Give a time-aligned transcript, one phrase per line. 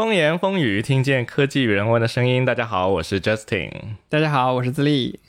[0.00, 2.42] 风言风语，听见科技与人文的声音。
[2.42, 3.70] 大家好，我是 Justin。
[4.08, 5.20] 大家好，我是自立。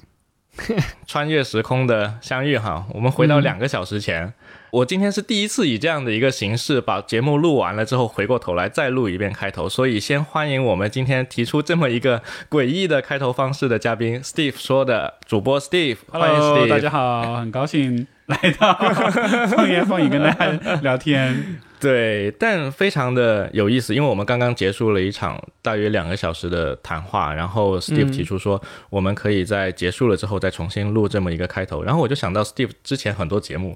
[1.05, 4.33] 穿越时空的相遇哈，我们回到两个小时前。
[4.71, 9.67] 我今天是第一次以这样的一个形式把节目录完了之后，回过头来再录一遍开头。
[9.67, 15.97] 所以先欢迎我们今天提出这么一个诡异的开头方式的嘉宾 Steve 说的主播 Steve。
[16.07, 18.73] 欢迎 Steve，大家好，很高兴来到
[19.51, 21.59] 风言风语跟大家聊天。
[21.81, 33.75] 对，但非常的有意思，因为我们刚刚结束了一场大约两个小时的谈话，然后 Steve 提出说，我们可以在结束了之后再重新录这么一个开头，然后我就想到 Steve 之前很多节目，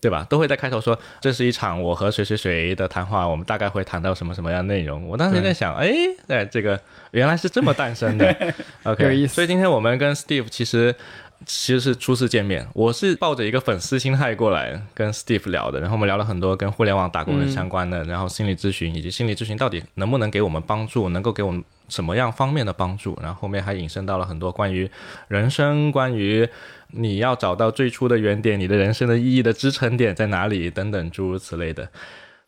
[0.00, 5.06] 对吧，都会在开头说这是一场我和谁谁谁的谈话，我们大概会谈到什么什么样内容。
[5.08, 5.92] 我当时在想，哎，
[6.28, 6.80] 哎，这个
[7.10, 9.34] 原来是这么诞生的， OK，有意思。
[9.34, 10.94] 所以今天我们跟 Steve 其实。
[11.46, 24.88] 其实是初次见面，我是抱着一个粉丝心态过来跟 Steve 聊的，然后我们聊了很多跟互联网打工人相关的，然后心理咨询以及心理咨询到底能不能给我们帮助，能够给我们什么样方面的帮助，然后后面还引申到了很多关于
[25.28, 26.46] 人生，关于
[26.88, 31.88] 你要找到最初的原点，你的人生的意义的支撑点在哪里等等诸如此类的，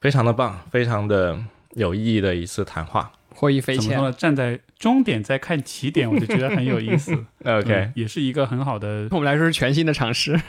[0.00, 1.38] 非常的棒，非常的
[1.74, 3.10] 有意义的一次谈话。
[3.34, 4.14] 获益匪浅。
[4.16, 7.12] 站在终点再看起点，我就觉得很有意思。
[7.44, 10.40] OK，也是一个很好的，对我们来说是全新的尝试。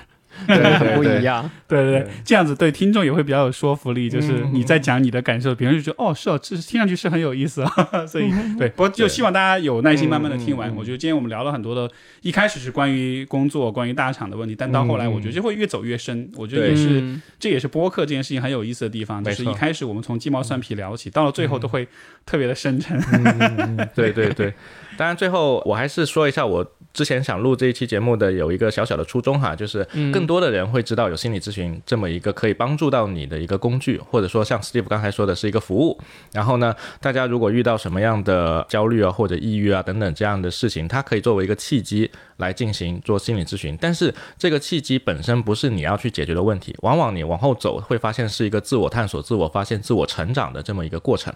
[0.47, 1.49] 对， 很不一样。
[1.67, 4.09] 对对对，这样子对听众也会比较有说服力。
[4.09, 7.63] 就是你在讲你的感受，别人就觉得哦，是哦，这听上去是很有意思。
[8.07, 10.73] 所以对，不过就希望大家有耐心，慢慢的听完。
[10.75, 11.89] 我觉得今天我们聊了很多的，
[12.21, 16.29] 一开始是关于工作、关于大厂的问题，但到后来我觉得就会越走越深。
[16.35, 19.23] 我觉得也是，这也是播客这件事情很有意思的地方。
[19.23, 21.87] 就是一开始我们从鸡毛蒜皮聊起，到了最后都会
[22.25, 22.99] 特别的深沉。
[23.95, 24.53] 对 对对，
[24.97, 26.65] 当然最后我还是说一下我。
[26.93, 35.99] 之前想录这一期节目的有一个小小的初衷哈，就是更多的人会知道有心理咨询这么一个可以帮助到你的一个工具，或者说像 Steve 刚才说的是一个服务。
[36.33, 43.75] 然后呢，大家如果遇到什么样的焦虑啊或者抑郁啊等等这样的事情，它可以作为一个契机来进行做心理咨询。
[43.81, 51.33] 但是这个契机本身不是你要去解决的问题，往往你往后走会发现是一个自我探索、自我发现、自我成长的这么一个过程。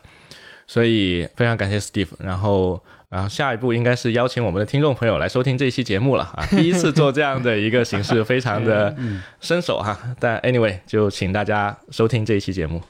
[0.68, 2.80] 所以非常感谢 Steve，然后。
[3.10, 6.46] 然后下一步应该是邀请我们的听众朋友来收听这一期节目了啊！
[6.52, 8.94] 第一次做这样的一个形式，非常的
[9.40, 9.98] 生手哈。
[10.20, 12.82] 但 anyway，就请大家收听这一期节目。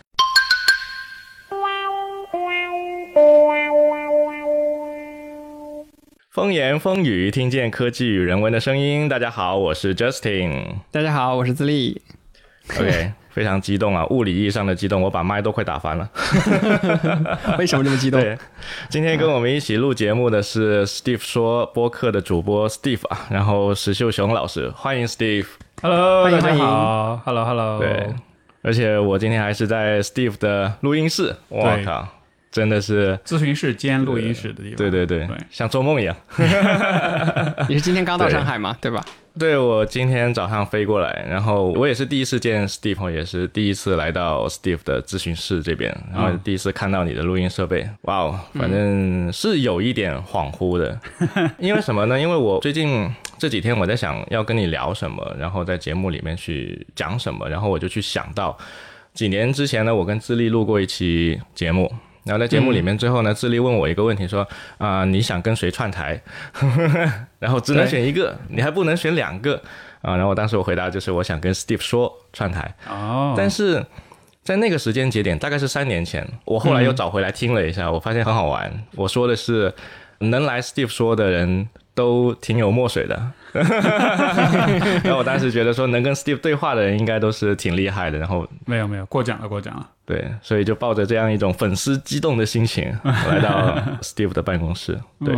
[6.31, 9.07] 风言风语，听见科技与人文的声音。
[9.07, 10.77] 大家好，我是 Justin。
[10.89, 12.01] 大家好，我是自立。
[12.71, 13.11] OK。
[13.37, 14.03] 非常激动啊！
[14.07, 16.09] 物理意义上的激动，我把麦都快打翻了。
[17.59, 18.19] 为什么这么激动？
[18.19, 18.35] 对
[18.89, 25.45] 今天跟我们一起录节目的是 Steve 说播客的主播 Steve 啊，然后石秀雄老师，欢迎 Steve。
[25.83, 27.21] Hello，大家好。
[27.25, 27.77] Hello，Hello。
[27.77, 28.07] 对，
[28.63, 31.35] 而且我今天还是在 Steve 的录音室。
[31.49, 32.07] 我靠，
[32.57, 34.77] 真的是咨询室兼录音室的地方。
[34.77, 36.15] 对对对，像做梦一样。
[37.69, 38.75] 你是今天刚到上海吗？
[38.81, 39.05] 对吧？
[39.37, 50.99] 对，我今天早上飞过来，然后我也是第一次见 Steve，也是第一次来到 Steve 的咨询室这边，然后第一次看到你的录音设备，哇哦，反正是有一点恍惚的，
[51.59, 52.19] 因为什么呢？
[52.19, 53.07] 因为我最近
[53.37, 58.57] 这几天我在想要跟你聊什么，然后在节目里面去讲什么，然后我就去想到
[59.13, 61.93] 几年之前呢，我跟资历录过一期节目。
[62.27, 64.45] 然后在节目里面，最后呢，智利问我一个问题，说
[64.77, 66.21] 啊，你想跟谁串台？
[67.39, 69.55] 然后只能选一个，你还不能选两个
[70.01, 70.15] 啊。
[70.15, 72.75] 然后我当时我回答就是，我想跟 Steve 说串台。
[72.89, 73.33] 哦。
[73.37, 73.83] 但是
[74.43, 78.71] 在那个时间节点，大概是三年前，我后来又找回来听了一下，我发现很好玩。
[78.95, 79.73] 我说的是，
[80.19, 83.31] 能来 Steve 说的人都挺有墨水的。
[83.61, 88.17] 然后 我当时觉得说，能跟 Steve 对话的人应该都是挺厉害的。
[88.17, 89.87] 然后没有没有过奖了过奖了。
[90.05, 94.97] 对，所以就抱着这样一种粉丝激动的心情 来到 Steve 的办公室。
[95.23, 95.35] 对。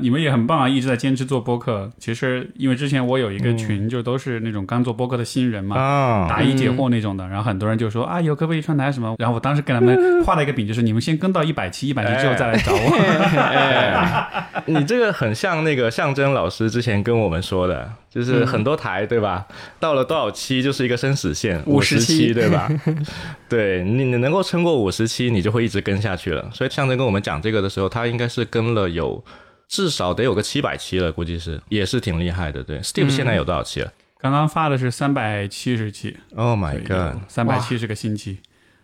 [0.00, 1.90] 你们也很棒啊，一直在坚持做播客。
[1.98, 7.26] 其实，因为之前我有一个群，就都是那种刚做播客的新人嘛，答疑解惑那种的。
[7.28, 9.14] 然后很多人就说啊，有可不可以串台什么？
[9.18, 14.62] 然后我当时给他们画了一个饼，就是你们先跟到一百期，一百期之后再来找我。
[14.66, 19.46] 你这个很像那个象征老师之前跟我们说的，就是很多台对吧？
[19.78, 22.68] 到了多少期就是一个生死线，五十期对吧？
[23.48, 26.48] 对你你能够撑过五十期，你就会一直跟下去了。
[26.52, 29.22] 所以象征跟我们讲这个的时候，他应该是跟了有。
[29.70, 32.60] 至少得有个七百期了，估计是，也是挺厉害的。
[32.62, 33.92] 对，Steve 现在有多少期了？
[34.18, 36.16] 刚刚发的是三百七十期。
[36.34, 38.40] Oh my god，三百七十个星期。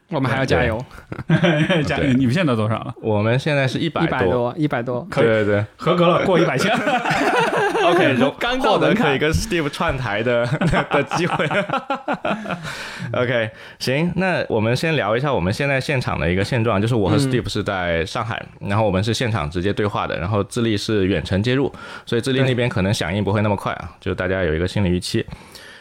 [0.09, 0.81] 我们还要加油，
[1.85, 2.13] 加油！
[2.13, 2.95] 你们现在多少了？
[3.03, 6.71] 我们现在是一百一百多，一百多，可以，对对，合格了，过一百千。
[7.87, 10.47] OK，刚获得可以跟 Steve 串台的
[10.91, 11.49] 的机会。
[13.15, 13.51] OK，
[13.81, 21.73] 行，那我们先聊一下我们现在现场的一个现状，就是我和 Steve 是在上海，然后我们是现场直接对话的，然后智利是远程接入，
[22.05, 25.27] 所以智利那边可能响应不会那么快啊，就大家有一个心理预期。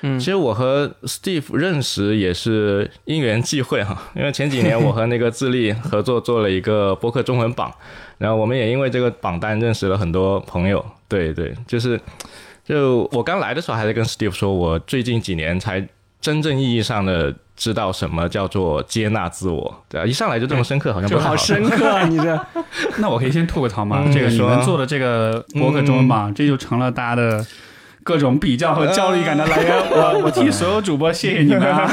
[0.01, 7.73] 嗯，其实我和 Steve 认识也是因缘际会哈，因为前几年我和那个智利合作做了一个播客中文榜，
[8.19, 10.83] 然后我们也因为这个榜单认识了很多朋友。
[11.07, 11.99] 对对，就是
[12.63, 15.87] 就我刚来的时候还在跟 Steve 说，我最近几年才
[16.19, 19.83] 真正意义上的知道什么叫做接纳自我。
[19.87, 22.05] 对啊，一上来就这么深刻，好像不好深刻啊！
[22.07, 22.45] 你这，
[22.97, 24.03] 那我可以先吐个槽吗？
[24.13, 27.45] 这个你们做的这个博客中文榜，这就成了大家的。
[28.05, 31.91] 各种比较和焦虑感的来源，我我替所有主播谢谢你们啊！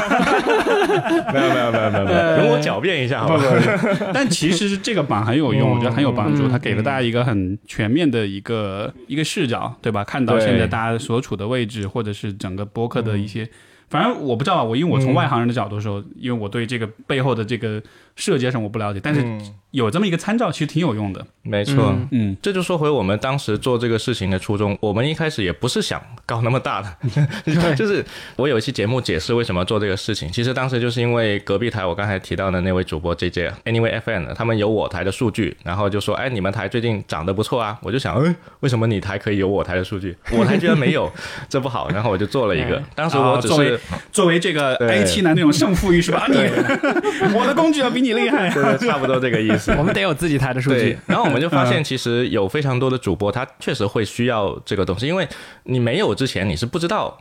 [1.33, 3.49] 没有没有没有没有，容我狡辩一下，好不好？
[4.13, 10.03] 但其实这个榜很有用，我觉得很有帮助，它给了大家一个很全面的一个一个视角，对吧？
[10.03, 13.49] 看到现在大家所处的位置，或者是整个播客的一些。
[13.89, 17.81] 反正我不知道，我因为我从外行人的角度说，因为我对这个背后的这个
[18.15, 19.25] 设计上我不了解，但是
[19.71, 21.25] 有这么一个参照，其实挺有用的。
[21.41, 24.77] 没错，嗯，这就说回我们当时做这个事情的初衷。
[24.79, 26.95] 我们一开始也不是想搞那么大的，
[27.75, 28.05] 就是
[28.35, 30.31] 我有一期节目解释为什么做这个事情。
[30.31, 37.77] 其实当时就是因为隔壁台我刚才提到的那位主播 J J Anyway FM，他们有我台的数据，然后就说，哎，你们台最近涨得不错啊。
[37.81, 41.11] 我就想，哎，为什么你台可以有我台的数据，我台居然没有，
[41.49, 41.89] 这不好。
[41.89, 43.79] 然后我就做了一个，当时我只是。
[44.11, 46.27] 作为这个 A 七男那种胜负欲是吧？
[46.29, 46.37] 你
[47.35, 49.71] 我的工具要比你厉害对， 差不多这个意思。
[49.79, 50.97] 我们得有自己台的数据。
[51.07, 55.27] 然后我们就发现，其实有非常多的主播，他确实会需要这个东西，因为
[55.63, 57.17] 你没有之前，你是不知道。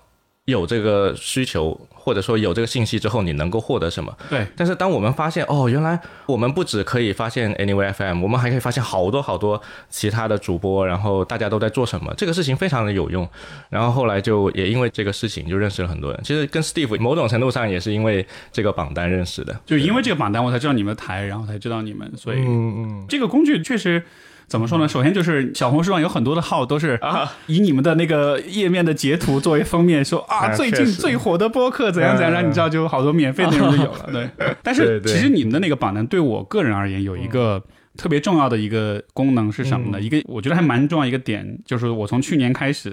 [0.46, 4.12] 有这个需求，或者说有这个信息之后，你能够获得什么？
[4.28, 4.44] 对。
[4.56, 5.96] 但是当我们发现，哦，原来
[6.26, 13.28] 我们不只可以发现 Anyway FM，我们还可以发现好多好多其他的主播，然后大家都在做什么，这个事情非常的有用。
[13.70, 16.20] 然后后来就也因为这个事情就认识了很多人。
[16.24, 24.04] 其实跟 Steve 某种程度上也是因为这个榜单认识的，就因为这个榜单我才知道你们台，然后才知道你们，所以嗯嗯，这个工具确实。
[24.46, 24.86] 怎么说呢？
[24.86, 27.00] 首先就是小红书上有很多的号都是
[27.46, 34.08] 以你们的那个页面的截图作为封面，说啊最近最火的播客怎样怎样，让你知道就好多免费内容就有了。
[34.12, 34.28] 对，
[34.62, 37.62] 但是其实你们的那个榜单对我个人而言有一个
[37.96, 40.00] 特别重要的一个功能是什么呢？
[40.00, 42.92] 一个我觉得还蛮重要一个点，就是我从去年开始，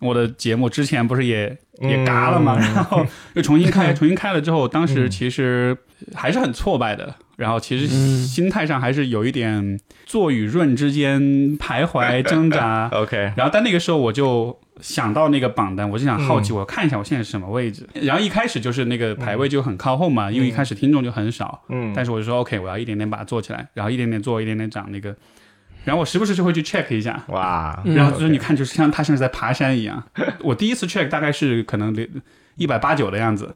[0.00, 3.04] 我的节目之前不是也也嘎了嘛，然后
[3.34, 5.76] 又重新开， 重新开了之后，当时其实
[6.14, 7.14] 还是很挫败的。
[7.36, 11.20] 然后其实心态上还是有一点坐与润之间
[11.58, 12.88] 徘徊挣扎。
[12.94, 17.88] OK，然后但那个时候我就想到那个榜单，我就想好奇，我看一下我现在是什么位置。
[17.94, 21.62] 然后一开始就是那个排位就很靠后嘛，因为一开始听众就很少。
[21.68, 25.14] 嗯，但是我就说 OK，我要一点点把它做起来，然后一点点做，一点点涨那个。
[25.84, 27.24] 然后我时不时就会去 check 一下。
[27.28, 27.82] 哇！
[27.84, 30.00] 然后就是你看，就是像他像是在爬山一样。
[30.40, 31.92] 我第一次 check 大概是可能
[32.56, 33.52] 一百八九的样子。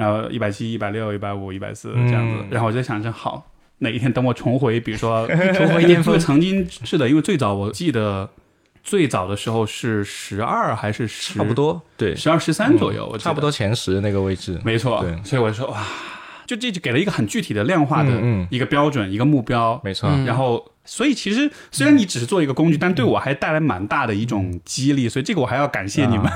[0.00, 8.30] 然后一百七、一百六、一百五、一百四这样子，然后我就想着好，哪一天等我重回，比如说 重回巅峰，曾经是的，因为最早我记得
[8.82, 15.02] 最早的时候是十二还是十，差不多对，十二十三左右，差不多前十那个位置，没错。
[15.02, 15.22] 对。
[15.22, 15.86] 所以我就说哇，
[16.46, 18.10] 就这就给了一个很具体的量化的
[18.48, 20.08] 一个标准，一个目标，没错。
[20.24, 20.64] 然后。
[20.90, 26.28] 所以其实虽然你只是做一个工具，但对我还带来蛮大的一种激励，所以这个我还要感谢你们。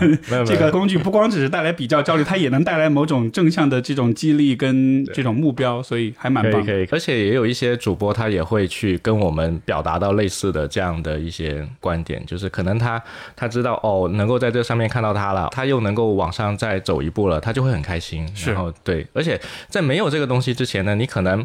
[0.47, 6.65] 这个工具不光只是带来比较焦虑，它也能带来某种正向的这种激励跟这种目标，所以还蛮棒。
[6.65, 13.03] 可以，而且也有一些主播他也会去跟我们表达到类似的这样的一些观点，就是可能他
[13.35, 18.25] 他知道哦，能够在这上面看到他了，他又能够往上再走一步了，他就会很开心。
[18.47, 21.45] 然后对，而且在没有这个东西之前呢，你可能。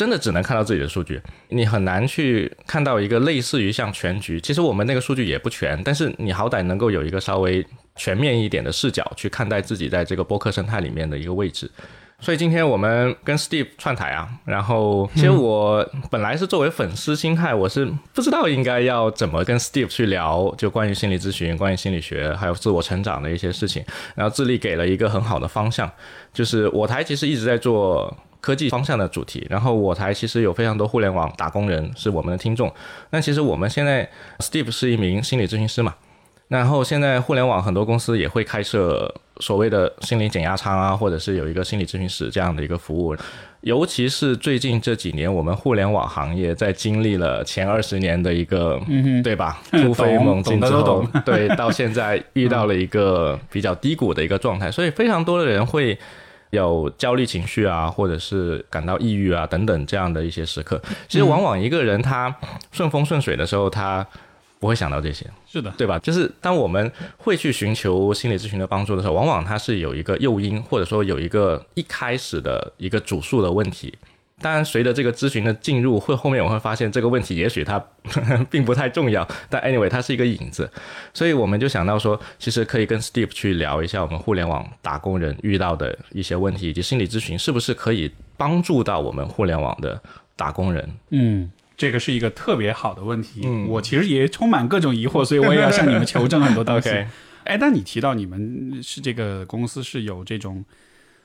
[0.00, 4.40] 真的只能看到自己的数据，你很难去看到一个类似于像全局。
[4.40, 7.62] 其实我们那个数据也不全，但是你好歹能够有一个稍微
[7.96, 11.70] 全面一点的视角去看待自己在这个播客生态里面的一个位置。
[12.18, 23.84] 所以今天我们跟 Steve 串台啊，然后其实我本来是作为粉丝心态，我是不知道应该要怎么跟 Steve 去聊，就关于心理咨询、关于心理学还有自我成长的一些事情。
[24.14, 25.92] 然后智利给了一个很好的方向，
[26.32, 28.16] 就是我台其实一直在做。
[28.40, 32.72] 科技方向的主题，然后我台其实有非常多互联网打工人是我们的听众。
[33.10, 35.94] 那其实我们现在，Steve 是一名心理咨询师嘛，
[36.48, 43.14] 然后现在互联网很多公司也会开设所谓的心理减压舱啊，或者是有一个心理咨询室这样的一个服务。
[43.60, 48.80] 尤其是最近这几年，我们互联网行业在经历了前二十年的一个，
[49.22, 49.60] 对吧？
[49.70, 55.98] 突飞猛进之后，对，到现在遇到了一个比较低谷的一个状态，所以非常多的人会。
[56.50, 60.80] 有焦虑情绪啊，或者是感到抑郁啊等等这样的一些时刻。
[61.08, 62.34] 其实往往一个人他
[62.72, 64.06] 顺风顺水的时候，他
[64.58, 65.98] 不会想到这些，是的，对吧？
[66.00, 73.94] 就是当我们会去寻求心理咨询的帮助的时候，往往它是有一个诱因，或者说有一个一开始的一个主诉的问题。
[74.40, 77.78] 当然，随着这个咨询的进入，会后面我会发现这个问题也许它
[78.50, 80.70] 并不太重要，但 anyway 它是一个影子，
[81.12, 90.00] 所以我们就想到说，其实可以跟 Steve 去聊一下我们互联网打工人遇到的一些问题，以及心理咨询是不是可以帮助到我们互联网的
[90.36, 90.88] 打工人。
[91.10, 93.42] 嗯，这个是一个特别好的问题。
[93.44, 96.88] 嗯，我其实也充满各种疑惑，所以我也要向你们求证很多东西。
[97.44, 100.64] 哎，但你提到你们是这个公司是有这种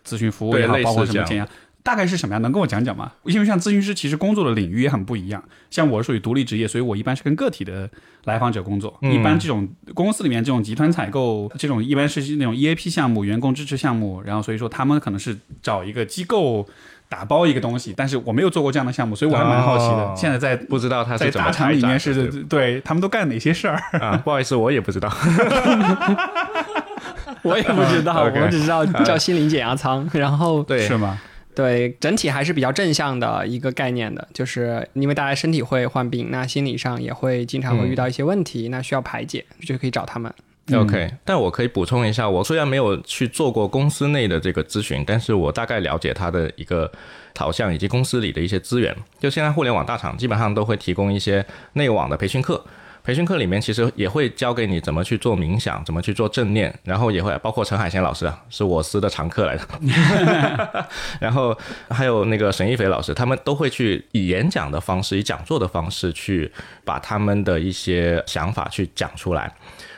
[0.05, 1.47] 咨询服务也好，包括什么这样。
[1.85, 2.41] 大概是什么样？
[2.41, 3.11] 能跟我讲讲吗？
[3.25, 5.43] 因为像咨询师，其实工作的领域也很不一样。
[5.69, 7.87] 像我属于独立职业，所以我一般是跟个体的
[8.23, 8.97] 来访者工作。
[9.01, 14.19] 一般这种公司里面这种集团采购，这种一般是那种 EAP 项目、员工支持项目。
[14.25, 16.67] 然后所以说他们可能是找一个机构
[17.07, 20.11] 打包一个东西，但是我没有做过这样的项目，所以我还蛮好奇的。
[20.17, 24.17] 现在在不知道他在大厂里面是对他们都干哪些事儿啊？
[24.25, 25.07] 不好意思，我也不知道，
[27.43, 31.21] 我也不知道， 我只知道叫心灵减压仓，然后对是吗？
[31.55, 40.31] 对，整体还是比较正向的一个概念的，就是因为大家身体会患病，那心理上也会经常会遇到一些问题，那需要排解，就可以找他们。
[40.73, 46.91] OK，但我可以补充一下，我虽然没有去做过公司内的这个咨询，但是我大概了解它的一个
[47.33, 48.95] 导向以及公司里的一些资源。
[49.19, 52.65] 就现在互联网大厂基本上都会提供一些内网的培训课。
[53.05, 59.65] 培训课里面其实也会教给你怎么去做冥想，怎么去做正念，然后也会包括陈海贤老师啊，是我司的常客来的，
[61.21, 61.55] 然后
[61.89, 66.51] 还有那个沈一斐老师，他们都会去以演讲的方式，以讲座的方式去
[66.83, 69.53] 把他们的一些想法去讲出来，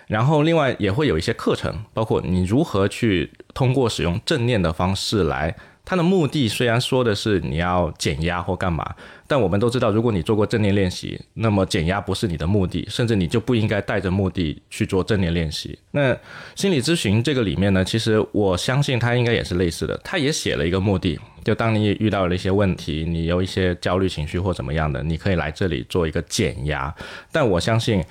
[0.08, 5.56] 然后另外也会有一些课程，包括你如何去通过使用正念的方式来。
[5.90, 8.94] 它的目的虽然说的是你要减压或干嘛，
[9.28, 15.78] 但我们都知道，如果你做过正念练习，那么减压不是你的目的，甚至你就不应该带着目的去做正念练习。
[15.92, 16.18] 那
[16.56, 26.94] 心理咨询这个里面呢，其实我相信它应该也是类似的，他也写了一个目的，就当你遇到了一些问题，你有一些焦虑情绪或怎么样的，你可以来这里做一个减压。
[27.32, 28.04] 但我相信。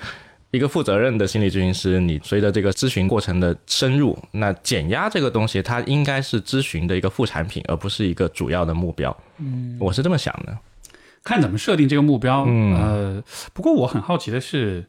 [0.51, 9.15] 一个负责任的心理咨询师，你随着这个咨询过程的深入，那减压这个东西，它应该是咨询的一个副产品，而不是一个主要的目标。
[9.39, 10.57] 嗯，我是这么想的。
[11.27, 12.45] 看怎么设定这个目标。
[12.47, 14.85] 嗯，呃，不过我很好奇的是，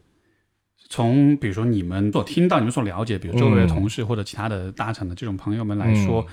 [0.87, 6.25] 从比如说你们所听到、你们所了解，比如周围的同事或者其他的大厂的这种朋友们来说，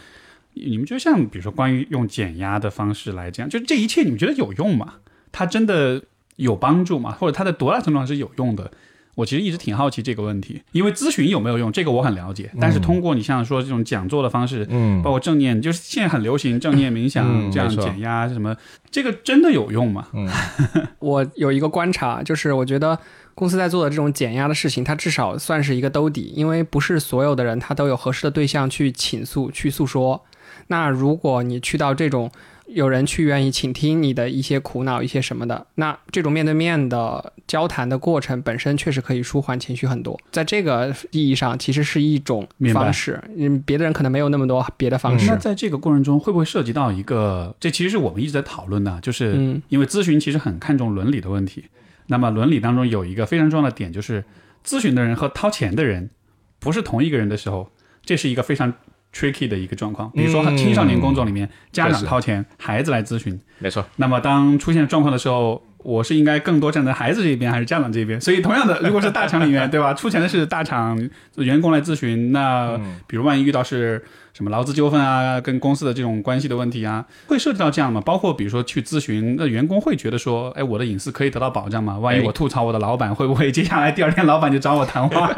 [0.52, 4.94] 你们觉得像比如说关于用减压的方式来讲，就这一切，你们觉得有用吗？
[5.32, 6.00] 它真的
[6.36, 7.10] 有帮助吗？
[7.10, 8.70] 或者它在多大程度上是有用的？
[9.16, 12.48] 我其实一直挺好奇这个问题，因为咨询有没有用，这个我很了解。
[12.60, 18.54] 但是通过你像说这种讲座的方式，嗯，包括正念，就是现在很流行正念冥想这样减压什么，
[18.90, 20.06] 这个真的有用吗？
[20.12, 20.28] 嗯，
[21.00, 22.96] 我有一个观察，就是我觉得
[23.34, 30.22] 公司在做的这种减压的事情，它至少算是一个兜底，因为不是所有的人他都有合适的对象去倾诉、去诉说。
[30.66, 32.30] 那如果你去到这种。
[32.68, 40.18] 有人去愿意倾听你的一些苦恼、一些什么的，那这种面对面的交谈的过程本身确实可以舒缓情绪很多。
[40.32, 43.22] 在这个意义上，其实是一种方式。
[43.36, 45.30] 嗯，别的人可能没有那么多别的方式。
[45.30, 47.54] 那在这个过程中，会不会涉及到一个？
[47.60, 51.64] 这其实是我们一直在讨论的，就是因为咨询其实很看重伦理的问题。
[52.08, 54.24] 那么伦理当中有一个非常重要的点，就是
[54.64, 56.10] 咨询的人和掏钱的人
[56.58, 57.70] 不是同一个人的时候，
[58.04, 58.74] 这是一个非常。
[59.16, 63.82] Tricky 的一个状况，比如说青少年工作里面，家长掏钱，孩子来咨询，没错。
[63.96, 68.20] 那么当出现状况的时候，我是应该更多站在孩子这边，还是家长这边？
[68.20, 69.94] 所以同样的，如果是大厂里面， 对吧？
[69.94, 70.98] 出钱的是大厂
[71.36, 74.04] 员工来咨询，那比如万一遇到是。
[74.36, 78.02] 什么劳资纠纷啊，跟公司的这种关系的问题啊，会涉及到这样吗？
[78.04, 81.98] 包括比如说去咨询，那员工会觉得说，哎，我的隐私可以得到保障吗？
[81.98, 85.34] 万一我吐槽我的老板，会不会接下来第二天老板就找我谈话？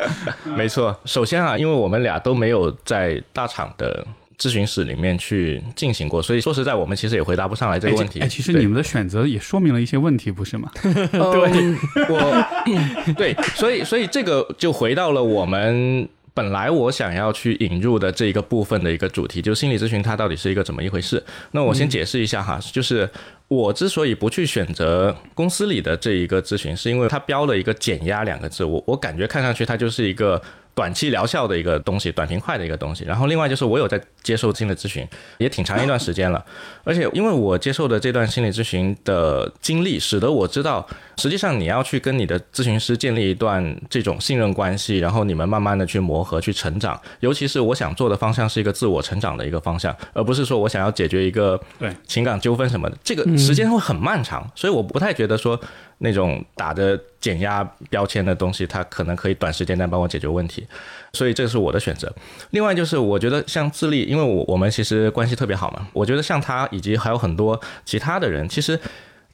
[0.56, 4.06] 没错，首先啊，因为我们俩都没有在大厂的
[4.38, 8.20] 咨询室里面去进行过，所以说实在，我们其实也回答不上来这个问题。
[8.20, 10.70] 哎，其实你们的选择也说明了一些问题，不是吗？
[10.82, 11.76] 对，
[12.08, 16.08] 我对，所以所以这个就回到了我们。
[16.38, 21.20] 本来我想要去引入的这一个部分的一个主题，就是心理咨询它到底是一个怎么一回事？
[21.50, 23.10] 那我先解释一下哈，就是
[23.48, 30.40] 我之所以不去选择公司里的这一个咨询，是因为它标了一个减压两个字，我我感觉看上去它就是一个。
[30.78, 33.02] 短期疗效的一个东西，短平快的一个东西。
[33.02, 35.04] 然后另外就是我有在接受心理咨询，
[35.38, 36.44] 也挺长一段时间了。
[36.84, 46.96] 而且因为我接受的这段心理咨询的经历，使得我知道，实际上你要去跟你的咨询师建立一段这种信任关系，然后你们慢慢的去磨合、去成长。
[47.18, 54.48] 尤其是我想做的方向是一个自我成长的一个方向，而不是说我想要解决一个对情感纠纷什么的，这个时间会很漫长。
[54.54, 55.60] 所以我不太觉得说。
[55.98, 60.66] 那种打着减压标签的东西，它可能可以短时间内帮我解决问题，
[61.12, 62.12] 所以这是我的选择。
[62.50, 68.78] 另外就是，我觉得像自立，因为我我们其实关系特别好嘛，我觉得像他以及还有很多其他的人，其实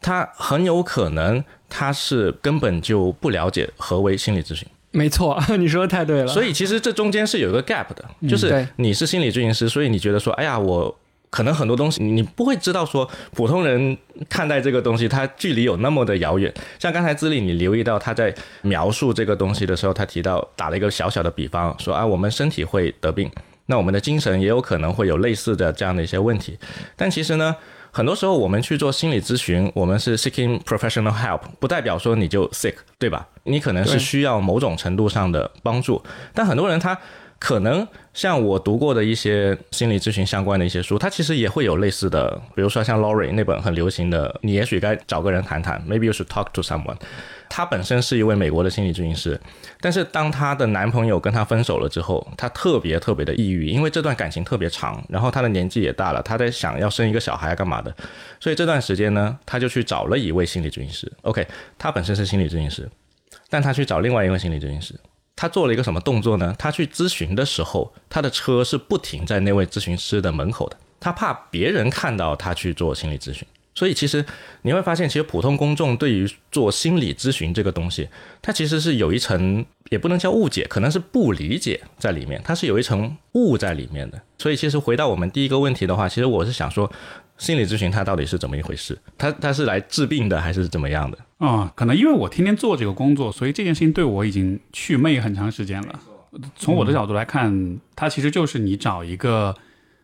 [0.01, 4.67] 他很有可能他是根本就不了解何为心理咨询。
[4.91, 6.27] 没错，你说的太对了。
[6.29, 10.97] 所以其实这中间是有一个 gap 的，就是你是心理咨询师，所以你觉得说，哎呀，我。
[11.35, 13.99] 可能很多东西你不会知道，说普通人
[14.29, 16.55] 看待这个东西，它距离有那么的遥远。
[16.79, 23.29] 像刚才资历，你留意到他在描述这个东西的时候，他提到打了一个小小的比方，说啊，我们身体会得病，
[23.67, 26.57] 那我们的精神也有可能会有类似的这样的一些问题。
[26.95, 27.57] 但其实呢，
[27.91, 33.27] 很多时候我们去做心理咨询，我们是 seeking professional help，不代表说你就 sick，对吧？
[33.43, 36.01] 你可能是需要某种程度上的帮助，
[36.33, 36.97] 但很多人他。
[37.45, 46.97] 可能像我读过的一些心理咨询相关的一些书，它其实也会有类似的，比如说像 Laurie 那本很流行的，你也许该找个人谈谈，Maybe you should talk to someone。
[47.51, 49.39] 她本身是一位美国的心理咨询师，
[49.79, 57.95] 但是当她的男朋友跟她分手了之后，她特别特别的抑郁，因为这段感情特别长，然后她的年纪也大了，她在想要生一个小孩干嘛的，
[58.41, 61.13] 所以这段时间呢，她就去找了一位心理咨询师。
[61.21, 61.47] OK，
[61.77, 62.89] 她本身是心理咨询师，
[63.51, 64.95] 但她去找另外一位心理咨询师。
[65.37, 66.55] 他做了一个什么动作呢？
[66.59, 73.47] 他去咨询的时候，他的车是不停在那位咨询师的门口的，他怕别人看到他去做心理咨询。
[73.75, 74.25] 所以其实
[74.63, 78.09] 你会发现，其实普通公众对于做心理咨询这个东西，
[78.41, 84.23] 它其实是有一层也不能叫误解，可能是不理解在里面，它是有一层雾在里面的。
[84.39, 86.91] 所以其实回到我们第一个问题的话，其实我是想说。
[87.37, 88.97] 心理咨询它到底是怎么一回事？
[89.19, 91.19] 它它是来治病的还是怎么样的？
[91.39, 96.01] 啊，可能因为我天天做这个工作，所以这件事情对我已经祛魅很长时间了。
[96.55, 99.55] 从我的角度来看，它其实就是你找一个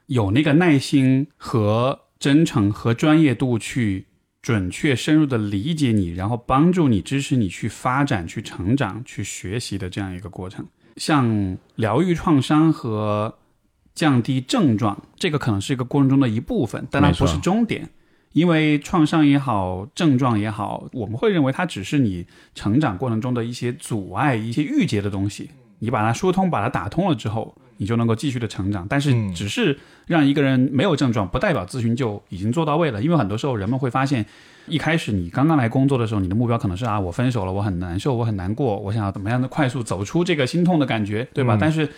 [0.06, 4.06] 有那个耐心和真诚和专业度去
[4.42, 10.66] 准确深入的理解你，然后帮助你支持你去发展、去成长、去学习的这样一个过程。
[10.96, 13.36] 像疗愈创伤和。
[13.94, 17.88] 降低症状，这个可能是一个过程中的一部分，但它不是终点。
[18.32, 25.50] 因为创伤也好，症状也好，我们会认为它只是你成长过程中的一些阻碍、一些郁结的东西。
[25.80, 28.86] 你把它疏通、把它打通了之后，你就能够继续的成长。
[28.88, 29.76] 但是，只是
[30.06, 33.02] 让一个人没有症状，不代表咨询就已经做到位了。
[33.02, 34.24] 因为很多时候，人们会发现，
[34.68, 41.58] 一开始你刚刚来工作的时候，你的目标可能是啊，我分手了，我很难受，我很难过，我想要怎么样的快速走出这个心痛的感觉，对吧？
[41.60, 41.88] 但是。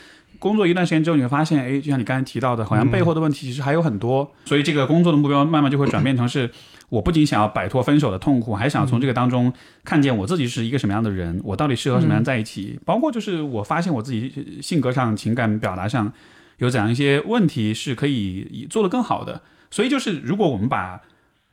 [0.42, 4.28] 工作一段时间之后，你会发现，哎，就像你刚才提到的，好像背后的问题其实还有很多。
[4.44, 6.50] 所以这个工作的目标慢慢就会转变成是，
[6.88, 9.52] 我不仅想要摆脱分手的痛苦，还想从这个当中
[9.84, 12.76] 看见我自己是一个什么样的人，我到底适合什么样在一起。
[12.84, 16.12] 包括就是我发现我自己性格上、情感表达上
[16.58, 19.42] 有怎样一些问题是可以做得更好的。
[19.70, 21.00] 所以就是如果我们把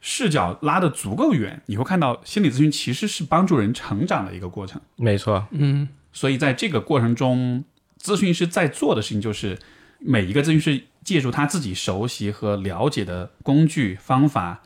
[0.02, 4.82] 视角拉得足够远，你会看到心理咨询其实是帮助人成长的一个过程。
[4.96, 7.64] 没错，嗯，所以在这个过程中。
[8.02, 9.60] 咨询师在做的事情就是，
[10.00, 14.62] 每一个咨询师借助他自己熟悉和了解的工具方法，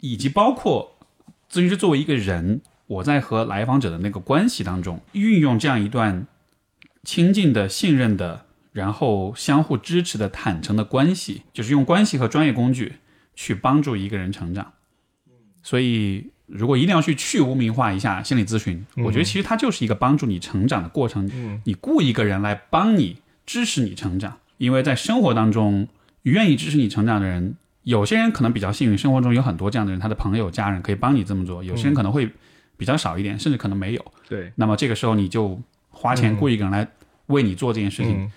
[0.00, 0.98] 以及包括
[1.50, 6.26] 咨询师作为一个人，我在和来访者的那个关系当中，运用这样一段
[7.02, 12.96] 亲近的、信任的，然后相互支持的、坦诚的关系，就是用关系和专业工具
[13.34, 14.74] 去帮助一个人成长。
[15.62, 16.30] 所以。
[16.48, 21.30] 如果一定要去去污名化一下心理咨询，我觉得其实它就是一个帮助你成长的过程。
[21.64, 25.86] 你雇一个人来帮你支持你成长，因为在生活当中，
[26.22, 32.26] 愿意支持你成长的人，有些人可能比较幸运，生活中有很多这样的人，他的朋友、家人可以帮你这么做；有些人可能会
[32.78, 34.04] 比较少一点，甚至可能没有。
[34.26, 36.88] 对，那么这个时候你就花钱雇一个人来
[37.26, 38.32] 为你做这件事情，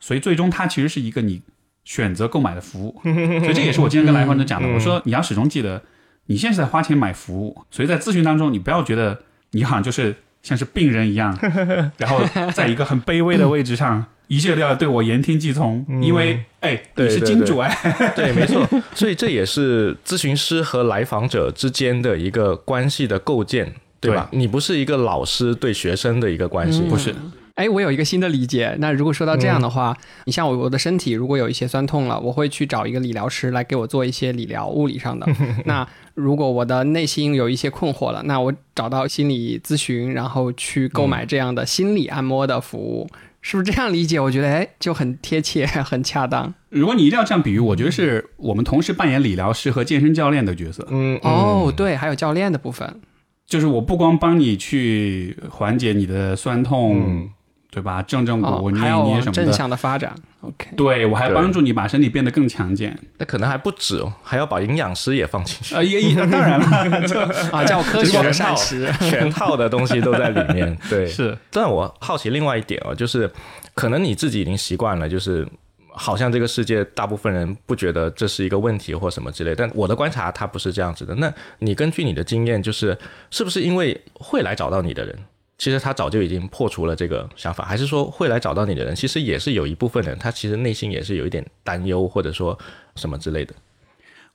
[0.00, 1.40] 所以最终它其实是一个你
[1.84, 3.00] 选择购买的服务。
[3.40, 5.82] 所以这也是我今天跟来访者讲的，我说你要始终记得。
[6.26, 9.18] 你现在是在花钱买服务，所以在咨询当中，你不要觉得
[9.50, 11.36] 你好像就是像是病人一样，
[11.98, 12.20] 然后
[12.52, 24.28] 在一个很卑微的位置上，一切都要对我言听计从，因为哎，你是金主哎，对，没错，所以这也是咨询师和来访者之间的一个关系的构建，对吧？
[24.32, 27.14] 你不是一个老师对学生的一个关系，不是。
[27.54, 28.74] 哎，我有一个新的理解。
[28.80, 35.26] 那如果说到这样的话，你像我我的身体如果有一些酸痛了，我会去找一个理疗师来给我做一些理疗物理上的。
[35.64, 43.08] 那如果我的内心有一些困惑了，那我找到心理咨询，然后去购买这样的心理按摩的服务，
[43.40, 44.18] 是不是这样理解？
[44.18, 46.52] 我觉得哎，就很贴切，很恰当。
[46.70, 50.84] 如果你一定要这样比喻，我觉得是我们同时扮演理疗师和健身教练的角色。
[50.90, 53.00] 嗯，哦，对，还有教练的部分，
[53.46, 57.30] 就是我不光帮你去缓解你的酸痛，嗯
[57.74, 58.00] 对吧？
[58.02, 59.52] 正正哦骨、，捏还一捏正什么的。
[59.52, 60.14] 向的发展。
[60.42, 62.96] OK，对，我还帮助你把身体变得更强健。
[63.18, 67.18] 那可能还不止哦，还要把营养师也放进去，呃，也也当然了， 就
[67.50, 68.92] 啊，叫科学的全套膳食。
[69.00, 70.76] 全套的东西都在里面。
[70.88, 73.28] 对， 是但我好奇另外一点哦，就是
[73.74, 75.46] 可能你自己已经习惯了，就是
[75.90, 81.14] 好像这个世界大部分人不觉得这是一个问题或什么之类，但我的观察它不是这样子的。
[81.14, 82.96] 那你根据你的经验，就是
[83.30, 85.18] 是不是因为会来找到你的人？
[85.56, 92.58] 其实他早就已经破除了这个想法，还是说会来找到你的人，其实也是有一部分人，他其实内心也是有一点担忧，或者说
[92.96, 93.54] 什么之类的。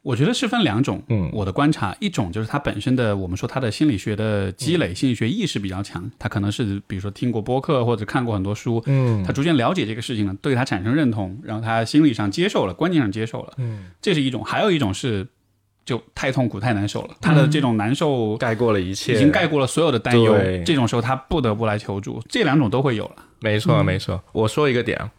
[0.02, 1.30] 我觉得是分两种，嗯。
[1.34, 9.22] 我的观察，一种就是他本身的，我们说他的心理学的积累、心理学意识比较强，他可能是比如说听过播客或者看过很多书，嗯。
[9.26, 15.28] 他逐渐了解这个事情了，对他产生认同，然后他心理上接受了，观念上接受了，嗯，这是一种；还有一种是
[15.90, 23.16] 就太痛苦、太难受了，他的这种难受盖过了一切，已经盖过了所有的担忧，这种时候他不得不来求助，这两种都会有了。
[23.40, 24.22] 没错，没错。
[24.32, 25.10] 我说一个点啊，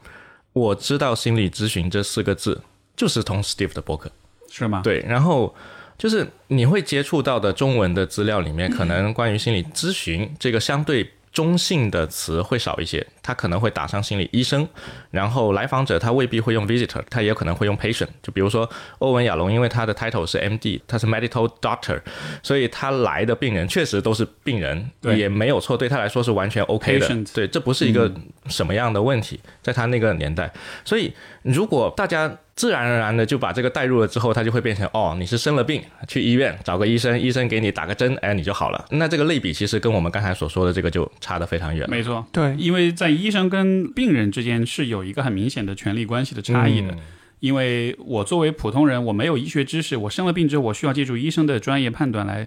[0.53, 2.63] 我知道心理咨询这四个字
[2.95, 4.09] 就是从 Steve 的博客。
[4.49, 4.81] 是吗？
[4.85, 5.53] 对，然后
[5.99, 14.67] 就是你会接触到的中文的资料里面，可能关于心理咨询这个相对中性的词会少一些，他可能会打上心理医生，
[15.11, 18.09] 然后来访者他未必会用 visitor，他也有可能会用 patient。
[18.23, 22.01] 就比如说欧文亚龙，因为他的 title 是 MD，他是 medical doctor，
[22.43, 27.35] 所以他来的病人确实都是病人，也没有错，对他来说是完全 OK 的 Patient。
[27.35, 28.11] 对，这不是一个
[28.47, 30.53] 什么样的问题，在他那个年代。
[30.85, 38.85] 所以如果大家自然而然的就把这个带入了之后，他就会变成哦，你是生了病，去医院找个医生，医生给你打个针，哎，你就好了。
[38.91, 41.89] 那这个类比其实跟我们刚才所说的这个就差得非常远。
[41.89, 46.93] 没错，对，因为在医生跟病人之间是有一个很明显的权利关系的差异的。
[46.93, 46.99] 嗯
[47.41, 52.47] 因为我作为普通人，我没有医学知识，我生了病之后，我需要借助医生的专业判断来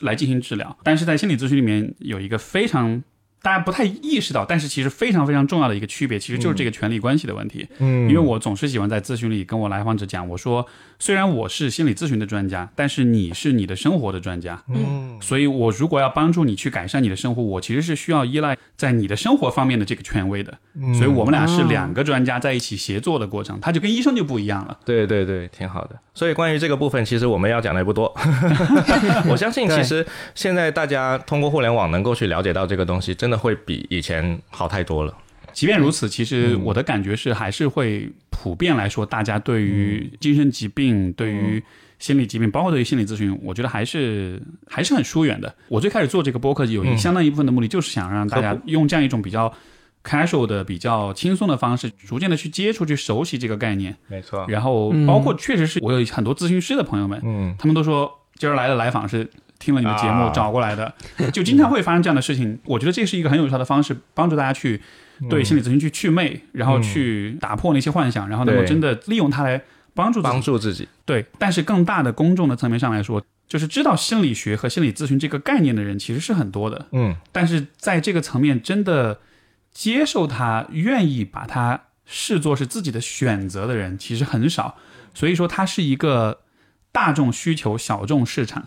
[0.00, 0.76] 来进行治疗。
[0.82, 3.04] 但是在心理咨询里面有一个非常
[3.40, 7.68] 大家不太意识到，但是其实非常非常重要的一个区别，其实就是这个权利关系的问题。
[7.78, 10.66] 嗯因为我总是喜欢在咨询里跟我来访者讲，我说
[11.02, 14.62] 虽然我是心理咨询的专家，但是你是你的生活的专家。
[14.68, 20.56] 嗯所以，我如果要帮助你去改善你的生活，我其实是需要依赖在你的生活方面的这个权威的。
[20.76, 24.78] 嗯所以我们俩是两个专家在一起协作的过程，他就跟医生就不一样了。
[24.84, 25.98] 对对对，挺好的。
[26.14, 28.14] 所以关于这个部分，其实我们要讲的也不多。
[29.28, 35.12] 我相信，其实现在大家通过互联网能够去了解到这个东西，真的会比以前好太多了。
[35.52, 36.64] 即便如此，其实嗯。
[36.64, 41.62] 我的感觉是，还是会普遍来说，大家对于精神疾病、对于
[41.98, 45.54] 心理疾病，包括对于心理咨询，我觉得还是还是很疏远的。
[45.68, 46.98] 我最开始做这个播客，有一嗯。
[46.98, 49.52] 相当一部分的目的，就是想让大家用这样一种比较
[50.02, 53.96] casual 的、比较轻松的方式，逐渐的去接触、去熟悉这个概念。
[54.08, 54.44] 没错。
[54.48, 57.54] 然后包括确实是我有很多咨询师的朋友们，嗯。
[57.58, 60.32] 他们都说今儿来的来访是听了你的节目啊。
[60.34, 60.92] 找过来的，
[61.32, 62.58] 就经常会发生这样的事情。
[62.64, 64.80] 我觉得这是一个很有效的方式，帮助大家去
[65.28, 69.62] 对心理咨询去祛魅，然后去打破那些幻想，然后能够真的利用它来
[69.94, 70.88] 帮助自己帮助自己。
[71.04, 79.20] 对，但是更大的公众的层面上来说，就是知道心理学和心理咨询这个概念的人其实是很多的，嗯但是在这个层面真的
[79.72, 84.76] 接受它、愿意把它视作是自己的选择的人其实很少，
[85.14, 86.40] 所以说它是一个
[86.90, 88.66] 大众需求、小众市场。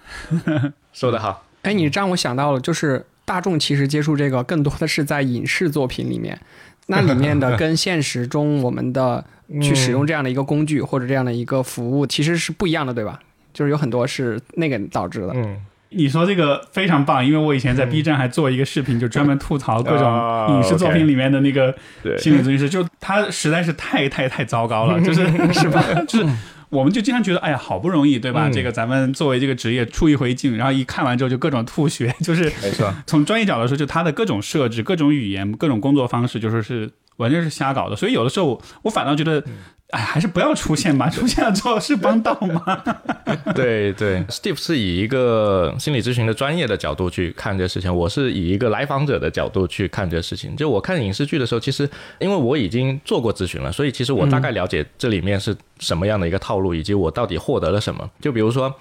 [0.92, 1.46] 说得好。
[1.62, 6.38] 哎，你让我想到了，就是大众其实接触这个更多的是在影视作品里面，
[6.86, 9.24] 那里面的 跟现实中我们的
[9.62, 13.20] 去使用这样的一个工具或者这样的一个服务其实是不一样的，对吧？
[13.52, 15.32] 就是有很多是那个导致的。
[15.34, 15.56] 嗯，
[15.88, 21.74] 你说这个非常棒，因为我以前在 B 站还做一个视频，就专门吐槽各啊种影视作品里面的那个
[22.18, 25.84] 心理咨询师，就他实在是太太太糟糕了，就是 是吧？
[26.06, 26.26] 就是
[26.70, 28.48] 我们就经常觉得，哎呀，好不容易对吧？
[28.48, 32.92] 嗯这个咱们作为这个职业出一回镜，然后一看完之后就各种吐血， 就是没错。
[33.06, 37.96] 从专业角度说，就他的各种设置、各种语言、各种工作方式，就说是完全是瞎搞的。
[37.96, 39.44] 所以有的时候我反倒觉得，
[39.90, 42.62] 哎，还是不要出现吧， 出现了之后是帮倒忙。
[43.54, 50.54] 对对，Steve 是以一个心理咨询的专业的角度去看这事情，我是以一个来访者的角度去看这事情。
[50.56, 58.08] 就我看影视剧的时候，其实因为我已经做过咨询了，所以其实我大概了解这里面是什么样的一个套路，以及我到底获得了什么。
[58.20, 58.72] 就比如说，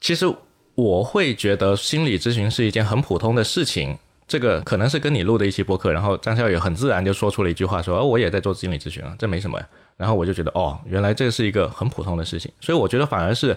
[0.00, 0.26] 其实
[0.74, 3.96] 我会觉得心理咨询是一件很普通的事情。
[4.26, 9.66] 这个可能是跟你录的一期播客，然后张小雨很自然就说出了一句话，说哦，我也在做心理咨询啊，这没什么呀。
[9.96, 13.56] 然后我就觉得哦，原来这是一个很普通的事情，所以我觉得反而是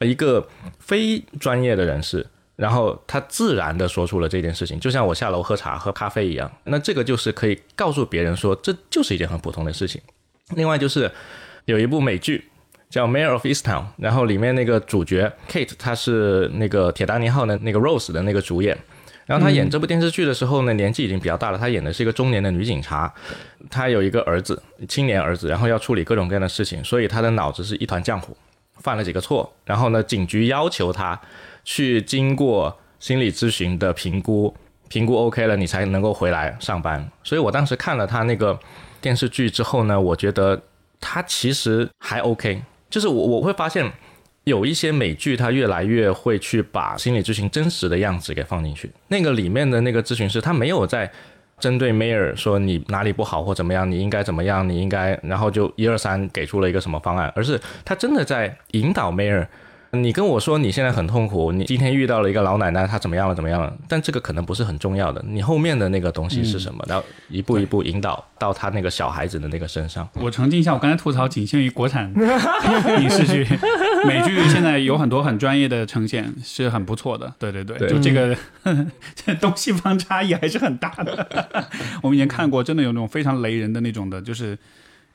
[0.00, 0.46] 一个
[0.78, 10.00] 非专业的人士，然后他自然的说出了这件事情，就像我下楼喝茶喝咖啡一样，那这个就是可以告诉别人说这就是一件很普通的事情。
[10.54, 11.10] 另外就是
[11.64, 12.44] 有一部美剧
[12.90, 18.78] 叫《Mayor of Easttown》，然后里面那个主角 Kate，她是那个《铁达尼号》的那个 Rose 的那个主演。
[19.32, 21.56] 然后他演这部电视剧的时候呢，年纪已经比较大了。
[21.56, 23.10] 他演的是一个中年的女警察，
[23.70, 28.36] 她有一个儿子，青年儿子，然后要处理各种各样的事情，所以她的脑子是一团浆糊，
[28.80, 29.50] 犯了几个错。
[29.64, 31.18] 然后呢，警局要求她
[31.64, 34.54] 去经过心理咨询的评估，
[34.88, 37.10] 评估 OK 了，你才能够回来上班。
[37.24, 38.60] 所以我当时看了她那个
[39.00, 40.60] 电视剧之后呢，我觉得
[41.00, 43.90] 她其实还 OK，就是我我会发现。
[44.44, 48.90] 有一些美剧，它越来越会去把心理咨询真实的样子给放进去。
[49.08, 51.10] 那个里面的那个咨询师，他没有在
[51.60, 59.46] 针对 Mayor 说你哪里不好或怎么样，你应该怎么样，你应该，然后就一二三给出了一个什么方案，而是他真的在引导 Mayor。
[59.98, 63.34] 你跟我说你现在很痛苦，你今天遇到了一个老奶奶，她怎么样了？
[63.34, 63.76] 怎么样了？
[63.86, 66.82] 但这个可能不是很重要的，你后面的那个东西是什么？
[66.88, 70.08] 然后一步一步引导到他那个小孩子的那个身上。
[70.14, 72.10] 我澄清一下，我刚才吐槽仅限于国产
[73.02, 73.46] 影视剧，
[74.08, 77.30] 美剧现在有很多很专业的呈现，是很不错的。
[77.38, 78.34] 对对对，就这个
[79.42, 81.68] 东西方差异还是很大的。
[82.02, 84.58] 我们以前看过，真的有那种非常雷人的那种的，就是。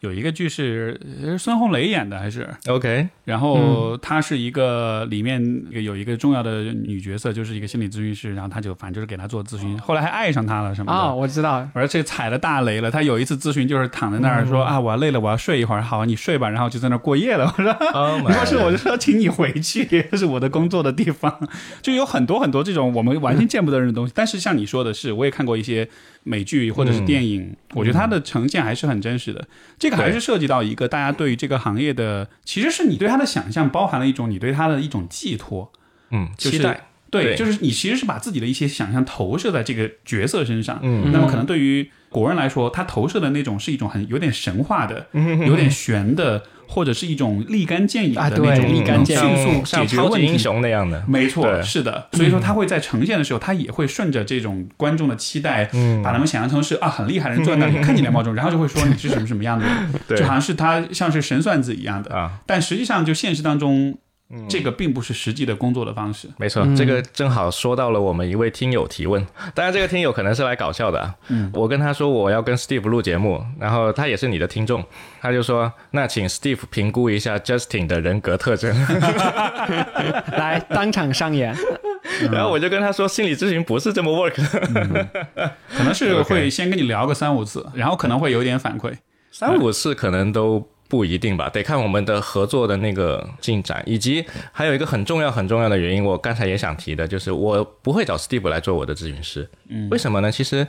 [0.01, 0.99] 有一个剧是
[1.39, 3.09] 孙红雷演的，还是 OK？
[3.25, 10.97] 然后她是一个里面有一个重要的女角色，就是一个心理咨询师，然后他就反正就是给她做咨询，后来还爱上她了什么的。
[10.97, 12.91] 啊，我知道，而且踩了大雷了。
[12.91, 15.81] 他有一次咨询就是躺在那儿说啊，我要累了，我要睡一会儿。
[15.81, 17.45] 好，你睡吧，然后就在那儿过夜了。
[17.57, 21.49] 我说，要是我就说请你回去，这是我的工作的地方。
[21.81, 24.13] 就有很多很多这种我们完全见不得人的东西。
[24.15, 25.89] 但是像你说的是，我也看过一些。
[26.27, 29.47] 美剧或者是电影，我觉得它的呈现还是很真实的。
[29.79, 35.71] 这个还是涉及到一个大家对于这个行业的，其实是你对它的想象，包含了一种你对它的一种寄托，
[36.11, 36.89] 嗯，期待。
[37.09, 40.77] 对，就是你其实是把自己的一些想象投射在这个角色身上。
[40.83, 46.43] 嗯，那么可能对于国人来说，他投射的那种是一种很有点神话的，有点玄的。
[46.67, 52.07] 或者是一种立竿见影的那种立竿见迅速解决问题英雄那样的，没错，是的。
[52.11, 62.39] 所以说他会在呈现的时候，他也会顺着这种观众的期待，嗯，把他们想象成是啊很厉害的人坐在那里看你两秒钟，然后就会说你是什么什么样的人， 就好像是他像是神算子一样的啊。
[62.45, 63.97] 但实际上就现实当中。
[64.49, 66.27] 这个并不是实际的工作的方式。
[66.37, 69.25] 没错，这个正好说到了我们一位听友提问。
[69.55, 71.15] 当然，这个听友可能是来搞笑的啊。
[71.29, 74.83] 嗯，我跟他说我要跟 Steve 录节目，然后他也是你的听众，
[75.21, 78.75] 他就说那请 Steve 评估一下 Justin 的人格特征，
[80.37, 81.55] 来当场上演。
[82.31, 84.35] 然后我就跟他说，心理咨询不是这么 work，
[85.77, 88.93] 可能是会先跟你聊个三五次，然后可能会有点反馈，
[89.31, 90.67] 三五次可能都。
[90.87, 99.49] 不一定吧，得看我们的合作的那个进展，以及还有一个很重要很重要的原因，我刚才也想提的，就是我不会找 Steve 来做我的咨询师。
[99.69, 100.31] 嗯，为什么呢？
[100.31, 100.65] 其实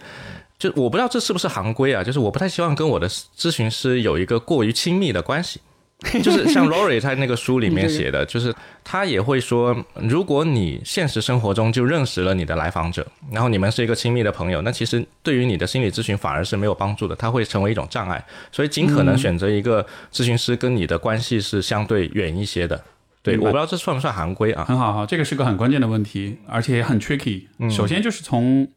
[0.59, 5.61] 就我不知道这是不是行规啊，就是我不太希望跟我的咨询师有一个过于亲密的关系。
[6.23, 18.25] 就是像 Rory 他 那个书里面写的，就是他也会说，如果你现实生活中就认识了你的来访者，然后你们是一个亲密的朋友，那其实对于你的心理咨询反而是没有帮助的，他会成为一种障碍。
[18.53, 22.81] 所以尽可能选择一个咨询师跟你的关系是相对远一些的。
[23.21, 24.65] 对，我不知道这算不算行规啊？
[24.65, 27.47] 很好哈，这个是个很关键的问题，而且很 tricky。
[27.69, 28.69] 首先就是从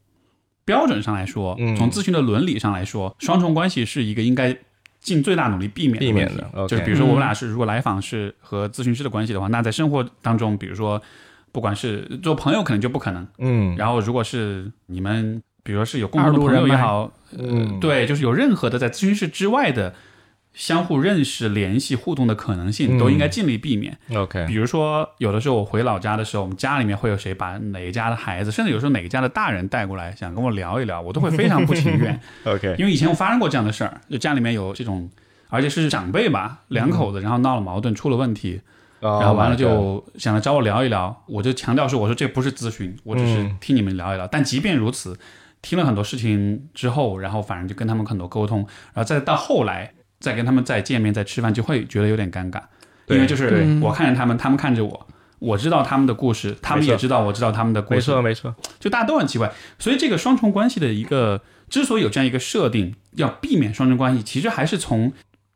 [0.66, 4.58] 标准上来说，从咨询的伦理上来说，双重关系是一个应该。
[5.02, 11.02] 尽最大努力避免避免的，就是比如说我们俩是如果来访是和咨询师的关系的话，那在生活当中，比如说
[11.52, 19.94] 不管是做朋友可能就不可能，嗯，然后如果是你们比如说是有共同的朋友也好，嗯，对，就是有任何的在咨询室之外的。
[20.54, 23.98] 相互认识、联系、互动的可能性都应该尽力避免。
[24.14, 32.20] OK，比如说有的时候我回老家的时候，我们家里面会有谁把哪一家的孩子，甚至有时候哪个家的大人带过来，想跟我聊一聊，我都会非常不情愿。
[32.44, 35.10] OK，因为以前我发生过这样的事儿，就家里面有这种，
[35.48, 38.60] 而且是长辈吧，两口子，然后闹了矛盾，出了问题，
[39.00, 44.28] 然后完了就想来找我聊一聊，我就强调说，我说这不是咨询，我只是听你们聊一聊。
[44.28, 45.18] 但即便如此，
[45.62, 48.60] 听了很多事情之后，然后反正就跟他们很多沟通，
[48.94, 49.94] 然后再到后来。
[50.22, 52.62] 再跟他们再见面再吃饭，就会觉得有点尴尬，
[53.08, 55.08] 因为就是我看着他们，他们看着我，
[55.40, 65.12] 我知道他们的故事，他们也知道我知道他们的故事，没错没错，就大家都很奇怪，所以这个双重关系的一个之所以有这样一个设定，要避免双重关系，其实还是从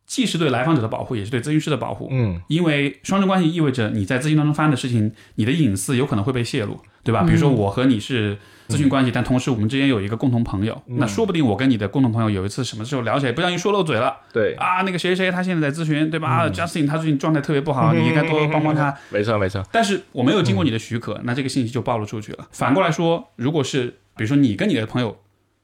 [0.06, 6.80] 既是对来访者的保护，也是对咨询师的保护，嗯，因为双重关系意味着你在咨询当中发生的事情，你的隐私有可能会被泄露。
[7.06, 7.21] 对吧？
[7.23, 8.36] 比如说我和你是
[8.67, 14.56] 咨询关系，但同时我们之间有一个共同朋友，那说不定我跟你的共同朋友有一次什么时候聊起来，不小心说漏嘴了，对。
[14.56, 18.95] 啊，那个谁谁他现在在咨询，对吧、啊 j u s t i n 他最近状态特别不好， 你应该多帮帮他。
[19.10, 22.47] 没错没错，但是我没有经过你的许可，那这个信息就暴露出去了。
[22.51, 25.17] 反过来说，如果是比如说你跟你的朋友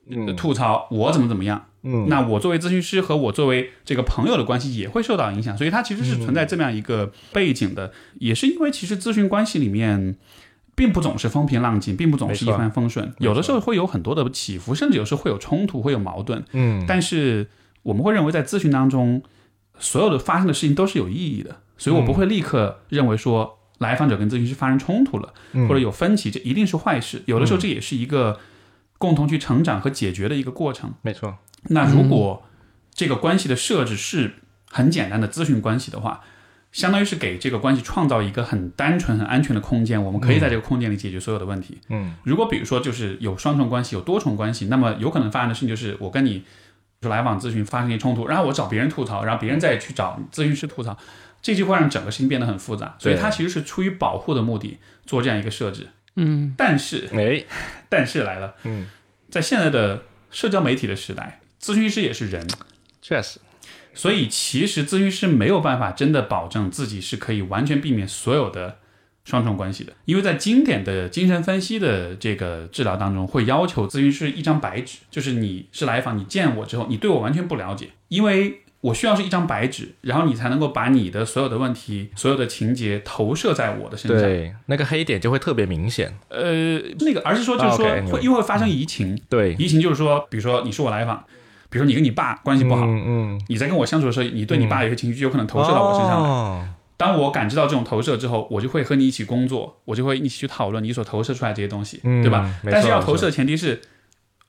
[0.10, 2.08] 呃吐槽我怎么怎么样，嗯。
[2.08, 10.18] 那我作为咨询师和我作为这个朋友的关系也会受到影响，所以它其实是存在这么样一个背景的，也是因为其实咨询关系里面。
[10.76, 16.44] 并不总是风平浪静，并不总是一帆风顺，有的时候会有很多的起伏，甚至有时候会有冲突，会有矛盾。
[16.54, 16.84] 嗯。
[16.88, 17.50] 但是
[17.84, 19.22] 我们会认为，在咨询当中，
[19.80, 25.68] 所有的发生的事情都是有意义的，所以我不会立刻认为说来访者跟咨询师发生冲突了，嗯。
[25.68, 27.24] 或者有分歧，这一定是坏事。
[27.26, 28.40] 有的时候这也是一个
[28.98, 30.94] 共同去成长和解决的一个过程。
[31.02, 32.44] 没错，那如果
[32.94, 34.36] 这个关系的设置是
[34.70, 36.22] 很简单的咨询关系的话，
[36.72, 41.78] 相当于是给这个关系创造一个很单纯、很安全的空间，我们可以在这个空间里解决所有的问题。
[41.90, 46.44] 嗯如果比如说就是有双重关系、有多重关系，那么有可能发生的事情就是我跟你
[47.02, 50.98] 说来往咨询发生一些冲突，然后我找别人吐槽，然后别人再去找咨询师吐槽，
[51.42, 52.96] 这就会让整个事情变得很复杂。
[53.00, 55.90] 所以它其实是出于保护的目的做这样一个设置。
[56.16, 57.44] 嗯但是，哎
[57.90, 58.88] 但是来了，嗯，
[59.30, 62.48] 在现在的社交媒体的时代，咨询师也是人，
[63.02, 63.40] 确实，
[63.94, 68.78] 所以其实咨询师没有办法真的保证自己是可以完全避免所有的
[69.24, 84.20] 双重关系的，因为在经典的精神分析的这个治疗当中，会要求咨询师一张白纸，就是你是来访，你见我之后，你对我完全不了解，因为我需要是一张白纸，然后你才能够把你的所有的问题、所有的情节投射在我的身上。
[84.20, 86.18] 对，那个黑点就会特别明显。
[86.30, 91.24] 呃，那个而是说就是说会因为会发生移情，对，移情就是说，比如说你是我来访，
[91.72, 96.76] 比如说你跟你爸关系不好，嗯嗯，你在跟我相处的时候，你对你爸有些情绪有可能投射到我身上。
[96.98, 102.54] 当我感知到这种投射之后，我就会和你一起工作，我就会一起去讨论你所投射出来这些东西，嗯对吧？
[102.64, 103.82] 但是要投射的前提是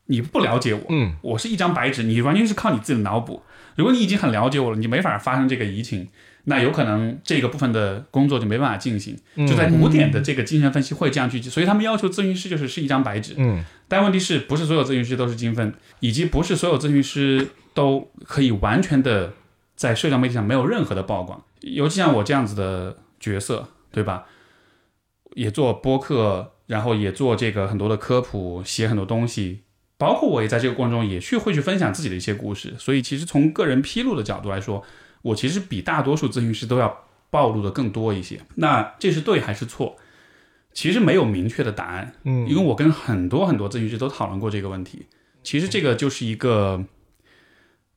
[0.07, 1.15] 你不了解我，嗯。
[1.23, 3.43] 我是一张白纸，你完全是靠你自己的脑补。
[3.77, 6.09] 如果你已经很了解我了，你没法发生这个移情，
[6.45, 9.17] 那有可能这个部分的工作就没办法进行。
[9.37, 13.35] 嗯就在古典的这个精神分析会这样去，所以他们要求咨询师就是是一张白纸。
[13.37, 19.35] 嗯但问题是不是所有咨询师都是精分，以及不是所有咨询师都可以完全的
[19.77, 24.25] 在社交媒体上没有任何的曝光，尤其像我这样子的角色，对吧？
[25.35, 29.63] 也做播客，然后也做这个很多的科普，写很多东西，
[29.99, 34.83] 包括我也在这个过程中也去会去分享自己的一些故事，所以其实从个人披露的角度来说，
[35.23, 38.41] 我其实比大多数咨询师都要暴露的更多一些。
[38.57, 39.97] 那这是对还是错？
[40.73, 45.07] 其实没有明确的答案，嗯因为我跟很多很多咨询师都讨论过这个问题。
[45.43, 46.85] 其实这个就是一个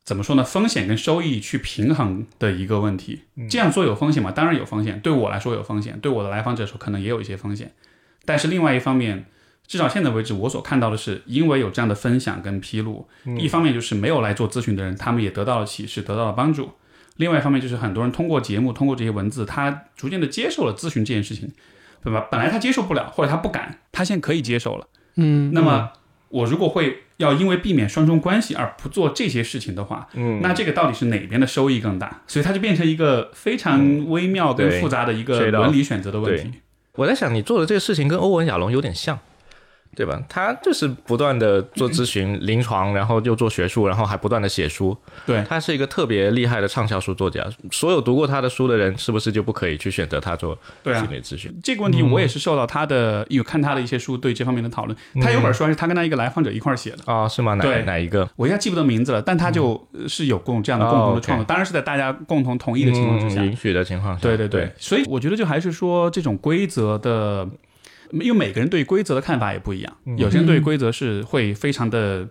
[0.04, 3.22] 怎么说呢，风险跟收益去平衡的一个问题。
[3.50, 4.32] 这样做有风险吗？
[4.32, 7.72] 当然有风险，对我来说有风险，对我的来访者说可能也有一些风险。
[8.26, 9.26] 但是另外一方面，
[9.68, 13.08] 至少现在为止，我所看到的是，因为有这样的分享跟披露，
[13.38, 16.66] 一方面就是没有来做咨询的人，他们也得到了启示，得到了帮助；
[17.17, 21.51] 另外一方面就是很多人通过节目，通过这些文字，他逐渐的接受了咨询这件事情，
[22.04, 22.28] 对吧？
[22.32, 24.88] 本来他接受不了，或者他不敢，他现在可以接受了。
[25.15, 25.91] 嗯那么
[26.28, 32.21] 我如果会要因为避免双重关系而不做这些事情的话，嗯，那这个到底是哪边的收益更大？
[32.28, 36.51] 所以它就变成一个非常微妙跟复杂的一个伦理选择的问题。
[36.95, 39.17] 我在想，你做的这个事情跟欧文亚龙有点像，
[39.96, 40.22] 对吧？
[40.28, 44.96] 他就是不断的做咨询、临床，然后又做学术，然后还不断的写书。
[45.26, 47.46] 对他是一个特别厉害的畅销书作家。
[47.72, 51.58] 所有读过他的书的人，是不是就不可以去选择他做心，理咨询？
[51.64, 54.98] 这个问题我也是受到他的有看他的一些书对这方面的讨论。
[55.22, 57.54] 他有本书还是他跟他一个来访者一块儿写的，哦，是吗？
[57.54, 58.30] 哪哪一个？
[58.36, 63.42] 我一下记不得名字了，但他就呃是有共这样的共同的创作，当然是在大家共同同意的情况之下。
[63.42, 67.48] 嗯允许的情况下，对对对，所以我觉得就还是说这种规则的，
[68.12, 72.28] 因为每个人对规则的看法也不一样，有些人对规则是会非常的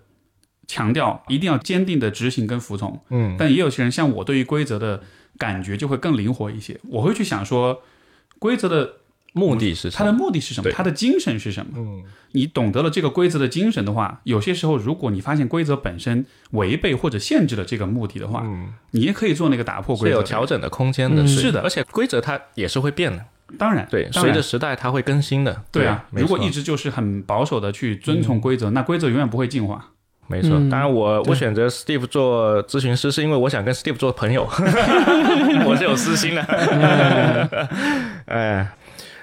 [0.66, 5.02] 强调一定要坚定的执行跟服从，嗯，但也有些人像我对于规则的
[5.38, 7.82] 感觉就会更灵活一些，我会去想说
[8.38, 8.94] 规则的
[9.32, 9.98] 目的是什么？
[9.98, 11.72] 它的目的是什么，对它的精神是什么。
[11.76, 12.02] 嗯
[12.36, 20.16] 你懂得了这个规则的精神的话，有些时候如果你发现规则本身违背或者限制了这个目的的话，嗯，你也可以做那个打破是规则。
[20.16, 21.28] 有调整的空间的，嗯。
[21.28, 23.24] 是的而且规则它也是会变的，
[23.58, 29.90] 当然，对，随着时代它会更新的，对啊，如果一直就是很保守的去遵从规则，那规则永远不会进化。
[30.26, 30.70] 没错，嗯。
[30.70, 34.48] 当然我我选择 Steve 做咨询师，是因为我想跟 Steve 做朋友，
[35.68, 36.42] 我是有私心的。
[38.24, 38.66] 哎，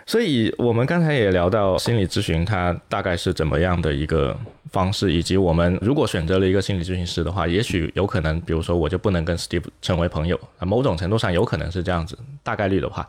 [0.05, 4.37] 所以我们刚才也聊到心理咨询，它大概是怎么样的一个
[4.71, 13.07] 方式，以及我们如果选择了一个心理咨询师的话，也许有可能，比如说我就不能跟 Steve 成为朋友，啊某种程度上有可能是这样子，大概率的话。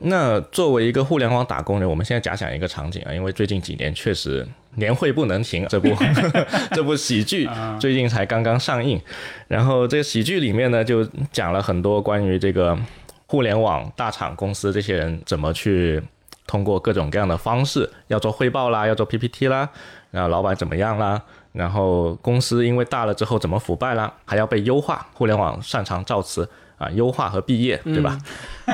[0.00, 5.88] 那作为一个互联网打工人，我们现在假想一个场景啊，因为最近几年确实年会不能停，这部
[6.70, 9.00] 这部喜剧最近才刚刚上映，
[9.48, 12.78] 然后这个喜剧里面呢，就讲了很多关于这个
[13.26, 16.00] 互联网大厂公司这些人怎么去
[16.46, 19.68] 通过各种各样的方式要做汇报啦，要做 PPT 啦，
[20.12, 21.20] 然后老板怎么样啦，
[21.50, 26.48] 然后公司因为大了之后怎么腐败啦，还要被优化，互联网擅长造词。
[26.78, 28.18] 啊，优化和毕业，对吧？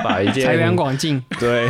[0.05, 1.67] 把一件 财源广进， 对，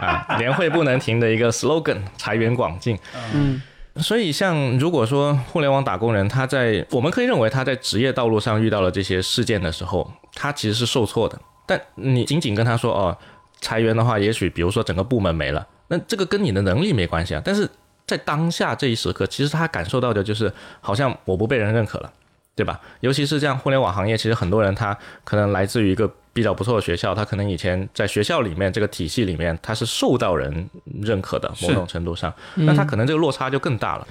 [0.00, 2.98] 啊，年会不能停的一个 slogan，财源广进。
[3.34, 3.60] 嗯，
[3.96, 11.38] 所以像如果说互联网打工人他在，我们可以认为他在职业道路上遇到了这些事件的时候，他其实是受挫的。
[11.66, 13.16] 但你仅仅跟他说哦，
[13.60, 17.42] 裁员的话，也许比如说整个部门没了，那这个跟你的能力没关系啊。
[17.44, 17.68] 但是
[18.06, 22.12] 在当下这一时刻，其实他感受到的就是好像我不被人认可了。
[22.56, 22.80] 对吧？
[23.00, 30.68] 尤其是这样互联网行业，其实很多人他可能来自于一个比较不错的学校，他可能以前在学校里面这个体系里面，他是受到人
[31.02, 34.06] 认可的，某种程度上，那他可能这个落差就更大了。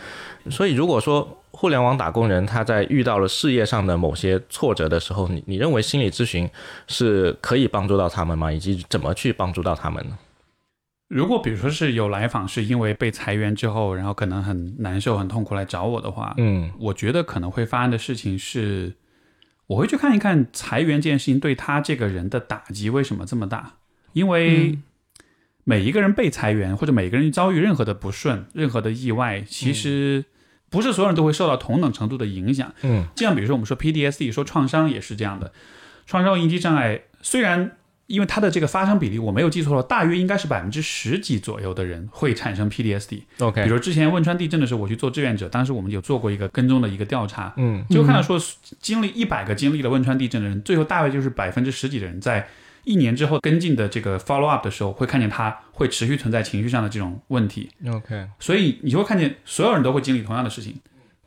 [0.49, 6.49] 所以如果说互联网打工人他在遇到了事业上的某些挫折的时候，你你认为心理咨询
[6.87, 8.51] 是可以帮助到他们吗？
[8.51, 10.17] 以及怎么去帮助到他们呢？
[11.14, 18.93] 如果比如说是有来访是因为被裁员之后，然后可能很难受、很痛苦来找我的话，嗯，我觉得可能会发生的事情是，
[19.68, 23.74] 我会去看一看裁员这件事情对他这个人的打击为什么这么大。
[24.14, 24.80] 因为
[25.64, 30.26] 每一个人被裁员，或者每个人遭遇任何的不顺、任何的意外，其实
[30.72, 32.74] 不是所有人都会受到同等程度的影响。
[32.82, 35.53] 嗯，这样比如说我们说 PDSD 说创伤也是这样的，
[36.07, 37.78] 创伤应激障碍虽然。
[38.08, 43.22] 因为它的这个发生比例，我没有记错了，大约应该是百分之十几左右的人会产生 PDSD。
[43.39, 48.39] OK，比如之前汶川地震的时候，我去做志愿者，当时我们有做过一个跟踪的一个调查，嗯，就看到说，
[48.80, 52.47] 经历一百个经历了汶川地震的人，最后大概就是百分之十几的人，在
[52.84, 57.70] 一年之后跟进的这个 follow up 的时候，会看见他会持续存在情绪上的这种问题。
[57.88, 60.76] OK，所以你就会看见所有人都会经历同样的事情，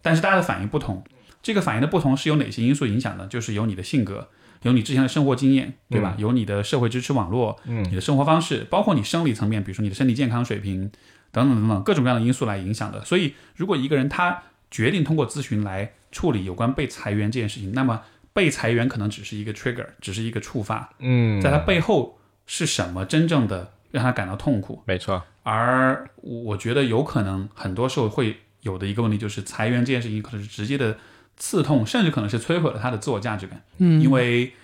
[0.03, 1.03] 但是大家的反应不同。
[1.43, 3.27] 这个反应的不同是由哪些因素影响的？
[3.29, 4.29] 就是由你的性格。
[4.62, 6.14] 有你之前的生活经验，对吧？
[6.18, 10.90] 有你的社会支持网络，嗯，你的生活方式，包括你生理层面，比如说你的身体健康水平
[11.30, 13.04] 等等等等各种各样的因素来影响的。
[13.04, 18.02] 所以，如果一个人他决定通过咨询来处理有关被裁员这件事情，那么
[18.32, 20.90] 被裁员可能只是一个 trigger，只是一个触发。
[20.98, 24.82] 嗯，在他背后是什么真正的让他感到痛苦？
[24.86, 25.22] 没错。
[25.42, 30.96] 而我觉得有可能很多时候会有的一个问题就是裁员这件事情可能是直接的。
[31.37, 33.62] 刺痛，甚至可能是摧毁了他的自我价值感。
[33.78, 34.55] 嗯，因为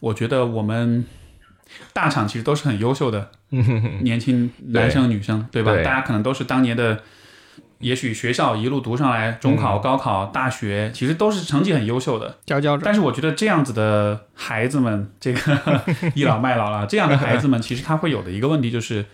[0.00, 1.04] 我觉得我们
[1.92, 3.30] 大厂其实都是很优秀的
[4.02, 5.74] 年轻男生女生，对吧？
[5.76, 7.02] 大家可能都是当年的，
[7.78, 12.82] 也许学校一路读上来，中考、高考、大学，其实都是成绩很优秀的佼佼者。
[12.84, 15.82] 但是我觉得这样子的孩子们，这个
[16.14, 19.06] 倚老卖老了，这样的孩子们，其实他会有的一个问题就是，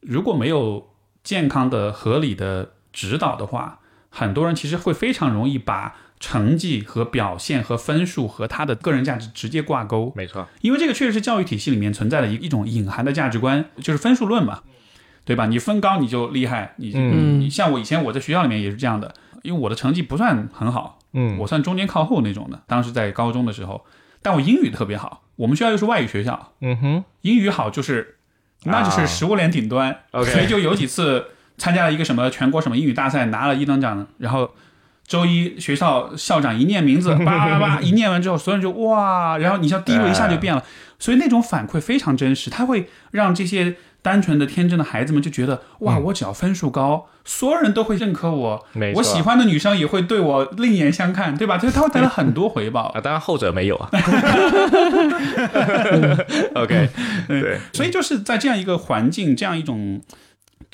[0.00, 0.88] 如果没有
[1.22, 5.96] 健康的、合理的指导的话，很多人其实会非常容易把。
[6.26, 14.62] 成绩和表现和分数和他的个人价值直接挂钩，没错，因为这个确实是教育体系里面存在的一一种隐含的价值观，就是分数论嘛，
[15.26, 15.44] 对吧？
[15.44, 19.12] 你分高你就厉害，你你像我以前我在学校里面也是这样的，
[19.42, 23.84] 因为我的成绩不算很好，嗯，我算中间靠后那种的，当时在高中的时候，
[24.22, 28.16] 但我英语特别好，我们学校又是外语学校，嗯哼，英语好就是
[28.62, 31.26] 那就是食物链顶端所以就有几次
[31.58, 34.52] 参加了一个什么全国什么英语大赛，拿了一等奖，然后。
[35.06, 40.62] 周一学校校长一念名字， 叭叭叭一念完之后，所有人就哇，然后你像地位一下就变了，
[40.98, 51.58] 所以那种反馈非常真实，他会让这些单纯的天真的孩子们就觉得哇，我只要分数高，所有人都会认可我，我喜欢的女生也会对我另眼相看，对吧？
[51.58, 52.84] 就是他会带来很多回报。
[52.96, 53.90] 啊，当然后者没有啊。
[56.54, 56.88] OK，
[57.28, 60.00] 对，所以就是在这样一个环境，这样一种。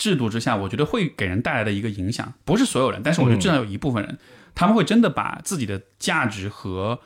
[0.00, 4.18] 制度之下，我觉得会给人带来的一个影响，不是所有人，但是我觉得至少有一部分人，
[4.54, 6.98] 他们会真的把自己的价值和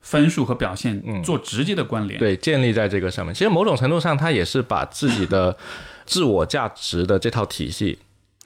[0.00, 3.32] 分数和表现做直接的关联，对，建立在这个上面。
[3.32, 5.56] 其实某种程度上，他也是把自己的
[6.04, 8.00] 自我价值的这套体系。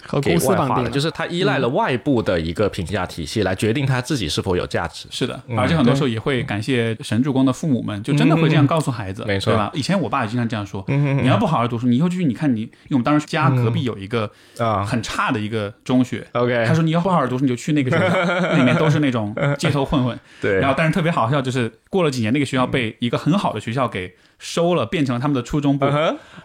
[0.04, 5.06] 和公司绑定，就是他依赖了外部的一个评价体系来决定他自己是否有价值。
[5.10, 9.70] 是的，而且很多时候也会感谢神助攻的父母们，就真的会这样告诉孩子，没错，对吧？
[9.74, 14.84] 以前我爸也经常这样说：，你要不好好读书，你以后去，你看你，因为我们当时家隔壁有一个啊。
[14.86, 20.16] 很差的一个中学，OK，他说你要不好好读书，你就去那个学校，里面都是那种街头混混。
[20.40, 25.86] 对，然后但是特别好笑，就是过了几年，那个学校被一个很好的学校给收了，变成了他们的初中部。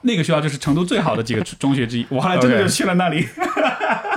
[0.03, 2.05] 那个学校就是成都最好的几个中学之一。
[2.09, 3.27] 我后来真的就去了那里，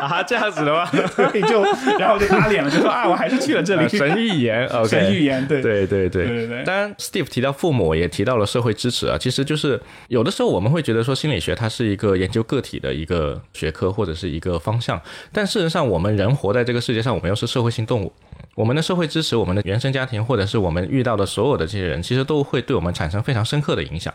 [0.00, 0.88] 啊，这样子的吗？
[0.92, 1.62] 对，就
[1.98, 3.84] 然后就打脸了，就说啊，我还是去了这里。
[3.84, 9.18] 啊神预言， OK，神预言，对对对对对当然，Steve 提到父母，也提到了社会支持啊。
[9.18, 15.00] 其实就是有的时候我们会觉得说心理学它是一个研究个体的一个学科或者是一个方向，
[15.32, 18.12] 但事实上我们人活在这个世界上，我们又是社会性动物。
[18.54, 24.12] 我们的社会支持，我们的原生家庭，或者是我们遇到的所有的这些人，其实都会对我们产生非常深刻的影响。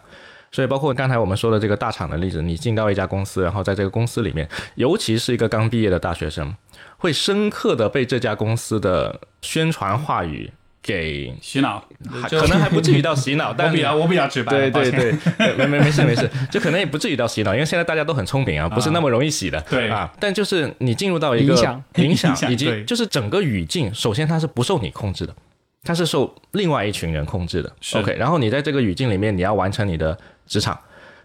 [0.52, 6.56] 所以，包括刚才我们说的这个大厂的例子，你进到一家公司，然后在这个公司里面，尤其是一个刚毕业的大学生，
[6.98, 11.84] 会深刻的被这家公司的宣传话语给洗脑，
[12.30, 19.59] 可能还不至于到洗脑， 但我比较我比较直白，对对对，没没没事没事，就可能也不至于到洗脑，因为现在大家都很聪明啊，不是那么容易洗的。
[19.69, 19.89] 对。
[19.89, 21.84] 啊，但就是你进入到一个影响。
[21.95, 25.36] 影响以及就是整个语境，首先它是不受你控制的，
[25.84, 27.71] 它是受另外一群人控制的。
[27.82, 27.97] 是。
[27.97, 30.17] OK，然后你在这个语境里面，你要完成你的
[30.47, 30.80] 职场。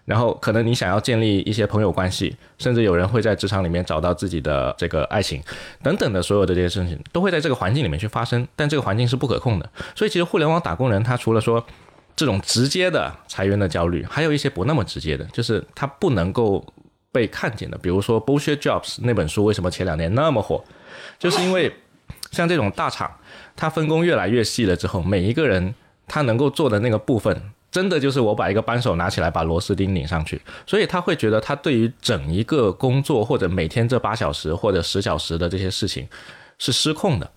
[0.05, 5.43] 然后可能你想要建立一些朋友关系，甚至有人会在职场里面找到自己的这个爱情，
[5.83, 8.47] 等等的所有的这些事情，都会在这个环境里面去发生。
[8.55, 11.65] 但这个环境是不可控的，所以其实互联网打工人他除了说
[12.15, 16.63] 这种直接的裁员的焦虑，还有一些不那么直接的，就是他不能够
[17.11, 17.79] 被看见的。
[17.79, 20.63] 比如说《Bullshit Jobs》那本书为什么前两年那么火，
[21.19, 21.75] 就是因为
[22.31, 23.11] 像这种大厂，
[23.57, 25.75] 它分工越来越细了之后，每一个人
[26.07, 27.51] 他能够做的那个部分。
[27.75, 36.07] 真的就是我把一个扳手拿起来，把螺丝钉拧上去，所以他会觉得他对于整一个工作或者每天这八小时或者十小时的这些事情
[36.57, 37.29] 是失控的，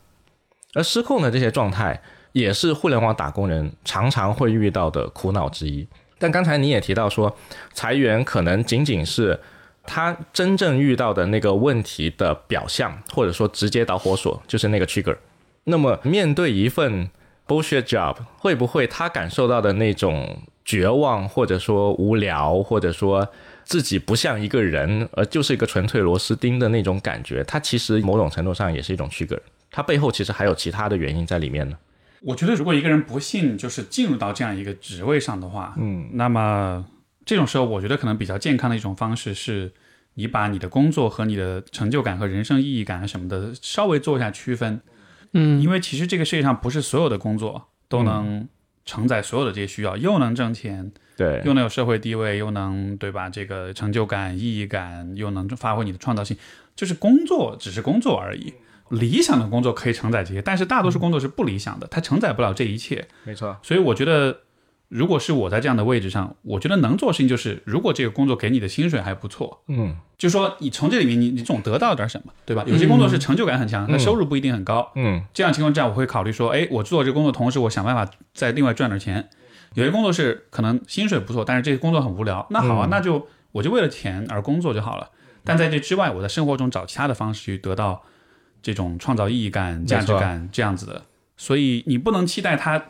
[0.76, 2.00] 而失控的这些状态
[2.34, 5.88] 也是互联网打工人常常会遇到的苦恼之一。
[6.20, 7.36] 但刚才你也提到说，
[7.74, 9.40] 裁员可能仅仅是
[9.88, 15.18] 他真正遇到的那个问题的表象，或者说直接导火索，就是那个 trigger。
[15.64, 17.10] 那么面对一份
[17.48, 23.28] bullshit job，会不会他感受到的那种绝望，或者说无聊，或者说
[23.64, 29.40] 自己不像一个人，而就是一个纯粹螺丝钉的那种感觉，它其实某种程度上也是一种 trigger。
[29.70, 31.78] 它背后其实还有其他的原因在里面呢。
[32.22, 36.86] 我觉得如果一个人不幸就是进入到这样一个职位上的话，嗯，那么
[37.26, 39.72] 这种时候，我觉得可能比较健康的一种方式是，
[40.16, 44.82] 你把你的工作和你的成就感和人生意义感什么的稍微做一下区分，
[45.34, 48.48] 嗯，因为其实这个世界上不是所有的工作都能
[48.86, 53.30] 承载所有的这些需要，又能挣钱，对，又能有社会地位，又能对吧？
[53.30, 56.38] 这个成就感、意义感，又能发挥你的创造性，
[56.76, 58.54] 就是工作只是工作而已。
[58.90, 63.06] 理想的工作可以承载这些，但是大多数工作是不理想的，它承载不了这一切。
[63.26, 64.44] 没错，所以我觉得，
[64.90, 72.64] 如果是我在这样的位置上，我觉得能做的事情就是，如果这个工作给你的薪水还不错，嗯，就说你从这里面你你总得到点什么，对吧？
[72.66, 74.92] 有些工作是成就感很强，那收入不一定很高。
[74.96, 79.30] 嗯，这样情况之下，我会考虑说，哎，我做这个工作同时，我想办法再另外赚点钱。
[79.74, 85.10] 有些工作是可能薪水不错，但是这个工作很无聊，那好啊，那就我就为了钱而工作就好了。
[85.44, 88.04] 但在这之外，我在生活中找其他的方式去得到
[88.62, 91.04] 这种创造意义感、价值感这样子的。
[91.36, 92.84] 所以你不能期待它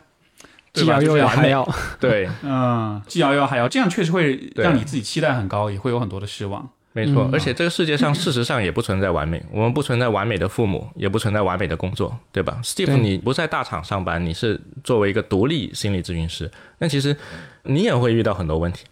[0.82, 1.68] 对吧既要又要还要，
[2.00, 6.68] 对，嗯，既要又要还要，这样确实会让你自己期待很高，也会有很多的失望。
[6.94, 16.50] 没错，嗯而且这个世界上事实上也不存在完美，我们不存在完美的父母， 也不存在完美的工作，对吧？Steve，你不在大厂上班，你是作为一个独立心理咨询师，
[16.80, 17.16] 那其实
[17.64, 18.86] 你也会遇到很多问题，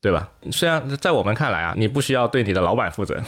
[0.00, 0.28] 对吧？
[0.52, 3.20] 虽然在我们看来啊，你不需要对你的老板负责，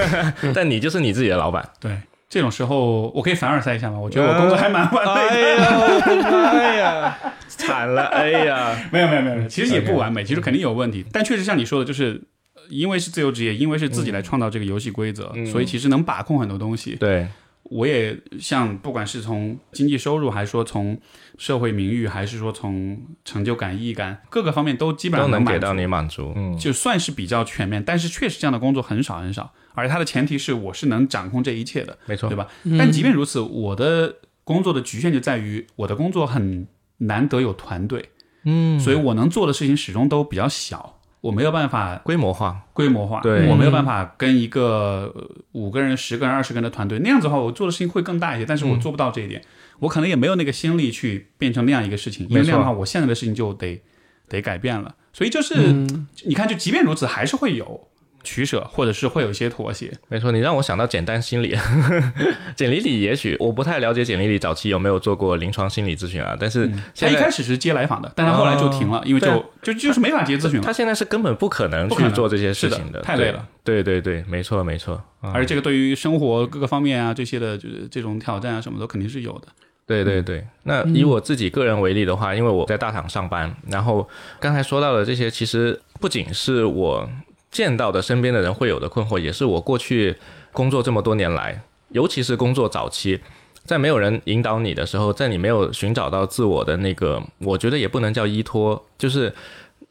[0.54, 1.66] 但你就是你自己的老板。
[1.80, 1.98] 对，
[2.30, 3.98] 这种时候我可以凡尔赛一下吗？
[3.98, 5.64] 我觉得我工作还蛮完美的。
[5.66, 7.18] 哎呀，哎呀，
[7.48, 12.22] 惨了，哎呀， 没有没有没有，其实也不完美，其实肯定有问题，但确实像你说的，就是
[12.54, 16.94] 呃因为是自由职业，因为是自己来创造这个游戏规则，所以其实能把控很多东西。
[16.94, 17.26] 对，
[17.64, 20.98] 我也像不管是从经济收入，还是说从
[21.38, 26.32] 社会名誉，还是说从成就感、意义感各个方面，都基本上能给到你满足。
[26.34, 32.48] 嗯，就算是比较全面，但是确实这样的工作很少很少，而且它的前提是我是能掌控这一切的，没错对，吧？
[32.78, 36.66] 但即便如此，我的工作的局限就在于我的工作很
[36.98, 38.10] 难得有团队，
[38.44, 43.46] 嗯，所以我能做的事情始终都比较小，我没有办法规模化，规模化，对。
[43.48, 49.42] 我没有办法跟一个呃五个人、十个人、二十个人的团队那样子的话，我做的事情会更大一些，但是我做不到这一点，
[49.80, 53.82] 我可能也没有那个心力去变成那样一个事情，因为没那样的话，我现在的事情就得
[54.28, 56.06] 得改变了，所以就是、嗯。
[56.24, 57.88] 你看，就即便如此，还是会有
[58.22, 59.92] 取舍，或者是会有一些妥协。
[60.08, 61.56] 没错，你让我想到简单心理。
[62.56, 70.72] 简历里也许我不太了解简历里早期有没有做过临床心理咨询啊，但是他现在一开始是接来访的，但他后来就停了，因为就就就是没法接咨询了他。
[70.72, 73.82] 现在是根本不可能去做这些事情的，太累了对。
[73.82, 74.94] 对对对，没错没错。
[75.20, 79.48] 啊而这个对于生活各个方面啊这些的，就是这种挑战啊，什么都肯定是有的。
[79.86, 84.08] 对对对，那以我自己个人为例的话，因为我在大厂上班，然后
[84.38, 87.08] 刚才说到的这些，其实不仅是我
[87.50, 90.16] 见到的身边的人会有的困惑，也是我过去
[90.52, 93.20] 工作这么多年来，尤其是工作早期，
[93.64, 99.34] 在没有人引导你的时候，在你没有寻找到自我的那个，我觉得也不能叫依托，就是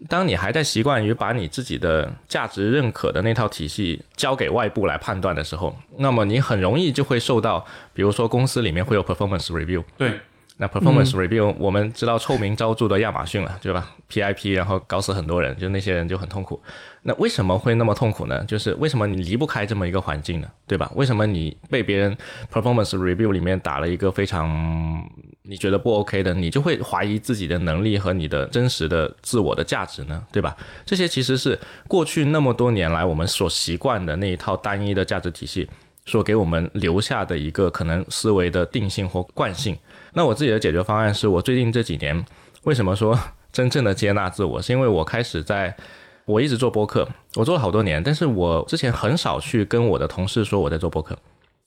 [0.07, 10.18] 当你还在习惯于把你自己的价值认可的那套体系交给外部来判断的时候，那么你很容易就会受到，比如说公司里面会有 performance review，对，
[10.55, 16.62] 那 performance review 我们知道臭名昭著的亚马逊了，对吧？PIP 然后搞死很多人，就那些人就很痛苦。
[17.02, 18.43] 那为什么会那么痛苦呢？
[18.45, 20.47] 就是为什么你离不开这么一个环境呢？
[20.68, 20.91] 对吧？
[20.95, 22.16] 为什么你被别人
[22.52, 25.02] performance review 里面打了一个非常
[25.43, 30.22] 你觉得不 OK 的，你就会怀疑自己的能力和你的真实的自我的价值呢？
[30.32, 30.56] 对吧？
[30.86, 35.70] 这些其实是过去那么多年来我们所习惯的那一套单一的价值体系
[36.06, 39.78] 所给我们留下的一个可能思维的定性或惯性。
[40.14, 42.26] 那我自己的解决方案是我最近这几年
[42.64, 43.18] 为什么说
[43.54, 45.74] 真正的接纳自我，是因为我开始在。
[46.30, 47.08] 我一直做播客，
[47.38, 51.18] 我做了好多年，但是我之前很少去跟我的同事说我在做播客。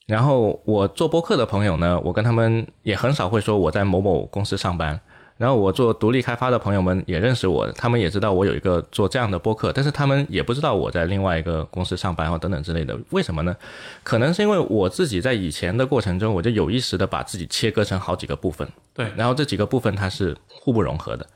[0.06, 5.00] 然后我做播客的朋友呢，我跟他们也很少会说我在某某公司上班。
[5.36, 12.96] 然后我做独立开发的朋友们也认识我，他们也知道我有一个做这样的播客，但是他们也不知道我在另外一个公司上班或等等之类的。
[13.10, 13.56] 为什么呢？
[14.04, 18.68] 可能是因为我自己在以前的过程中，我就有意识的把自己切割成好几个部分。
[18.94, 21.26] 对，然后这几个部分它是互不融合的。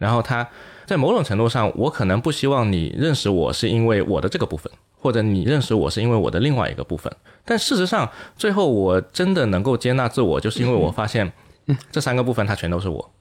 [0.00, 0.48] 然后他
[0.86, 7.14] 在某种程度上，我可能不希望你认识我是因为我的这个部分，或者你认识我是因为我的另外一个部分。
[7.44, 11.30] 但事实上，最后我真的能够接纳自我，就是因为我发现
[11.92, 13.12] 这三个部分它全都是我，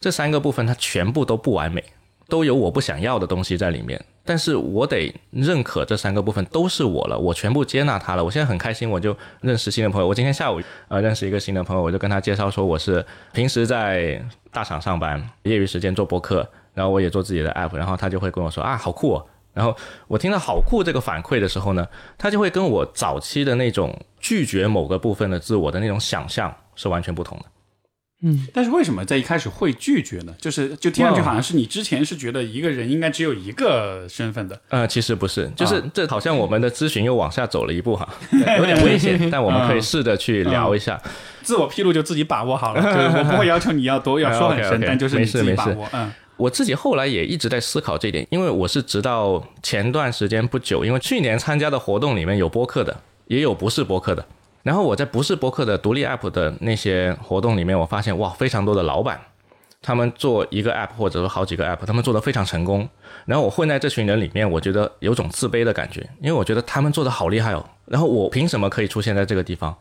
[0.00, 1.84] 这三个部分它全部都不完美，
[2.28, 4.02] 都有我不想要的东西在里面。
[4.26, 8.24] 但是我得认可这三个部分都是我了，我全部接纳它了。
[8.24, 10.08] 我现在很开心，我就认识新的朋友。
[10.08, 19.26] 我今天下午呃认识一个新的朋友，我就跟他介绍说我是平时在大厂上班，业余时间做播客，然后我也做自己的 app，然后他就会跟我说啊好酷哦。
[19.52, 19.76] 然后
[20.08, 27.44] 我听到好酷这个反馈的时候呢，他就会跟我早期的那种拒绝某个部分的自我的那种想象是完全不同的。
[28.26, 30.34] 嗯，但是为什么在一开始会拒绝呢？
[30.40, 34.58] 就是就听上去好像是你之前是觉得一个人应该只有一个身份的。
[34.70, 38.08] 呃，其实不是，就是这好像我们的咨询又往下走了一步哈，
[38.58, 40.98] 有点危险， 但我们可以试着去聊一下。
[41.42, 45.86] 自我披露就自己把握好了， 就是我不会要求你要多要说很深，但就是你自己把握。
[45.92, 52.96] 嗯，我自己后来也一直在思考这一点，因为我是直到前段时间不久，因为去年参加的活动里面有播客的，
[53.26, 54.24] 也有不是播客的。
[54.64, 59.20] 然后我在不是博客的独立 app 的那些活动里面，我发现哇，非常多的老板，
[59.82, 62.88] 他们做一个 app 或者说好几个 app，他们做的非常成功。
[63.26, 67.62] 然后我混在这群人里面，我觉得有种自卑的感觉，因为我觉得他们做的好厉害哦。
[67.84, 69.76] 然后我凭什么可以出现在这个地方？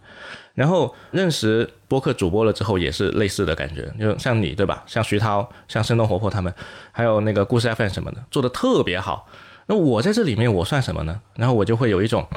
[0.54, 4.84] 然后认识播客主播了之后，也是类似的感觉，就像你对吧？
[4.86, 6.54] 像徐涛、像生动活泼他们，
[6.92, 9.30] 还有那个故事 FM 什么的，做的特别好。
[9.68, 11.22] 那我在这里面我算什么呢？
[11.36, 12.28] 然后我就会有一种。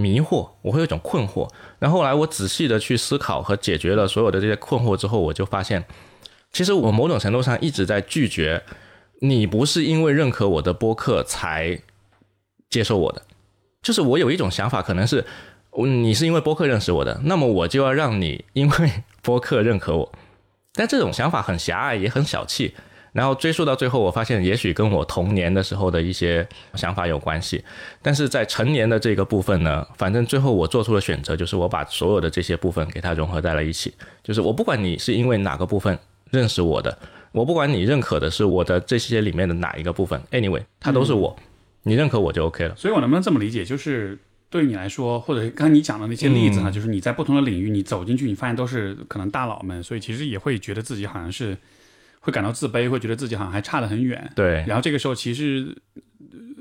[0.00, 1.50] 迷惑，我会有一种困惑。
[1.80, 5.84] 然后后来我仔细的去思考和解决了所有的这些困惑之后，我就发现，
[6.52, 8.62] 其实我某种程度上一直在拒绝
[9.20, 11.80] 你，不是因为认可我的播客才
[12.70, 13.22] 接受我的。
[13.82, 15.26] 就是我有一种想法，可能是
[15.72, 20.12] 你是因为播客认识我的，那么我就要让你因为播客认可我。
[20.74, 22.74] 但这种想法很狭隘，也很小气。
[23.18, 27.64] 然后追溯到最后，我发现也许跟我童年的时候的一些想法有关系，
[28.00, 33.92] 但是在成年的这个部分呢，反正最后我做出了选择，就是我把所有的这些部分给它融合在了一起。
[34.22, 35.98] 就是我不管你是因为哪个部分
[36.30, 36.96] 认识我的，
[37.32, 41.36] 我不管你认可的是我的这些里面的哪一个部分，anyway，它都是我，
[41.82, 42.76] 你认可我就 OK 了。
[42.76, 44.16] 所以我能不能这么理解，就是
[44.48, 51.58] 对于你来说，或者刚才你讲的那些例子呢，就是你在不同的领域，你走进去，你发现都是可能大佬们，所以其实也会觉得自己好像是。
[52.20, 54.30] 会感到自卑，会觉得自己好像还差得很远。
[54.34, 55.76] 对，然后这个时候其实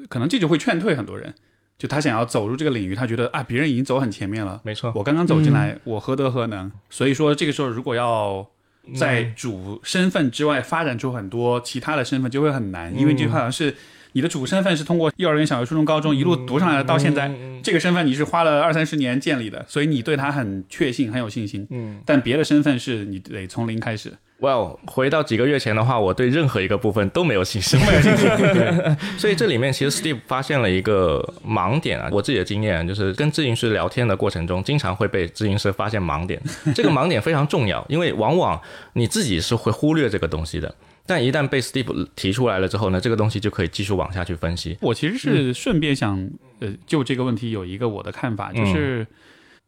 [0.09, 1.33] 可能这就会劝退很多人。
[1.77, 4.59] 就他想要走入这个领域，他觉得啊，别人已经走很前面了。
[4.63, 6.71] 没错，我刚刚走进来，我何德何能？
[6.89, 8.49] 所以说这个时候如果要
[8.95, 13.75] 在主身份之外发展出很多其他的身份，就会很难，因为就好像是
[14.13, 17.31] 你的主身份是通过幼儿园、小学、初中、高中一路读上来的，到现在
[17.61, 21.67] 这个身份你是花了二三十年建立的，所以你对他很确信、很有信心。
[21.69, 24.11] 嗯，但别的身份是你得从零开始。
[24.39, 28.29] Well，回到几个月前的话，我对任何一个部分都没有信心，没有信心。
[29.17, 32.07] 所以这里面其实 Steve 发现了一个盲点啊。
[32.11, 36.39] 我自己的经验就是跟咨询师聊天的过程中，经常会被咨询师发现盲点。
[36.75, 38.61] 这个盲点非常重要，因为往往
[38.93, 40.75] 你自己是会忽略这个东西的。
[41.07, 44.77] 但一旦被 Steve 提出来了之后呢，这个东西就可以继续往下去分析。
[44.81, 46.29] 我其实是顺便想，
[46.59, 49.07] 呃，就这个问题有一个我的看法，就是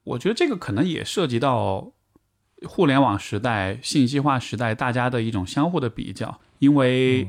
[0.03, 1.91] 我觉得这个可能也涉及到。
[2.67, 6.39] 互联网时代、信息化时代，大家的一种相互的比较。
[6.59, 7.23] 因为，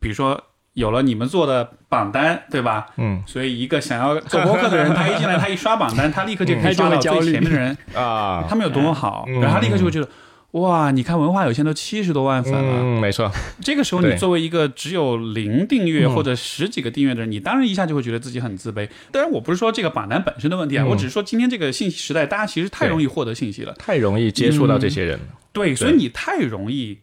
[0.00, 0.40] 比如说
[0.74, 2.88] 有了你们做的榜单，对吧？
[2.96, 10.08] 嗯，所以一个想要做播客的人， 他一进来，他一刷榜单，他立刻就可以刷到最前面的人啊，他们有多么好，然后他立刻就会觉得。
[10.56, 13.30] 哇，你看文化有限都七十多万粉了，嗯，没错。
[13.60, 18.88] 这个时候，你作为一个只有零订阅或者十几个订阅的人，你当然一下就会觉得自己很自卑。
[19.12, 25.20] 当然，我不是说这个榜单本身的问题啊，我只是说今天这个信息时代，大家其实太容易获得信息了，太容易接触到这些人。
[25.52, 26.98] 对，所以你太容易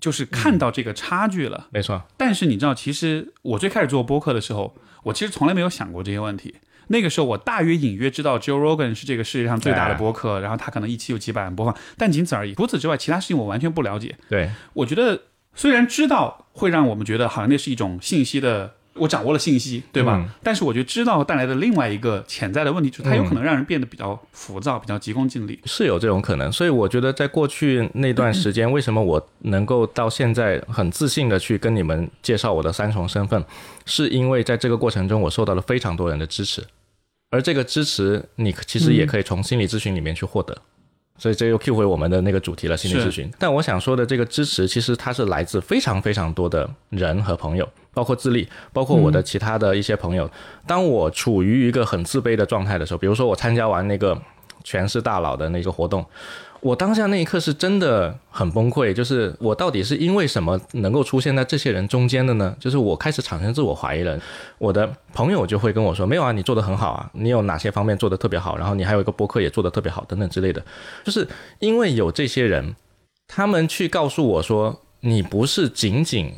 [0.00, 1.68] 就是看到这个差距了。
[1.70, 2.02] 没错。
[2.16, 6.54] 但是你知道，其实我最开始做播客的时候，我其实从来没有想过这些问题。
[6.88, 12.54] 那个时候，我大约隐约知道 Joe Rogan 是这个世界上最大的播客，然后他可能一期有几百万播放，但仅此而已。
[12.54, 14.16] 除此之外，其他事情我完全不了解。
[14.28, 15.22] 对，我觉得
[15.54, 20.24] 虽然知道会让我们觉得好像那是一种信息的，我掌握了信息，对吧？
[20.42, 25.58] 但是我觉得知道带来的另外一个潜在的问题，就是它有可能让人变得比较浮躁，比较急功近利。
[25.64, 33.44] 是有这种可能，所以我觉得在过去那段时间，为什么我能够到现在很自信的去跟你们介绍我的三重身份，
[33.84, 36.62] 是因为在这个过程中，我受到了非常多人的支持。
[37.30, 40.56] 而这个支持，你其实也可以从心理咨询里面去获得，
[41.18, 43.28] 所以这又 Q 回我们的那个主题了，心理咨询。
[43.40, 50.28] 但我想说的这个支持，其实它是来自非常非常多的人和朋友，包括自立，包括我的其他的一些朋友。
[50.66, 54.20] 当我处于一个很自卑的状态的时候，比如说我参加完那个
[54.62, 56.04] 全是大佬的那个活动。
[56.60, 62.56] 我当下那一刻是真的很崩溃，就是我到底是因为什么能够出现在这些人中间的呢？
[62.58, 64.18] 就是我开始产生自我怀疑了。
[64.56, 68.56] 我的朋友就会跟我说：“没有啊，你做的很好啊，你有哪些方面做的特别好？
[68.56, 70.64] 然后你还有一个博客也做的特别好，等等之类的。”
[71.04, 71.28] 就是
[71.58, 72.74] 因为有这些人，
[73.28, 76.32] 他们去告诉我说：“你不是仅仅。”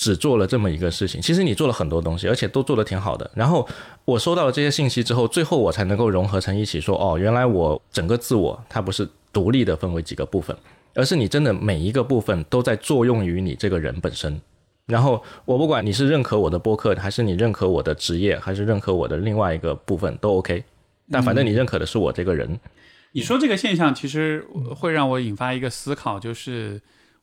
[0.00, 3.30] 只做了这么一个事情，其实你做了很多东西，而且都做得挺好的。
[3.34, 3.68] 然后
[4.06, 10.56] 我收到了这些信息之后，最后我才能够融合成一起，说哦，原来我整个自我它不是独立的分为几个部分，
[10.94, 14.40] 而是你真的每一个部分都在作用于你这个人本身。
[14.86, 20.64] 然后我不管你是认可我的播客，还是你认可我的职业，还是认可我的另外一个部分都 OK，
[21.10, 22.58] 但反正你认可的是我这个人。
[23.12, 24.42] 你说这个现象其实
[24.74, 26.80] 会让我引发一个思考，就是。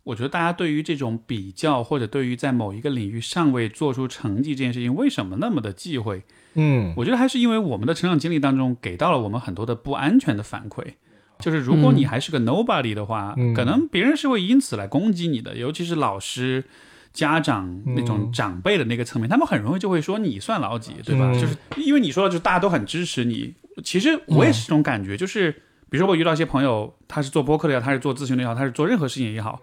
[0.08, 6.24] 我觉得大家对于这种比较，或者对于在某一个领域尚未做出成绩这件事情，为什么那么的忌讳？
[6.54, 10.94] 嗯，我觉得还是因为我们的成长经历当中给到了我们很多的不安全的反馈。
[11.40, 16.64] 就是如果你还是个 nobody 的话，可能别人是会因此来攻击你的，尤其是老师、
[17.12, 21.34] 家长那种长辈的那个层面，他们很容易就会说你算老几，对吧？
[21.34, 23.54] 就是因为你说的，就大家都很支持你。
[23.84, 25.52] 其实我也是这种感觉，就是
[25.90, 29.62] 比如说我遇到一些朋友，他是做播客的也好，他是做咨询的也好，他是做任何事情也好。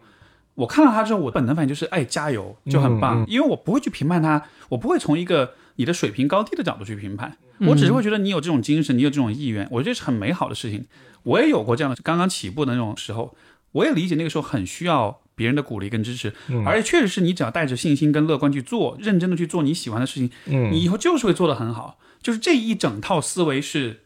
[0.54, 3.24] 我看到他之后，我本能反应就是，哎，加油，就很棒。
[3.28, 10.86] 因为我不会去评判他，我不会从一个你的水平高低的角度去评判，我只是会觉得你有这种精神，你有这种意愿，我觉得是很美好的事情。
[11.24, 13.34] 我也有过这样的刚刚起步的那种时候，
[13.72, 16.32] 我也理解那个时候很需要别人的鼓励跟支持，
[16.64, 20.30] 而且确实是你只要带着信心跟乐观去做，认真的去做你喜欢的事情，
[20.70, 21.98] 你以后就是会做得很好。
[22.22, 24.02] 就是这一整套思维是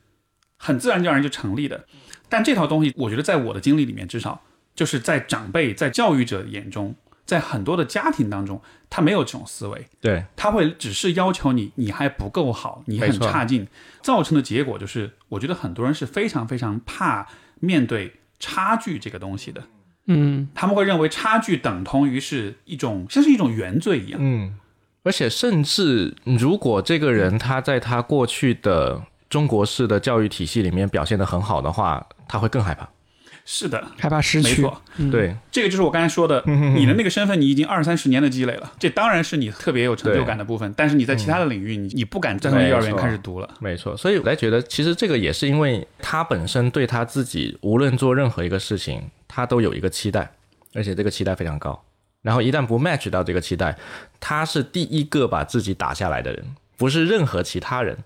[0.56, 1.84] 很自然而然就成立的。
[2.28, 4.42] 但这套东西，我觉得在我的经历里面，至少。
[4.78, 6.94] 就是在长辈、在教育者眼中，
[7.26, 10.24] 在很多的家庭当中，他没有这种思维，对。
[10.36, 13.66] 他会只是要求你，你还不够好，你很差劲，
[14.02, 17.26] 造成的结果就是，我觉得很多人是非常非常怕
[17.58, 19.64] 面对差距这个东西的，
[20.06, 24.54] 嗯，他们会认为差距等同于是一种像是一种原罪一样，嗯，
[25.02, 32.88] 而且甚至如果这个人他在他过去的中国式的教育体系里面表现得很好的话，他会更害怕。
[33.50, 34.60] 是的，害怕失去。
[34.60, 40.70] 没错，对，这个就是我刚才说的，你的那个身份，你已经二三十年的积累了，这当然是你特别有成就感的部分。
[40.76, 43.48] 但是你在其他的领域，你你不敢再从幼儿园开始读了。
[43.58, 50.30] 没错，所以我才觉得，其实这个也是因为他本身对他自己，无论做任何一个事情，他都有一个期待，
[50.74, 51.82] 而且这个期待非常高。
[52.20, 53.74] 然后一旦不 match 到这个期待，
[54.20, 56.44] 他是第一个把自己打下来的人，
[56.76, 57.96] 不是任何其他人。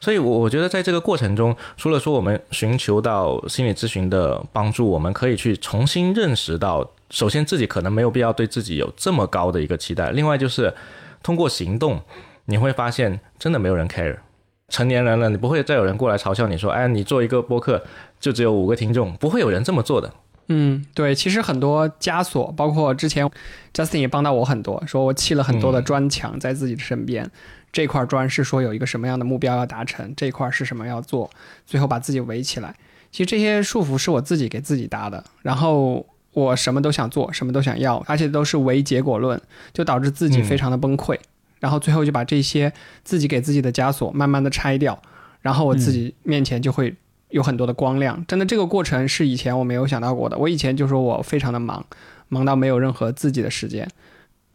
[0.00, 10.10] 所以，我我觉得在这个过程中，除了说我们寻求到心理咨询的帮助，我们可以去重新认识到，首先自己可能没有必要对自己有这么高的一个期待。
[10.10, 10.72] 另外，就是
[11.22, 12.00] 通过行动，
[12.44, 14.16] 你会发现真的没有人 care。
[14.68, 17.82] 成年人了，你不会再有人过来嘲笑你说：“哎，你做一个播客
[18.18, 20.12] 就只有五个听众。”不会有人这么做的。
[20.48, 23.28] 嗯，对，其实很多枷锁，包括之前
[23.72, 27.30] Justin 也帮到我很多，说我砌了很多的砖墙在自己的身边。
[27.72, 31.30] 这块砖是说有一个什么样的目标要达成，这块是什么要做，
[31.66, 32.74] 最后把自己围起来。
[33.12, 39.40] 其实这些束缚是我自己给自己搭的，然后我什么都想做，什么都想要，而且都是唯结果论，
[39.72, 41.18] 就导致自己非常的崩溃。
[41.58, 42.70] 然后最后就把这些
[43.02, 45.00] 自己给自己的枷锁慢慢的拆掉，
[45.40, 46.94] 然后我自己面前就会
[47.30, 48.22] 有很多的光亮。
[48.26, 50.36] 真的，这个过程是以前我没有想到过的。
[50.36, 51.84] 我以前就说我非常的忙，
[52.28, 53.88] 忙到没有任何自己的时间。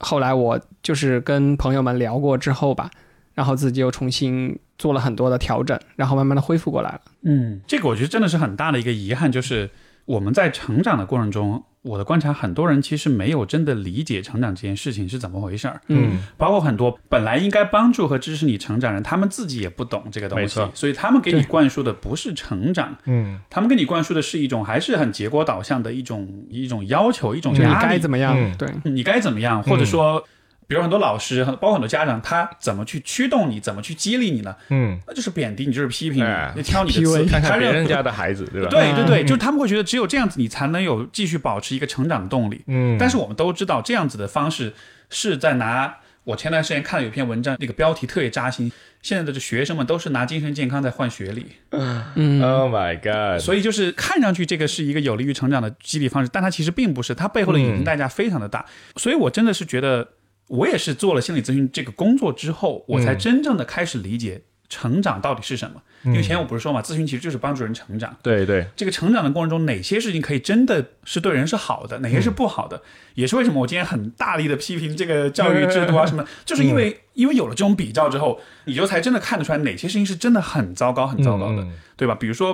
[0.01, 2.91] 后来我就是跟朋友们聊过之后吧，
[3.33, 7.01] 然后自己又重新做了很多的调整，然后慢慢的恢复过来了。
[7.21, 9.69] 嗯，这个我觉得真的是很大的一个遗憾，就是
[10.05, 15.81] 我们在成长的过程中，我的观察，很多人其实没有真的理解成长这件事情是怎么回事儿。
[15.87, 27.89] 嗯，包括很多本来应该帮助和支持你成长人，他们自己也不懂这个东西，所以他们给你灌输的不是成长，嗯，他们给你灌输的是一种还是很结果导向的一种一种要求，一种就你压力。
[27.89, 28.35] 该怎么样？
[28.37, 28.55] 嗯。
[28.57, 30.23] 对，你该怎么样，或者说，
[30.71, 34.55] 比如很多老师，包括很多家长，他怎么去驱动你，怎么去激励你呢？
[34.69, 38.69] 嗯，那就是贬低你，就是批评哎你，就挑你的刺，看看别人家的孩子，对吧？
[38.69, 42.61] 对对对，嗯就是他们会觉得只有这样子，你才能有继续保持一个成长的动力。
[42.67, 44.73] 嗯，但是我们都知道，这样子的方式
[45.09, 45.97] 是在拿。
[46.23, 48.71] 我前段时间看了有一篇文章，那个标题特别扎心。
[49.01, 58.63] 现在的这学生们都是拿精神健康在换学历，嗯，Oh my God，所以就是看上去这个是一个有利于成长的激励方式，但它其实并不是，它背后的隐形代价非常的大。
[58.97, 60.07] 所以我真的是觉得，
[60.51, 65.81] 我也是做了心理咨询这个工作之后，我才真正的开始理解成长到底是什么。
[66.03, 68.17] 因为以前我不是说嘛，咨询其实就是帮助人成长。
[68.23, 72.81] 对对，这个成长的过程中，哪些事情可以真的是对人是好的，哪些是不好的，
[73.13, 82.15] 也是为什么我今天很大力的批评这个教育制度啊 什么，就是因为因为有了这种比较之后，你就才真的看得出来哪些事情是真的很糟糕、很糟糕的，嗯对吧？
[82.15, 82.51] 比如说，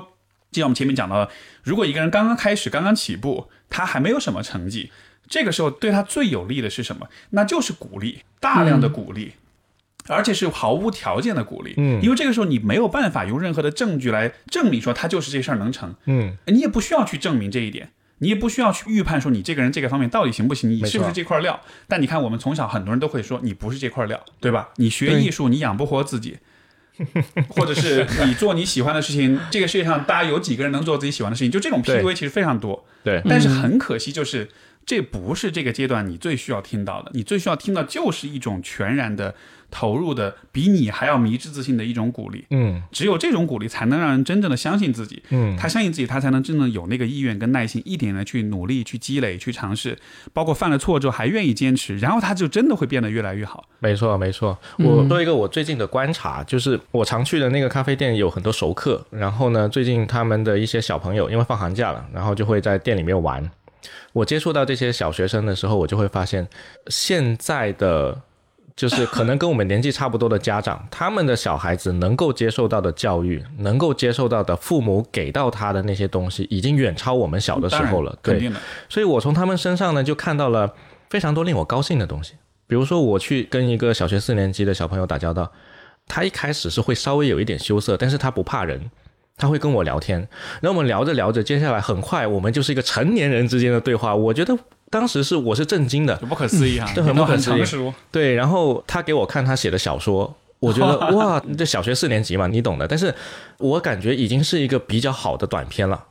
[0.52, 1.32] 就像我们前面讲到的，
[1.64, 4.92] 如果一个人刚刚开始、刚刚起步，他还没有什么成绩，
[5.28, 7.08] 这个时候对他最有利的是什么？
[7.32, 9.34] 那就是鼓励，大量的鼓励。
[10.10, 21.60] 而且是毫无条件的鼓励，嗯因为这个时候你没有办法用任何的证据来证明说他就是这事儿能成，嗯你也不需要去证明这一点，你也不需要去预判说你这个人这个方面到底行不行，你是不是这块料。
[21.90, 24.70] 但你看，我们从小很多人都会说你不是这块料， 对吧？
[24.78, 26.38] 你学艺术，你养不活自己，
[27.50, 31.52] 或者是你做你喜欢的事情，这个世界上大家有几个人能做自己喜欢的事情？
[31.52, 32.86] 就这种 PUA 其实非常多。
[33.04, 34.48] 对，但是很可惜，就是
[34.88, 39.36] 这不是这个阶段你最需要听到的，你最需要听到就是一种全然的
[39.70, 42.46] 投入的，比你还要迷之自信的一种鼓励。
[42.52, 45.22] 嗯只有这种鼓励，才能让人真正的相信自己。
[45.30, 49.98] 嗯，他相信自己，他才能真正有那个意愿跟耐心，一点的去努力、去积累、去尝试，
[50.32, 53.68] 包括犯了错之后还愿意坚持，然后他就真的会变得越来越好。
[53.80, 54.58] 没错，没错。
[54.78, 63.52] 我做一个我最近的观察，就是我常去的那个咖啡店有很多熟客，然后呢，最近他们的一些小朋友因为放寒假了，然后就会在店里面玩。
[64.14, 66.48] 我接触到这些小学生的时候，我就会发现，
[66.88, 68.22] 现在的
[68.76, 78.16] 就是可能跟我们年纪差不多的家长，他们的小孩子能够接受到的教育，能够接受到的父母给到他的那些东西，已经远超我们小的时候了。
[78.22, 78.52] 对。
[78.88, 80.74] 所以我从他们身上呢，就看到了
[81.10, 82.34] 非常多令我高兴的东西。
[82.68, 85.52] 比如说，我去跟一个小学四年级的小朋友打交道，
[86.06, 88.92] 他一开始是会稍微有一点羞涩，但是他不怕人，
[89.38, 90.20] 他会跟我聊天。
[90.62, 94.14] 然后我们聊着聊着，接下来很快我们就是一个成年人之间的对话。
[94.14, 94.58] 我觉得
[94.90, 97.94] 当时是我是震惊的，就不可思议哈， 这很不可思议。
[98.12, 98.34] 对。
[98.34, 100.36] 然后他给我看他写的小说。
[100.60, 102.88] 我觉得 哇，这小学四年级嘛，你懂的。
[102.88, 103.14] 但是
[103.60, 106.06] 我感觉已经是一个比较好的短片了。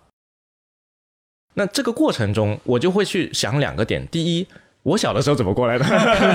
[1.55, 4.47] 那这个过程中，我就会去想两个点：第一，
[4.85, 5.85] 我小的时候怎么过来的？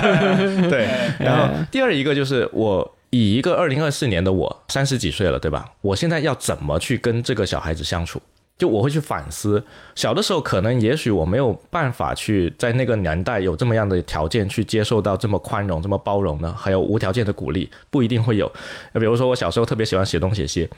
[0.70, 0.90] 对。
[1.20, 5.70] 然后第二一个就是我以一个二零二四年的我，三十几岁了，对吧？
[5.82, 8.22] 我现在要怎么去跟这个小孩子相处？
[8.58, 9.64] 就我会去反思，
[9.96, 18.52] 小的时候可能也许我没有办法去在那个年代有这么样的条件去接受到这么宽容、这么包容的，还有无条件的鼓励，不一定会有。
[18.94, 20.70] 比如说我小时候特别喜欢写东写西，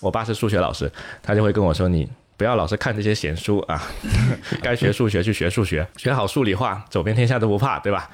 [0.00, 0.90] 我爸是数学老师，
[1.20, 2.08] 他就会跟我说你。
[2.42, 3.80] 不要老是看这些闲书啊，
[4.60, 8.10] 该学数学去学数学，学好数理化，走遍天下都不怕，对吧？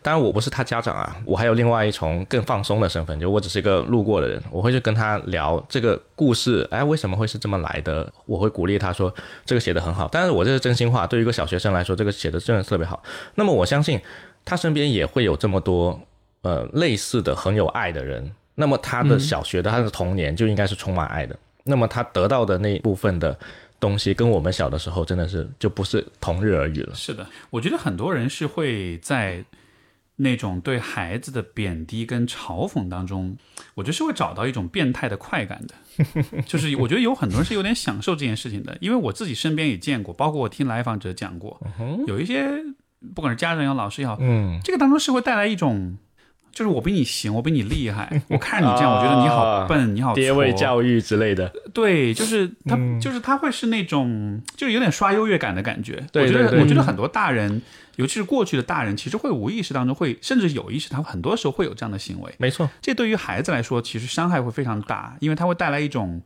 [0.00, 8.10] 当然我不是他家长啊，我还有另外一重更放松的身份，就我只是一个路过的人，我会去跟他聊这个故事，哎，为什么会是这么来的？
[8.24, 9.14] 我会鼓励他说
[9.44, 13.02] 这个写的很好，但是我这是真心话，对于一个小学生来说，这个写的真的特别好。
[13.34, 14.00] 那么我相信
[14.42, 16.00] 他身边也会有这么多
[16.40, 23.38] 呃类似的很有爱的人，那么他的小学的、他的童年就应该是充满爱的，那么他得到的那一部分的。
[23.78, 26.94] 东西跟我们小的时候真的是就不是同日而语了。
[26.94, 29.44] 是的，我觉得很多人是会在
[30.16, 33.36] 那种对孩子的贬低跟嘲讽当中，
[33.74, 35.74] 我觉得是会找到一种变态的快感的。
[36.46, 41.60] 就是我觉得有很多人是有点享受这件事情的，因为我自己身边也见过，包括我听来访者讲过，
[42.06, 42.48] 有一些
[43.14, 45.98] 不管是家长也好，老师也好，嗯，这个当中是会带来一种。
[46.56, 48.22] 就是我比你行，我比你厉害。
[48.28, 51.52] 我看你这样，我觉得你好笨，你好爹位挫教育之类的。
[51.74, 56.02] 对，就是他，嗯就是他会是那种，就是有点刷优越感的感觉。
[56.10, 57.60] 对我觉得，我觉得很多大人，
[57.96, 62.34] 尤其是过去的大人，其实会无意识当中会，甚至有意识，他很多时候会有这样的行为。
[62.38, 66.22] 没错，这对于孩子来说，其实伤害会非常大，因为他会带来一种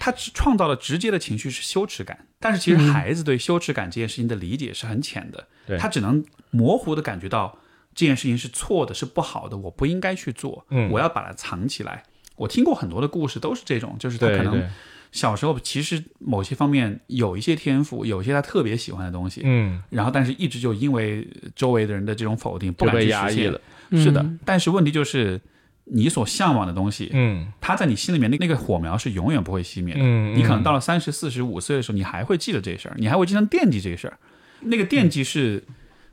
[0.00, 7.56] 他只创造了直接的情绪是羞耻感，但是其实孩子对羞耻感这件事情的理解是很浅的，对他只能模糊的感觉到
[7.94, 12.02] 这件事情是错的，是不好的，我不应该去做，嗯我要把它藏起来。
[12.36, 14.68] 我听过很多的故事，都是这种，就是他可能
[15.12, 21.24] 小时候其实某些方面有一些天赋，有一些他特别喜欢的东西，嗯，然后但是一直就因为
[21.54, 23.60] 周围的人的这种否定，不敢去实现压抑了。。
[23.92, 25.40] 是的嗯，但是问题就是
[25.84, 30.00] 你所向往的东西，嗯它在你心里面那那个火苗是永远不会熄灭的。
[30.02, 34.18] 嗯，你可能嗯到了三十四十五岁的时候，你还会记得这事儿，你还会经常惦记这事儿。
[34.62, 35.62] 那个惦记是，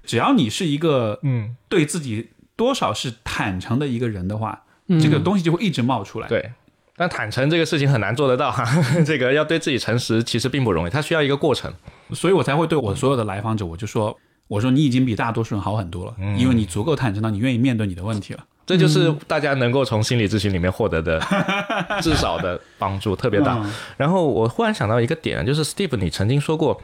[0.03, 6.27] 只要你是一个嗯，对自己多少是坦诚的一个人的话，嗯这个东西就会一直冒出来。
[6.27, 6.51] 对。
[6.97, 8.63] 但坦诚这个事情很难做得到哈，
[9.03, 11.73] 这个要对自己诚实其实并不容易，它需要一个过程。
[12.13, 14.15] 所以我才会对我所有的来访者，我就说，
[14.47, 18.45] 我说你已经比大多数人好很多了，嗯因为你足够坦诚到你愿意面对你的问题了。
[18.67, 21.19] 这就是大家能够从心理咨询里面获得的
[22.01, 23.57] 至少的帮助，特别大。
[23.57, 26.79] 嗯然后我忽然想到一个点，就是 Steve，你曾经说过，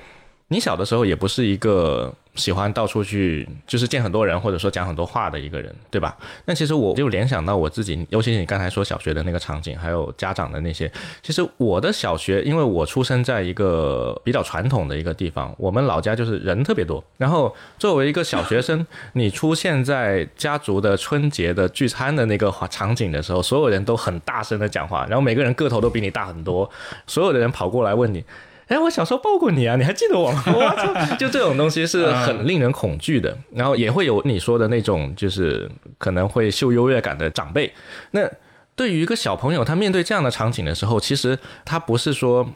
[0.50, 6.16] 你小的时候也不是一个喜欢到处去就是见很多人或者说讲很多话的一个人，对吧？
[6.46, 10.90] 那其实我就联想到我自己，尤其是你刚才说小学的那个场景，还有家长的那些，
[11.22, 26.70] 其实我的小学，因为我出生在一个比较传统的一个地方，我们老家就是人特别多，然后作为一个小学生，你出现在家族的春节的聚餐的那个场景的时候，所有人都很大声的讲话，然后每个人个头都比你大很多，
[27.06, 28.24] 所有的人跑过来问你。
[28.68, 30.44] 哎，我小时候抱过你啊，你还记得我吗？
[30.54, 31.16] 我操！
[31.16, 37.74] 就这种东西是很令人恐惧的，然后也会有你说的那种，就是可能会秀优越感的长辈。
[38.12, 38.30] 那
[38.76, 42.48] 对于一个小朋友，他面对这样的场景的时候，其实他不是说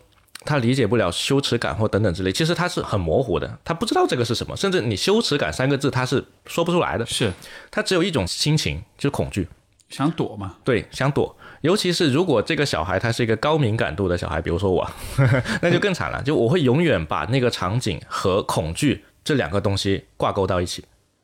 [0.44, 7.32] 他理解不了羞耻感或等等之类，其实他是很模糊的，他不知道这个是什么，甚至你羞耻感三个字他是说不出来的，是
[7.72, 9.48] 他只有一种心情，就是恐惧。
[9.90, 10.56] 想躲嘛？
[10.64, 14.92] 对，想躲，尤其是如果这个小孩他是一个高敏感度的小孩，比如说我，
[15.62, 16.22] 那就更惨了。
[16.24, 20.84] 就我会永远把那个场景和恐惧这两个东西挂钩到一起。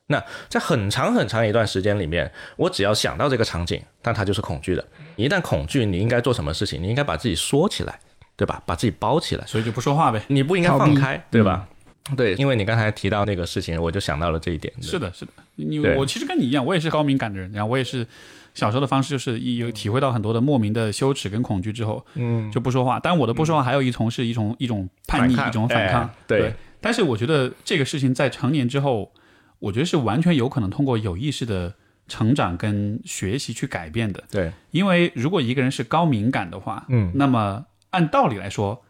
[0.09, 4.85] 那在很长很长一段时间里面，我只要想到这个场景，但它就是恐惧的。
[5.17, 6.81] 一旦恐惧，你应该做什么事情？
[6.81, 7.99] 你应该把自己缩起来，
[8.37, 8.61] 对吧？
[8.65, 10.21] 把自己包起来，所以就不说话呗。
[10.27, 11.67] 你不应该放开，对吧？
[12.15, 14.73] 对，因为你刚才提到那个事情，我就想到了这一点。
[14.81, 15.31] 是的，是的。
[15.55, 18.07] 你对我其实跟你一样，我也是高敏感的人，然后我也是
[18.57, 22.99] 小时候的方式就是一有体会到很多的莫名的羞耻跟恐惧之后，嗯，就不说话。
[22.99, 26.03] 但我的不说话还有一重是一种一种叛逆，一种反抗。
[26.05, 26.09] 哎。
[26.25, 26.53] 对。
[26.81, 29.11] 但是我觉得这个事情在成年之后，
[29.59, 31.75] 我觉得是完全有可能通过有意识的
[32.07, 34.23] 成长跟学习去改变的。
[34.31, 38.83] 对，因为如果一个人是高敏感的话，嗯，那么按道理来说，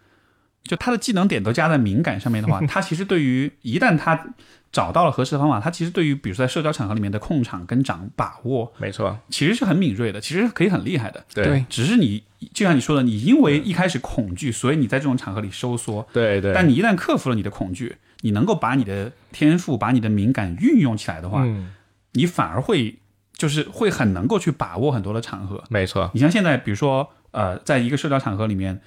[0.63, 4.33] 就他的技能点都加在敏感上面的话， 他其实对于一旦他
[4.71, 11.23] 找到了合适的方法，他其实对于比如说在社交场合里面的控场跟掌把握，没错，其实是很敏锐的，其实可以很厉害的。
[11.33, 16.07] 对只是你就像你说的，你因为一开始恐惧，所以你在这种场合里收缩。
[16.13, 16.53] 对对。
[16.53, 21.71] 但你一旦克服了你的恐惧，你能够把你的天赋、把你的敏感运用起来的话，嗯，
[22.13, 22.99] 你反而会
[23.33, 25.63] 就是会很能够去把握很多的场合。
[25.69, 28.81] 没错，你像现在，比如说，呃，在一个社交场合里面，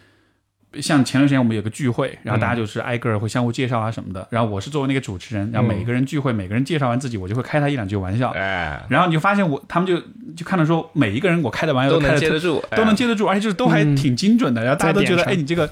[0.79, 4.27] 像前段时间我们有个聚会，然后大家就是挨个会相互介绍啊什么的。
[4.31, 8.31] 然后我是作为那个主持人，然后每个人聚会，每个人介绍完自己，我就会开他一两句玩笑。
[8.31, 9.99] 哎，然后你就发现我，他们就
[10.37, 14.63] 就看到说，每一个人我开的玩笑都能接得住，都能哎接得住，而且就是都还嗯挺精准的。
[14.63, 15.69] 然后大家都觉得，哎，你这个。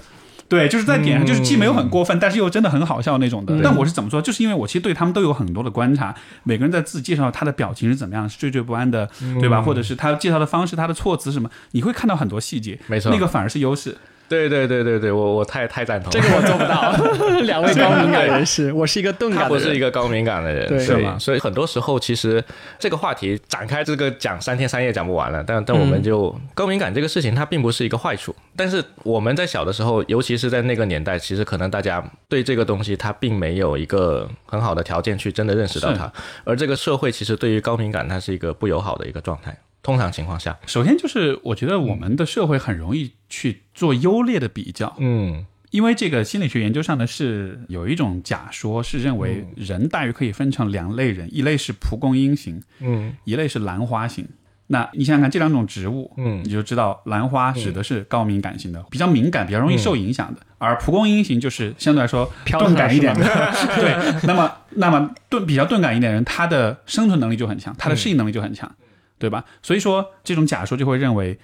[0.49, 3.55] 对，就是在点上，就是既没有很过分，但是又真的很好笑那种的。
[3.55, 4.23] 嗯但我是怎么说？
[4.23, 9.07] 就是因为我其实对他们都有很多的观察，每个人在自己介绍他的表情是怎么样，是惴惴不安的，
[9.39, 9.61] 对吧？
[9.61, 13.95] 或者是他介绍的方式、他的措辞什么，你会看到很多细节，没错，那个反而是优势。
[14.29, 16.93] 对对对对对，我我太太赞同，这个我做不到。
[17.43, 19.59] 两位高敏感人士，我是一个钝感的人。
[19.59, 21.17] 不是一个高敏感的人，是吗？
[21.19, 22.43] 所以很多时候其实
[22.79, 36.13] 这个话题展开这个讲三天三夜讲不完了，但但我们就、高敏感这个事情它并不是一个坏处，但是我们在小的时候，尤其是在那个年代，其实可能大家对这个东西它并没有一个很好的条件去真的认识到它，
[36.45, 39.57] 而这个社会其实对于高敏感它是一个不友好的一个状态，
[39.89, 45.47] 通常情况下，首先就是我觉得我们的社会很容易去做优劣的比较，嗯。
[45.71, 53.15] 因为这个心理学研究上呢是有一种假说，是认为人大约可以分成两类人，一类是蒲公英型，嗯。
[53.25, 54.29] 一类是兰花型。
[54.67, 56.43] 那你想想看，这两种植物，嗯。
[56.45, 63.25] 你就知道兰花指的是高敏感型的，比较敏感，比较容易受影响的，而蒲公英型就是相对来说钝感一点的。
[63.77, 68.71] 对，那么那么钝比较钝感一点的人，他的生存能力就很强，他的适应能力就很强，
[69.19, 69.45] 对吧？
[69.63, 71.39] 所以说这种假说就会认为，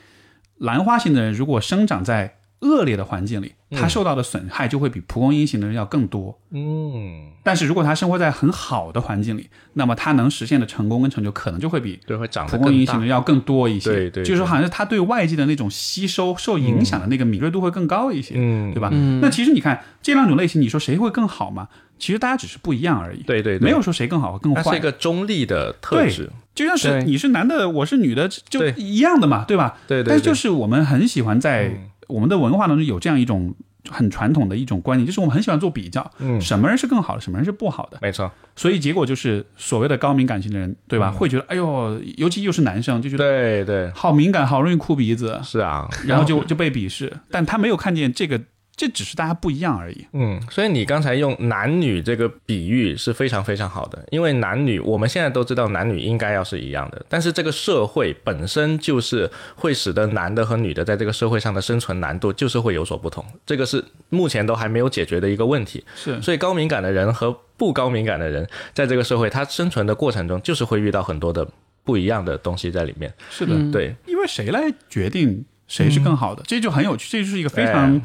[0.58, 6.40] 兰花型的人如果生长在恶劣的环境里，他受到的损害就会比蒲公英型的人要更多。
[6.50, 13.06] 嗯，但是如果他生活在很好的环境里，那么他能实现的成功跟成就可能就会比对，会长蒲公英型的。
[13.06, 13.92] 要更多一些。
[13.92, 18.88] 对对就是说好像是他对外界的那种吸收、受影响的那个敏锐度会更高一些，嗯，对吧？
[18.92, 21.68] 嗯那其实你看这两种类型，你说谁会更好吗？
[22.04, 24.80] 其实大家只是不一样而已，对对对，没有说谁更好更坏它是一。
[24.80, 26.28] 个中立的特质。
[26.54, 29.78] 就像是你是男的，我是女的，就一样的嘛，对吧？
[29.88, 33.54] 对对，但是就是我们很喜欢在嗯我们的文化当中有这样一种
[33.88, 37.98] 很传统的一种观念，就是我们很喜欢做比较，嗯，什么人是更好的，什么人是不好的。
[38.02, 41.10] 没错，所以结果就是所谓的高敏感型的人，对吧？
[41.10, 45.88] 嗯会觉得，哎呦，尤其又是男生，就觉得对对，好敏感，好容易哭鼻子，是啊。
[46.06, 47.10] 然后就就被鄙视。
[47.30, 48.38] 但他没有看见这个，
[48.76, 50.04] 这只是大家不一样而已。
[50.12, 65.84] 嗯，所以你刚才用男女这个比喻是非常非常好的，因为男女我们现在都知道男女应该要是一样的，但是这个社会本身就是会使得男的和女的在这个社会上的生存难度就是会有所不同，这个是目前都还没有解决的一个问题。
[65.94, 66.20] 是。
[66.20, 71.46] 所以高敏感的人和不高敏感的人在这个社会他生存的过程中，就是会遇到很多的
[71.84, 73.12] 不一样的东西在里面。
[73.30, 73.70] 是的，嗯。
[73.70, 78.02] 对，因为谁来决定谁是更好的，这就很有趣，这就是一个非常哎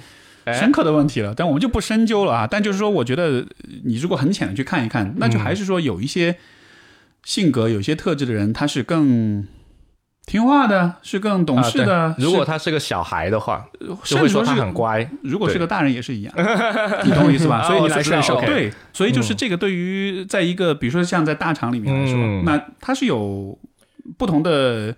[0.53, 1.33] 深刻的问题了。
[1.35, 2.47] 但我们就不深究了啊。
[2.49, 3.45] 但就是说，我觉得
[3.83, 6.35] 你如果很浅的去看一看，那就还是说有一些
[7.23, 9.45] 性格、有一些特质的人，他是更
[10.25, 11.97] 听话的，是更懂事的。
[11.97, 15.09] 啊如果他是个小孩的话，就甚会说他很乖。
[15.23, 16.33] 如果是个大人也是一样，
[17.03, 17.57] 你懂我意思吧？
[17.57, 23.57] 啊 所以你来我知道顺受，对，所以就是这个对于在一个比如说像在大厂里面来说，嗯那他是有
[24.17, 24.97] 不同的需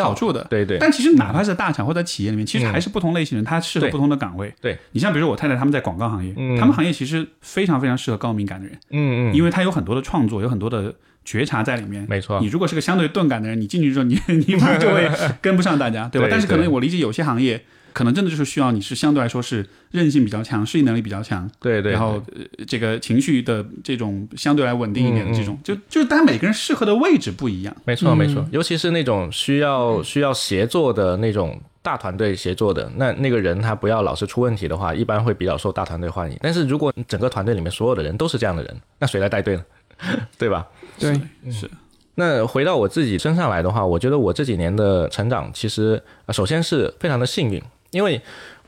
[0.00, 0.44] 好处的。
[0.50, 4.52] 对对，但其实哪怕是大厂或者企业里面，其实嗯还是不同类型人，他适合不同的岗位。
[4.60, 12.06] 对你像比如说我太太他们在广告行业，嗯他们行业其实非常非常适合高敏感的人，嗯嗯，因为他有很多的创作，有很多的觉察在里面。
[12.08, 14.58] 没错你，如果是个相对钝感的人，你进去之后，你 你就
[14.90, 15.10] 会
[15.40, 16.26] 跟不上大家，对吧？
[16.26, 17.62] 对但是可能我理解有些行业，
[17.98, 27.76] 可能真的就是需要你是相对来说是韧性比较强，适应能力比较强，对对，然后、呃、这个情绪的这种相对来稳定一点的嗯这种，就就是大家每个人适合的位置不一样。
[27.84, 28.16] 没错嗯。
[28.16, 36.38] 没错，尤其是那种需要需要协作的那种大团队协作的，那那个人他不要老是出问题的话，一般会比较受大团队欢迎。
[36.40, 39.64] 但是如果整个团队里面所有的人都是这样的人，那谁来带队呢？
[40.38, 40.64] 对吧？
[41.00, 41.20] 对，
[41.50, 41.68] 是。
[42.14, 48.20] 那回到我自己身上来的话，我觉得我这几年的成长，其实呃首先是非常的幸运，因为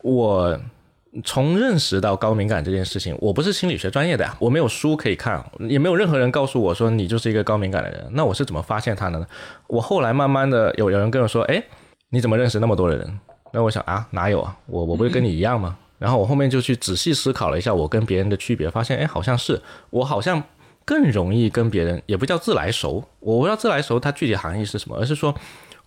[0.03, 0.59] 我
[1.25, 8.07] 从认识到高敏感这件事情，我不是心理学专业的呀，我没有书可以看，也没有任何人告诉我说你就是一个高敏感的人。
[8.13, 9.27] 那我是怎么发现他的呢？
[9.67, 11.63] 我后来慢慢的有有人跟我说，哎，
[12.11, 13.19] 你怎么认识那么多的人？
[13.53, 15.77] 那我想啊，哪有啊，我我不是跟你一样吗？
[15.99, 19.61] 然后我后面就去仔细思考了一下我跟别人的区别，发现哎，好像是
[19.91, 20.43] 我好像
[20.85, 25.35] 更容易跟别人，也不叫自来熟，我不知道自来熟它具体含义是什么，而是说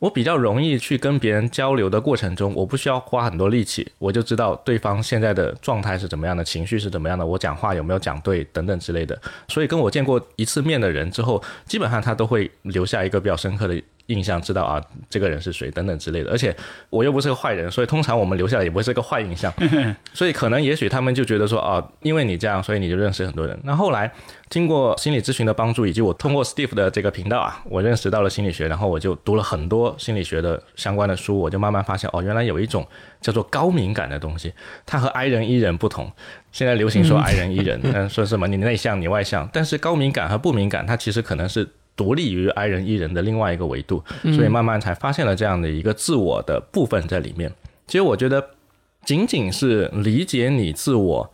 [0.03, 9.17] 我比较容易去跟别人交流的过程中，我不需要花很多力气，我就知道对方现在的状态是怎么样的，情绪是怎么样的，我讲话有没有讲对等等之类的。
[9.47, 16.31] 所以跟我见过一次面的人之后，基本上他都会留下一个比较深刻的印象，知道啊这个人是谁等等之类的。
[16.31, 16.55] 而且
[16.89, 19.53] 我又不是个坏人，所以通常我们留下来也不会是个坏印象。
[20.13, 23.57] 所以可能也许他们就觉得说啊，因为你这样，所以你就认识很多人。
[23.63, 24.11] 那后来
[24.49, 32.85] 经过心理咨询的帮助，以及我通过 Steve 的这个频道啊，我认识到了心理学，然后我就读了很多心理学的相关的书，我就慢慢发现哦，原来有一种
[33.21, 34.53] 叫做高敏感的东西，
[34.85, 36.11] 它和 I 人 E 人不同。
[36.51, 47.53] 现在流行说 I 人 E 人，嗯，说什么你内向你外向，但是高敏感和不敏感，它其实可能是独立于 I 人 E 人的另外一个维度，所以慢慢才发现了这样的一个自我的部分在里面。
[47.85, 48.51] 其实我觉得，
[49.05, 51.33] 仅仅是理解你自我，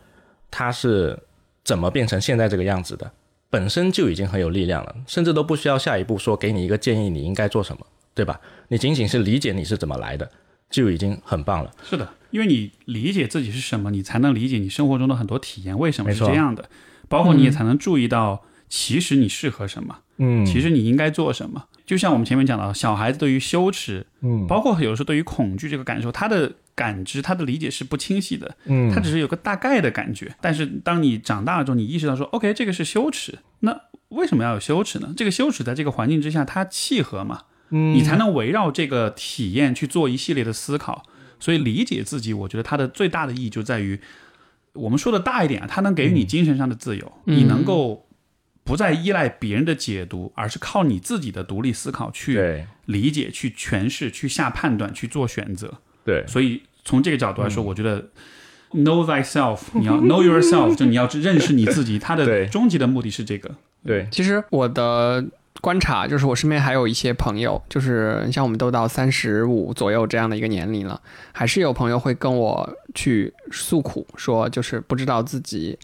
[0.51, 1.19] 它是
[1.63, 3.11] 怎么变成现在这个样子的，
[3.49, 8.41] 本身就已经很有力量了，甚至都不需要下一步说给你一个建议，你应该做什么，对吧？
[8.67, 10.29] 你仅仅是理解你是怎么来的，
[10.69, 11.71] 就已经很棒了。
[11.83, 16.67] 是的，因为你理解自己是什么，你才能理解你生活中的很多体验为什么是这样的，
[17.07, 21.65] 包括你也才能注意到，其实你适合什么，嗯其实你应该做什么。
[21.85, 30.35] 就像我们前面讲到，小孩子对于羞耻，嗯包括有时候对于恐惧这个感受，他的感知、他的理解是不清晰的，嗯他只是有个大概的感觉。
[30.39, 33.75] 但是当你长大了之后，你意识到说，OK，这个是羞耻，那
[34.09, 35.13] 为什么要有羞耻呢？
[35.17, 37.41] 这个羞耻在这个环境之下，它契合吗？
[37.71, 41.05] 嗯你才能围绕这个体验去做一系列的思考。
[41.39, 43.99] 所以理解自己，我觉得它的最大的意义就在于，
[44.73, 48.05] 我们说的大一点啊，它能给予你精神上的自由，嗯你能够
[48.69, 55.73] 不再依赖别人的解读，而是靠你自己的独立思考去理解、去诠释、去下判断、去做选择。
[56.05, 57.99] 对所以从这个角度嗯来说，我觉得
[58.73, 63.49] know thyself，你要 know yourself， 就你要认识你自己，它的终极的目的是这个。
[63.83, 65.25] 对，其实我的
[65.61, 71.01] 观察，就是我身边还有一些朋友，就是像我们都到三十五左右这样的一个年龄了，
[71.31, 75.77] 还是有朋友会跟我去诉苦，说就是不知道自己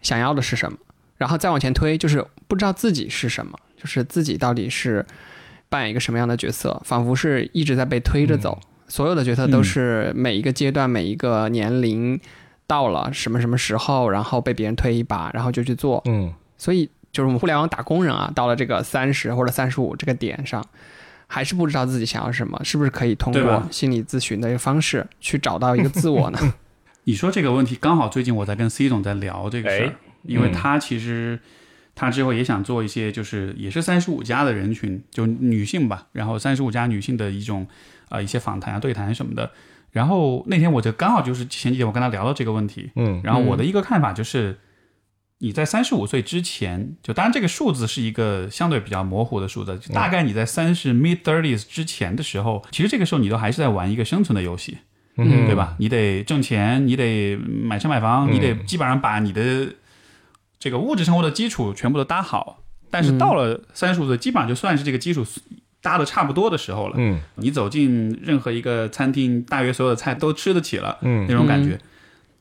[0.00, 0.78] 想要的是什么，
[1.20, 5.04] 然后再往前推，就是不知道自己是什么，就是自己到底是
[5.68, 12.18] 扮演一个什么样的角色，仿佛是一直在被推着走，所有的角色都是每一个阶段、每一个年龄
[12.66, 16.88] 到了什么什么时候，然后被别人推一把，然后就去做，嗯，所以。
[17.12, 20.64] 就是我们互联网打工人啊，到了这个三十或者三十五这个点上，
[21.26, 26.38] 还是不知道自己想要什么，是不是可以通过心理咨询的一个方式去找到一个自我呢？
[27.02, 31.38] 你说这个问题，刚好最近我在跟 C 总在聊这个事儿，因为他其实
[31.94, 37.66] 他之后也想做一些，就是也是三十五加的人群，就女性吧，然后三十五加女性的一种
[38.08, 39.50] 啊一些访谈啊对谈什么的。
[39.90, 44.58] 然后那天我就刚好就是前几天我跟他聊到这个问题，嗯，然后我的一个看法就是。
[45.42, 54.76] 你在三十五岁之前，就当然这个数字是一个相对比较模糊的数字，大概你在三十 mid thirties 之前的时候，其实这个时候你都还是在玩一个生存的游戏，
[55.16, 55.76] 嗯，对吧？
[55.78, 59.66] 你得挣钱，你得买车买房，你得基本上把你的
[60.60, 62.62] 这个物质生活的基础全部都搭好。
[62.88, 65.26] 但是到了三十五岁，基本上就算是这个基础
[65.82, 66.94] 搭的差不多的时候了。
[66.96, 71.80] 嗯，你走进任何一个餐厅，大约所有的菜都吃得起了，嗯，那种感觉。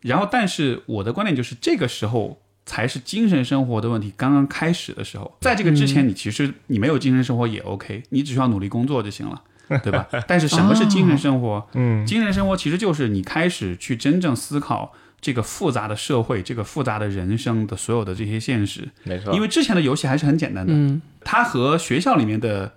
[0.02, 2.40] 然后，但是我的观点就是，这个时候。
[2.66, 9.42] 才是精神生活的问题刚刚开始的时候，在这个之前，你其实你没有精神生活也 OK，你只需要努力工作就行了，
[9.82, 10.08] 对吧？
[10.28, 11.68] 但是什么是精神生活？
[11.74, 18.88] 嗯，精神生活其实就是你开始去真正思考这个复杂的社会、这个复杂的人生的所有的这些现实。
[19.04, 22.74] 没错，因为之前的游戏还是很简单的，嗯，它和学校里面的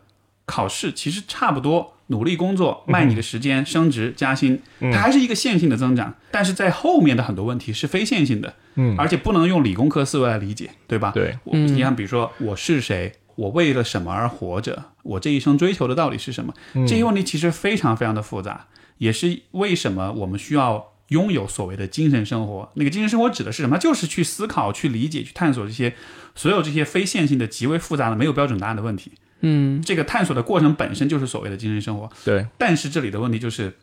[0.46, 1.94] 考试其实差不多。
[2.08, 4.60] 努力工作，卖你的时间，升职加薪，
[4.92, 6.14] 它还是一个线性的增长。
[6.30, 11.12] 但是在后面的很多问题是非线性的，嗯，而且不能用理工科思维来理解，对吧？
[11.14, 16.52] 对，你看，比如说我是谁，我为了什么而活着，我这一生追求的到底是什么？
[16.86, 18.66] 这些问题其实非常非常的复杂，
[18.98, 22.70] 也是为什么我们需要拥有所谓的精神生活。
[22.74, 23.78] 那个精神生活指的是什么？
[23.78, 25.94] 就是去思考、去理解、去探索这些
[26.34, 29.12] 所有这些非线性的、极为复杂的、没有标准答案的问题。
[29.40, 32.08] 嗯，这个探索的过程本身就是所谓的精神生活。
[32.24, 33.74] 对，但是这里的问题就是，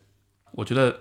[0.52, 1.00] 我觉得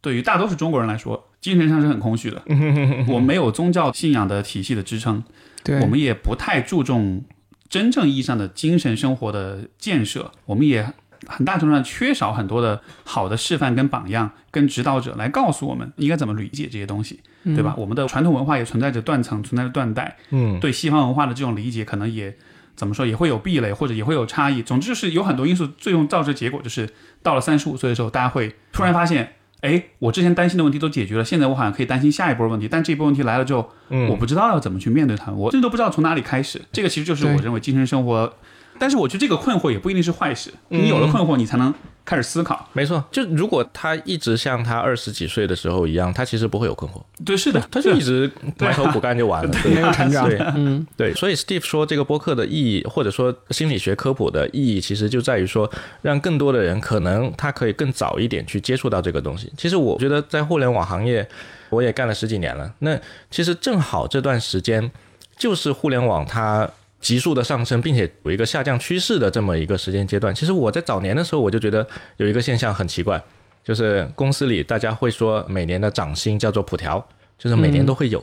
[0.00, 2.42] 对于大多数中国人来说，精神上是很空虚的。
[3.06, 5.22] 我没有宗教信仰的体系的支撑，
[5.62, 7.24] 对我们也不太注重
[7.68, 10.32] 真正意义上的精神生活的建设。
[10.46, 10.92] 我们也
[11.26, 17.74] 很大程度上缺少很多的好的示范跟榜样跟指导者来告诉我们应该怎么理解这些东西，对吧？
[17.76, 20.16] 我们的传统文化也存在着断层，存在着断代。
[20.30, 22.36] 嗯，对西方文化的这种理解可能也。
[22.76, 24.62] 怎么说也会有壁垒，或者也会有差异。
[24.62, 26.88] 总之就是有很多因素，最终造成结果就是
[27.22, 32.66] 到了三十五岁的时候，大家会突然发现，哎，我之前担心的问题都解决了，现在我好像可以担心下一波问题。
[32.66, 33.70] 但这一波问题来了之后，
[34.08, 36.62] 我不知道要怎么去面对它，我甚至都不知道从哪里开始。
[36.72, 38.32] 这个其实就是我认为精神生活。
[38.80, 41.72] 但是我觉得这个困惑也不一定是坏事，你有了困惑，你才能。
[42.02, 43.04] 开始思考，没错。
[43.12, 47.00] 就如果他一直像他二十几岁的时候一样，他其实不会有困惑。
[47.24, 48.28] 对，是的，他就一直
[48.58, 50.28] 埋头苦干就完了，没有成长。
[50.28, 51.14] 对，嗯，对。
[51.14, 55.70] 所以 Steve 说这个播客的意义，或者说心理学科普的意义，其实就在于说，
[56.02, 59.52] 让更多的人可能他可以更早一点去接触到这个东西。
[59.56, 61.28] 其实我觉得在互联网行业，
[61.68, 62.72] 我也干了十几年了。
[62.80, 62.98] 那
[63.30, 64.90] 其实正好这段时间，
[65.36, 66.68] 就是互联网它。
[67.00, 70.34] 急速的上升，并且有一个下降趋势的这么一个时间阶段。
[70.34, 71.86] 其实我在早年的时候，我就觉得
[72.18, 73.22] 有一个现象很奇怪，
[73.64, 77.04] 就是公司里大家会说每年的涨薪叫做普调，
[77.38, 78.22] 就是每年都会有。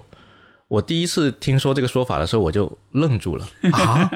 [0.67, 4.09] 我第一次听说这个说法的时候，我就愣住了啊。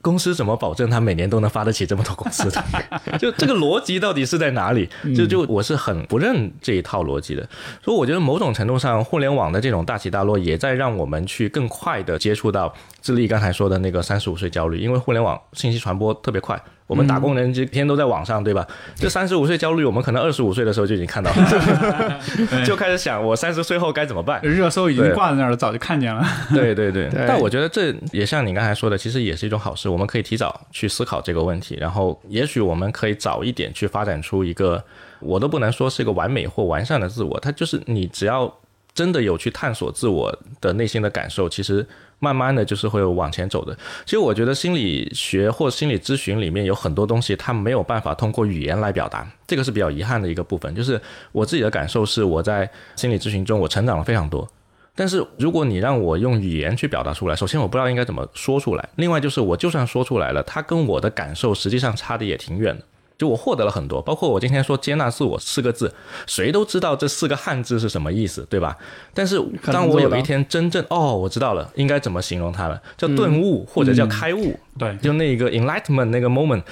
[0.00, 2.62] 公司怎么保证他每年都能发得起这么多工资的？
[3.18, 4.88] 就这个逻辑到底是在哪里？
[5.16, 7.48] 就就我是很不认这一套逻辑的。
[7.82, 12.74] 所以我觉得某种程度上，互联网的这种大起大落，也在让我们去更快的接触到
[13.04, 16.58] 智利刚才说的那个三十五岁焦虑，因为互联网信息传播特别快。
[16.86, 18.66] 我们打工人今天都在网上，对吧？
[18.94, 22.20] 这三十五岁焦虑，我们可能二十五岁的时候就已经看到了，
[22.64, 24.40] 就开始想我三十岁后该怎么办。
[24.40, 26.26] 热搜已经挂在那儿了，早就看见了。
[26.54, 29.86] 对对 对，但我觉得这也像你刚才说的，其实也是一种好事。
[29.86, 34.82] 我们可以提早去思考这个问题，然后也许我们可以早一点去发展出一个，
[35.20, 38.50] 我都不能说是一个完美或完善的自我，它就是你只要
[38.94, 41.86] 真的有去探索自我的内心的感受，其实。
[42.20, 43.76] 慢慢的就是会往前走的。
[44.06, 50.74] 其实我觉得心理学或心理咨询里面有很多东西，它没有办法通过语言来表达，这个是比较遗憾的一个部分。
[50.74, 50.98] 就是
[51.32, 54.48] 我自己的感受是，我在心理咨询中我成长了非常多。
[54.94, 62.84] 但是如果你让我用语言去表达出来，首先我不知道应该怎么说出来，另外就是我就算说出来了，它跟我的感受实际上差的也挺远的。
[63.16, 65.94] 就我获得了很多，包括我今天说“接纳自我”四个字，
[66.26, 68.76] 谁都知道这四个汉字是什么意思，对吧？
[69.12, 76.62] 但是当我有一天真正哦，我知道了，应该怎么形容它了，叫顿悟或者叫开悟，对，就那个 enlightenment 那个 moment，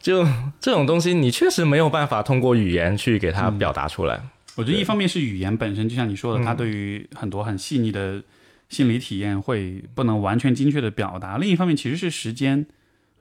[0.00, 0.24] 就
[0.60, 4.20] 这种东西，你确实没有办法通过语言去给它表达出来。
[4.54, 8.22] 我觉得一方面是语言本身，就像你说的，它对于很多很细腻的
[8.68, 12.66] 心理体验会不能完全精确的表达；另一方面，其实是时间，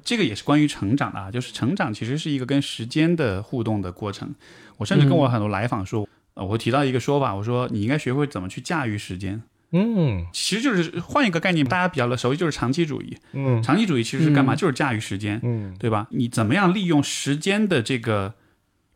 [0.07, 4.33] 这个也是关于成长的啊，就是成长其实是一个跟时间的互动的过程。
[4.77, 9.43] 我甚至跟我很多来访说，呃，我提到一个说法，我说你应该学会怎么去驾驭时间。
[9.73, 13.17] 嗯，其实就是换一个概念，大家比较的熟悉，就是长期主义。
[13.33, 14.55] 嗯，长期主义其实是干嘛？
[14.55, 16.07] 就是驾驭时间，嗯，对吧？
[16.11, 18.33] 你怎么样利用时间的这个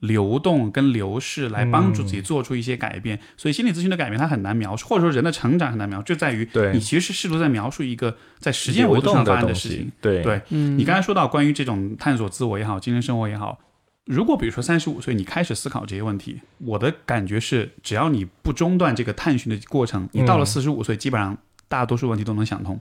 [0.02, 3.20] 流动跟流逝来帮助自己做出一些改变？
[3.38, 9.92] 所以心理咨询的改变它很难描述，或者说人的成长很难描述，就在于你其实是试图在描述一个在时间维度上发生的事情。
[10.02, 10.22] 对。
[10.22, 13.60] 对，嗯，你刚才说到关于这种探索自我也好，精神生活也好，
[14.06, 21.38] 如果比如说三十五岁你开始思考这些问题，我的感觉是，只要你不中断这个探寻的过程，你到了嗯四十五岁，基本上
[21.68, 22.80] 大多数问题都能想通。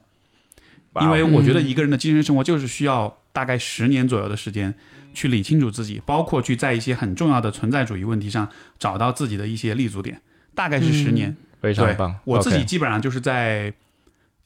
[1.00, 4.74] 因为我觉得一个人的精神生活就是需要大概十年左右的时间
[5.14, 10.20] 去理清楚自己，包括去在一些很重要的存在主义问题上找到自己的一些立足点，
[10.54, 11.36] 大概是十年。
[11.60, 12.16] 对非常棒。
[12.24, 13.72] 我自己基本上就是在，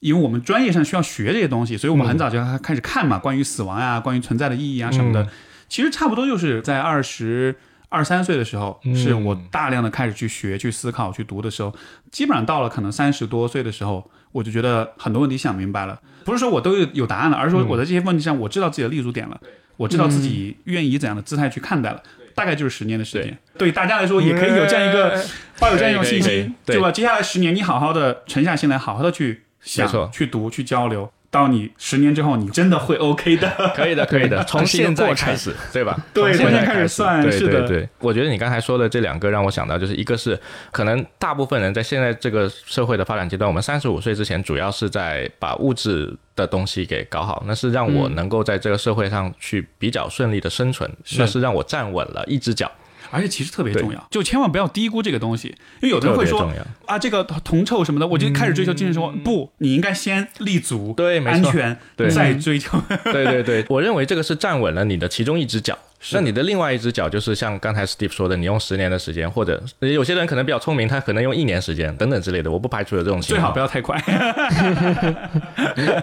[0.01, 5.23] 因为我们专业上需要学这些东西，所以我们很早就开始看嘛，关于死亡呀、关于存在的意义啊什么的。
[5.23, 5.29] 嗯
[5.67, 7.57] 其实差不多就是在二十
[7.89, 11.75] 二三岁的时候，嗯是我大量的开始去学、去思考、去读的时候。
[12.13, 15.99] 基本上到了可能三十多岁的时候，我就觉得很多问题想明白了。
[16.25, 19.41] 不是说我都有有答案了，而是说我在这些问题上，我知道自己的立足点了，
[19.77, 22.03] 我知道自己愿意以怎样的姿态去看待了。
[22.35, 23.71] 大概就是十年的时间，对。
[23.71, 25.25] 大家来说也可以有这样一个
[25.61, 26.91] 抱有这样一种信心，对吧？
[26.91, 33.51] 接下来十年，你好好的沉下心来，好好的去想、去读、去交流，到你十年之后，你真的会 OK 的。
[33.75, 35.99] 可以的，可以的， 从现在开始，对吧？
[36.15, 36.87] 对从现在开始。
[36.87, 37.67] 算对是的。
[37.67, 37.81] 对。
[37.81, 40.39] 对，我觉得你刚才说的这两个让我想到，就是一个是
[40.71, 51.19] 可能大部分人在现在这个社会的发展阶段，我们三十五岁之前，主要是在把物质的东西给搞好，那是让我能够在这个社会上去比较顺利的生存，是。
[51.19, 52.71] 那是让我站稳了一只脚，
[53.11, 55.49] 而且其实特别重要，就千万不要低估这个东西，
[55.81, 56.51] 因为有的人会说。
[56.87, 59.11] 啊，这个铜臭什么的，我就开始追求精神生活。
[59.25, 62.79] 不，你应该先立足，对安全，对再追求。
[63.05, 65.79] 对对对，我认为这个是站稳了你的其中一只脚。
[66.13, 73.53] 那你的另外一只脚就是像刚才 Steve 说的，你用十年的时间，或者有些人可能比较聪明，他可能用一年时间等等之类的，我不排除有这种情况最好。
[73.53, 73.97] 不要太快。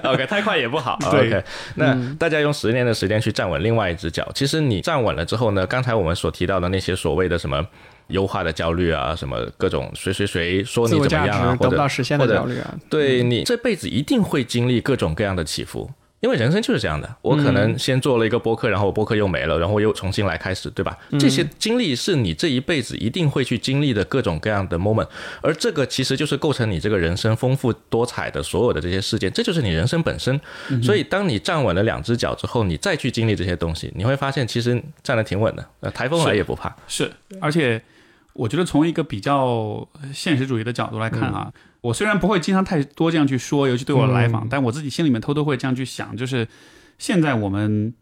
[0.03, 0.97] OK，太快也不好。
[1.05, 1.43] OK，
[1.75, 7.65] 那大家用十年的时间去站稳另外一只脚，其实你站稳了之后呢，刚才我们所提到的那些所谓的什么
[8.07, 15.89] 优化的焦虑啊，什么各种谁谁谁说你怎么样啊，或者得不到实现的或者焦虑啊，对你这辈子一定会经历各种各样的起伏，
[16.21, 17.15] 因为人生就是这样的。
[17.21, 20.97] 我可能先做了一个播客，然后我播客又没了，然后又重新来开始，对吧？
[21.19, 25.07] 这些经历是你这一辈子一定会去经历的各种各样的 moment，
[25.41, 30.39] 而这个其实就是构成你这个人生丰富多彩的所有的这些事件，这就是你人生本身。
[30.81, 36.75] 所以，当你站稳了两只脚之后，你再去经历这些东西，你会发现其实站得挺稳的，呃，台风来也不怕。
[36.87, 37.81] 是，而且
[38.33, 46.47] 我觉得从一个比较现实主义的角度来看啊，我虽然不会经常太多这样去说，尤其对我的来访，但我自己心里面偷偷会这样去想，就是
[46.97, 47.93] 现在我们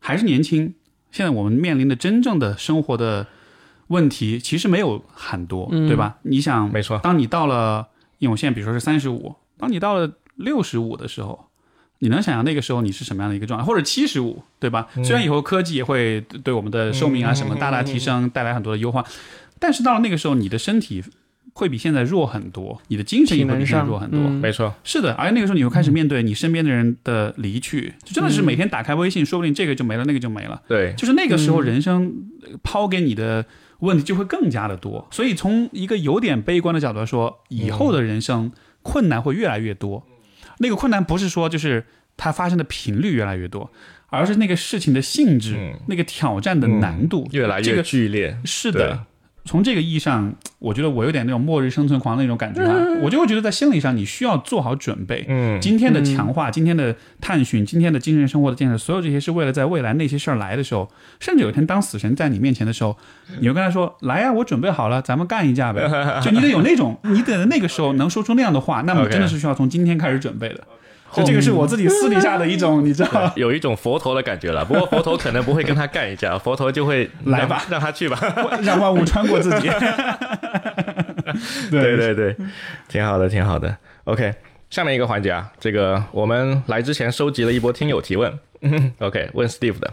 [0.00, 0.74] 还是年轻，
[1.10, 3.26] 现在我们面临的真正的生活的
[3.88, 6.18] 问题其实没有很多，嗯对吧？
[6.22, 7.88] 你想，没错当你到了，
[8.18, 11.46] 因为我现在比如说是三十五，当你到了六十五的时候。
[11.98, 14.86] 你能想象那个时候你是什么样的一个状态，或者七十五，对吧？
[15.02, 19.02] 虽然以后科技也会对我们的寿命啊什么大大提升，带来很多的优化，
[19.58, 21.02] 但是到了那个时候，你的身体
[21.56, 24.20] 会比现在弱很多，你的精神也会比现在弱很多。
[24.20, 30.60] 嗯没错，是的，而且那个时候你会开始面对你身边的人的离去，就真的是每天打开微信，说不定这个就没了，那个就没了。
[30.68, 32.12] 对，就是那个时候，人生
[32.62, 33.46] 抛给你的
[33.78, 35.08] 问题就会更加的多。
[35.10, 38.52] 所以从一个有点悲观的角度来说，以后的人生
[38.82, 40.06] 困难会越来越多。
[40.58, 41.86] 那个困难不是说就是
[42.18, 43.70] 它发生的频率越来越多，
[44.10, 48.36] 而是那个事情的性质、嗯那个挑战的难度、越来越这个剧烈。
[48.44, 49.06] 是的。
[49.46, 55.24] 从这个意义上，我觉得我有点那种末日生存狂的那种感觉啊，我就会觉得在心理上你需要做好准备。
[55.28, 60.90] 嗯，今天的强化、今天的探寻、今天的精神生活的建设，所有这些是为了在未来那些事儿来的时候，
[61.20, 62.98] 甚至有一天当死神在你面前的时候，
[63.38, 65.88] 你就跟他说：“来呀、我准备好了，咱们干一架呗。”
[66.20, 70.60] 就你得有那种，你得在那个时候能说出那样的话，那么真的是需要从今天开始准备的。
[71.12, 74.64] 就这个是我自己私底下的一种，你知道，有一种佛陀的感觉了。
[74.64, 78.18] 不过佛陀可能不会跟他干一架， 佛陀就会来吧让让他去吧。
[78.62, 79.68] 让万物穿过自己。
[81.70, 82.36] 对对对，
[82.88, 83.74] 挺好的，挺好的。
[84.04, 84.34] OK，
[84.70, 88.32] 下面一个环节啊，这个我们来之前收集了一波听友提问。
[88.98, 89.92] OK，问 Steve 的，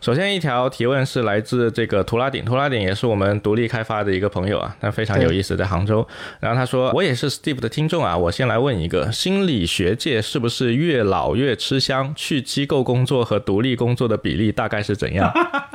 [0.00, 6.06] 首先一条提问是来自这个图拉顶，图拉顶也是我们独立开发的一个朋友啊，他非常有意思，在杭州。
[6.40, 12.12] 然后他说：“我也是 Steve 的听众啊，我先来问一个，心理学界是不是越老越吃香？
[12.16, 15.30] 去机构工作和独立工作的比例大概是怎样？”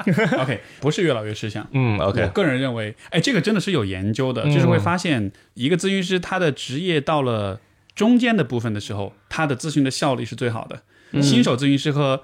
[0.41, 1.65] OK，不是越老越吃香。
[1.71, 7.59] 嗯，OK，我个人认为，哎，这个真的是有研究的，就是会发现一个咨询师他的职业到了
[7.95, 10.81] 中间的部分的时候，他的咨询的效率是最好的。
[11.21, 12.21] 新手咨询师和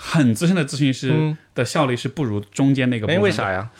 [0.00, 3.24] 很资深的咨询师嗯的效率是不如中间那个部哎，分。
[3.24, 3.30] 为？
[3.30, 3.70] 啥呀？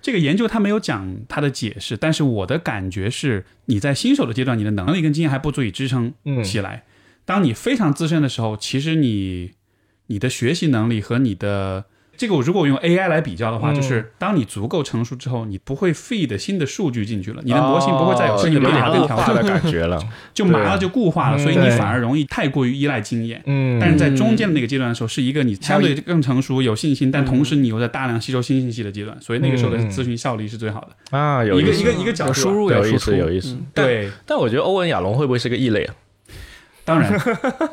[0.00, 6.84] 这个研究他没有讲他的解释，但是我的感觉是，你在新手的阶段，你的能力跟经验还不足以支撑嗯起来。
[7.24, 9.52] 当你非常资深的时候，其实你
[10.08, 20.00] 你的学习能力和你的这个，我如果用 AI 来比较的话，嗯就是当你足够成熟之后，你不会 feed 新的数据进去了，你的模型不会再有哦新的变化的感觉了。
[20.32, 23.42] 就麻了就固化了，所以你反而容易太过于依赖经验。
[23.46, 31.16] 嗯，但是在中间的那个阶段的时候，是一个你相对更成熟、有信心，但同时你又在大量吸收新信息的阶段，所以那个时候的咨询效率是最好的。
[31.16, 33.54] 啊，有一个一个一个角度啊有输入有意思，有意思。
[33.54, 35.94] 嗯但对，但我觉得欧文亚龙会不会是个异类啊？
[36.84, 37.18] 当然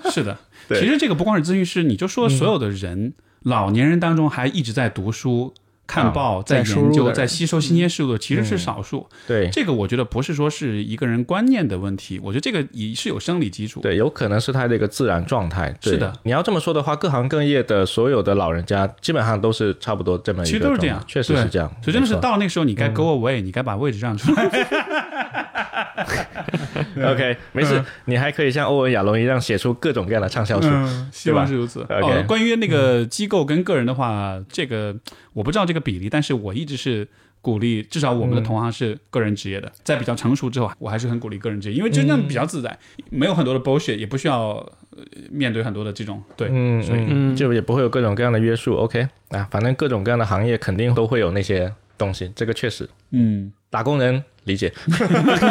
[0.09, 0.37] 是的。
[0.69, 3.13] 对其实这个不光是咨询师，你就说所有的人，
[3.43, 5.53] 老年人当中还一直在读书、
[5.87, 9.07] 看报、在在研究、在吸收新鲜事物的，其实是少数。
[9.27, 13.81] 对这个我觉得不是说是一个人观念的问题，我觉得这个也是有生理基础。
[13.81, 15.75] 对，有可能是他的一个自然状态。
[15.81, 21.67] 是的，你要这么说的话，各行各业的所有的老人家基本上都是差不多这么一个其实都是这样确实是这样。
[21.81, 24.49] 所以真的是到那个时候，你该 go away，、你该把位置让出来。
[26.97, 30.67] OK，没事，你还可以像欧文亚龙一样写出各种各样的畅销书。
[30.71, 31.81] 嗯，希望是如此。
[31.89, 34.95] 哦，关于那个机构跟个人的话，这个
[35.33, 37.07] 我不知道这个比例，但是我一直是
[37.41, 42.77] 鼓励，至少我们的同行是个人职业的，在比较成熟之后，我还是很鼓励个人职业，因为真正比较自在，
[43.09, 44.51] 没有很多的 bullshit，也不需要
[44.91, 48.75] 呃面对很多的这种对，嗯，所以嗯，就也不会有各种各样的约束。
[48.75, 52.89] OK，啊，反正各种各样的行业肯定都会有那些东西，这个确实。
[53.11, 54.73] 嗯打工人理解。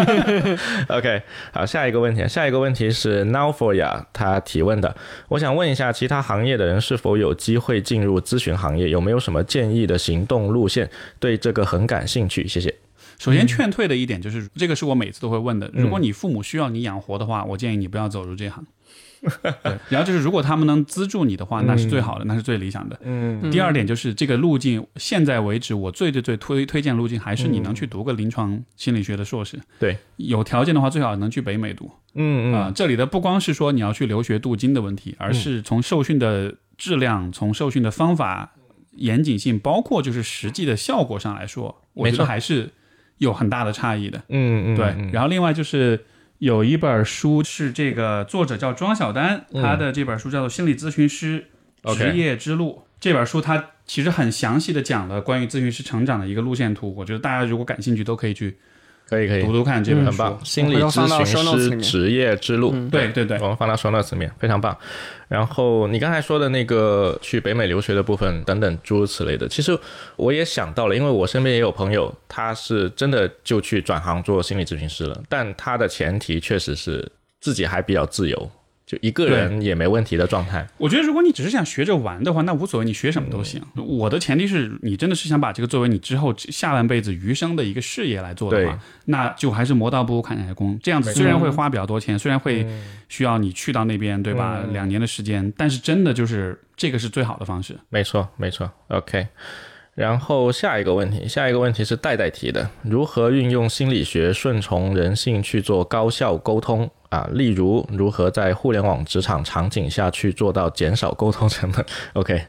[0.90, 1.22] OK，
[1.52, 4.94] 好，下一个问题，下一个问题是 Now for Ya 他提问的，
[5.28, 8.90] 我想问一下，其他行业的人是否有机会进入咨询行业？
[8.90, 10.90] 有没有什么建议的行动路线？
[11.18, 12.74] 对这个很感兴趣，谢谢。
[13.18, 15.70] 首先劝退的一点就是，这个是我每次都会问的。
[15.72, 18.66] 如果你父母需要你养活的话，我建议你不要走入这行。
[19.42, 19.52] 对，
[19.88, 22.98] 然后就是如果他们能资助你的话，那是最好的，那是最理想的。
[23.02, 29.60] 嗯第二点就是这个路径，现在为止我最最最推推荐路径还是你能去读个临床心理学的硕士。
[29.78, 31.90] 对，有条件的话最好能去北美读。
[32.14, 38.52] 嗯啊、这里的不光是说你要去留学镀金的问题，而是从受训的质量、从受训的方法
[38.92, 42.70] 严谨性，包括就是实际的效果上来说，我觉得还是
[43.18, 44.18] 有很大的差异的。
[44.28, 46.04] 嗯嗯，对，嗯然后另外就是
[46.40, 51.44] 有一本书是这个作者叫庄晓丹，嗯他的这本书叫做《心理咨询师
[51.94, 52.82] 职业之路》。
[52.98, 58.56] 这本书它其实很详细的讲了关于咨询师成长的一个路线图，我觉得大家如果感兴趣都可以去
[59.10, 60.10] 可以可以读，读看这本书。
[60.10, 60.40] 很棒。
[60.44, 64.74] 心理咨询师职业之路，嗯对对对，我们放到 show notes 里面，非常棒。
[65.26, 69.76] 然后你刚才说的那个去北美留学的部分等等诸如此类的，其实
[70.16, 77.06] 我也想到了，因为我身边也有朋友，他是真的就去转行做心理咨询师了，但他的前提确实是
[77.40, 78.50] 自己还比较自由，
[78.90, 80.66] 就一个人也没问题的状态。
[80.76, 83.62] 我觉得如果你只是想学着玩的话，那无所谓，你学什么都行。
[83.76, 90.76] 嗯我的前提是你真的是想把这个作为你之后下半辈子余生的一个事业来做的话，那就还是磨刀不误砍柴工。
[90.82, 94.60] 这样子虽然会花比较多钱，虽然会嗯需要你去到那边，对吧？
[94.64, 97.78] 嗯两年的时间，但是真的就是这个是最好的方式。
[97.90, 98.68] 没错，没错。
[98.88, 99.28] OK，
[99.94, 107.28] 然后下一个问题，下一个问题是代代提的，如何运用心理学顺从人性去做高效沟通啊？
[107.32, 111.84] 例如，如何在互联网职场场景下去做到减少沟通成本？
[112.14, 112.42] OK，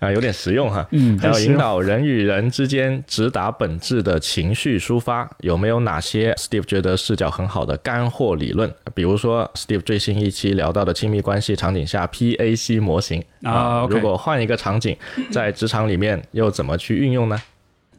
[0.00, 0.86] 啊，有点实用哈。
[0.92, 8.72] 嗯还有引导人与人之间直达本质的情绪抒发，有没有哪些 Steve 觉得视角很好的干货理论？
[8.94, 14.96] 比如说 Steve 最新一期聊到的亲密关系场景下 PAC 模型啊如果换一个场景，
[15.30, 17.40] 在职场里面又怎么去运用呢？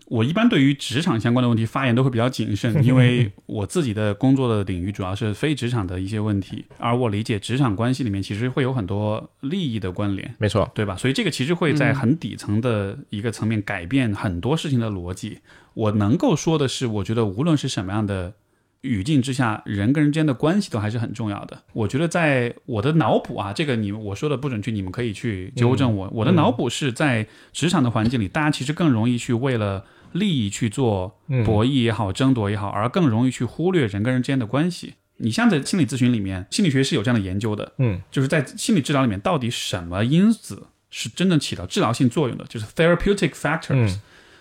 [0.10, 10.34] 我一般对于职场相关的问题发言都会比较谨慎， 因为我自己的工作的领域主要是非职场的一些问题，而我理解职场关系里面其实会有很多利益的关联。
[10.38, 10.96] 没错，对吧？
[10.96, 15.40] 所以这个其实会在很底层的一个层面改变很多事情的逻辑。
[15.74, 18.34] 我能够说的是，我觉得无论是什么样的
[18.82, 21.64] 语境之下，人跟人之间的关系都还是很重要的。
[21.74, 26.10] 我觉得在我的脑补啊，这个你我说的不准确，你们可以去纠正我。
[26.14, 34.96] 我的脑补是在职场的环境里，大家其实更容易去为了利益去做博弈也好、争夺也好，而更容易去忽略人跟人之间的关系。
[35.18, 43.98] 你像在心理咨询里面，心理学是有这样的研究的，嗯，就是在心理治疗里面，到底什么因子是真正起到治疗性作用的，就是 therapeutic factors。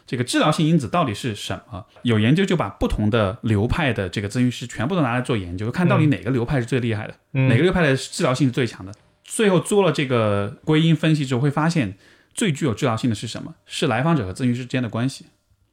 [0.07, 1.85] 这个治疗性因子到底是什么？
[2.03, 8.93] 有研究就把不同的流派的这个咨询师全部都拿来做研究，看到底哪个流派是最厉害的，哪个流派的治疗性是最强的。
[9.25, 11.97] 最后做了这个归因分析之后，会发现
[12.33, 13.55] 最具有治疗性的是什么？
[13.67, 15.25] 是来访者和咨询师之间的关系。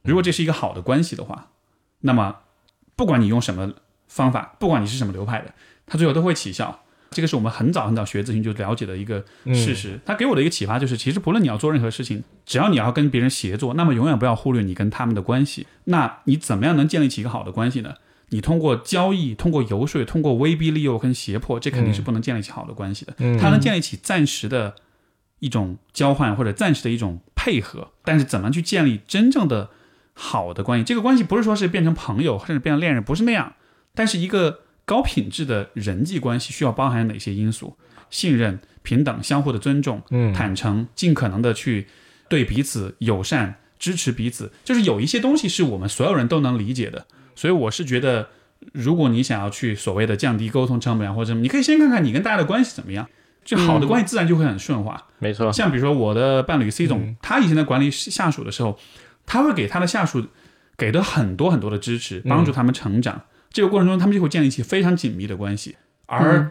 [0.04, 1.50] 如果这是一个好的关系的话，
[2.00, 2.36] 那么
[2.94, 3.72] 不管你用什么
[4.06, 5.52] 方法，不管你是什么流派的，
[5.86, 6.80] 它最后都会起效。
[7.10, 10.00] 这个是我们很早很早学咨询就了解的一个事实。
[10.04, 15.68] 他给我的一个启发就是，其实不论你要做任何事情，只要你要跟别人协作，那么永远不要忽略你跟他们的关系。
[15.84, 17.94] 那你怎么样能建立起一个好的关系呢？
[18.30, 23.14] 你通过交易、通过游说、通过威逼利诱跟胁迫，这肯定是不能建立起好的关系的。
[23.38, 24.74] 它能建立起暂时的
[25.38, 29.70] 一种交换或者暂时的一种配合，但是怎么去建立真正的
[30.14, 30.84] 好的关系？
[30.84, 33.52] 这个关系不是说是变成朋友，甚至变成恋人，不是那样。
[33.94, 34.60] 但是一个。
[34.86, 37.74] 高品质的人际关系需要包含哪些因素？
[38.10, 40.02] 信任、平等、相互的尊重、
[40.34, 41.86] 坦诚，尽可能的去
[42.28, 47.06] 对彼此友善、支持彼此，就是有一些东西是我们所有人都能理解的。
[47.34, 48.28] 所以我是觉得，
[48.74, 53.08] 如果你想要去所谓的降低沟通成本或者什么，你可以先看看你跟大家的关系怎么样，
[53.42, 55.02] 就好的关系自然就会很顺滑。
[55.18, 58.78] 没错，像比如说我的伴侣 C 总，他以前在管理下属的时候，
[59.26, 60.26] 他会给他的下属
[60.76, 63.22] 给的很多很多的支持，帮助他们成长。
[63.50, 65.76] 这个过程中，他们就会建立起非常紧密的关系，
[66.06, 66.50] 而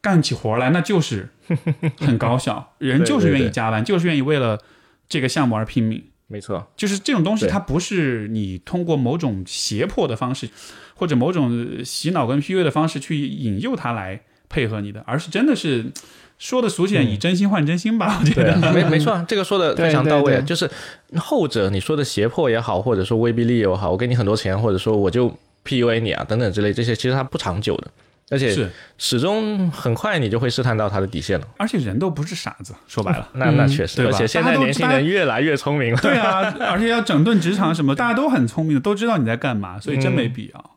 [0.00, 1.30] 干起活来那就是
[1.98, 4.60] 很高效，人就是愿意加班，就是愿意为了
[5.08, 6.04] 这个项目而拼命。
[6.26, 10.48] 没错，就是这种东西，它不是你通过某种胁迫的方式，
[10.94, 15.92] 或者某种洗脑跟 PUA 的方式去引诱他来配合你的，而是真的是
[16.38, 18.18] 说的俗气点，以真心换真心吧。
[18.20, 20.42] 我觉得没没错， 这个说的非常到位。
[20.42, 20.70] 就是
[21.16, 25.32] 后者你说的胁迫也好，或者说威逼利诱也好，我给你很多钱，或者说我就。
[25.66, 27.90] PUA 你啊，等等之类，这些其实它不长久的，
[28.28, 31.48] 而且是始终很快你就会试探到他的底线了。
[31.56, 35.98] 而且人都不是傻子，说白了， 那那确实，而且现在年轻人越来越聪明了。
[36.02, 40.60] 对啊，而且要整顿职场什么， 大家都很聪明的，都知道你在干嘛，所以真没必要。
[40.60, 40.73] 嗯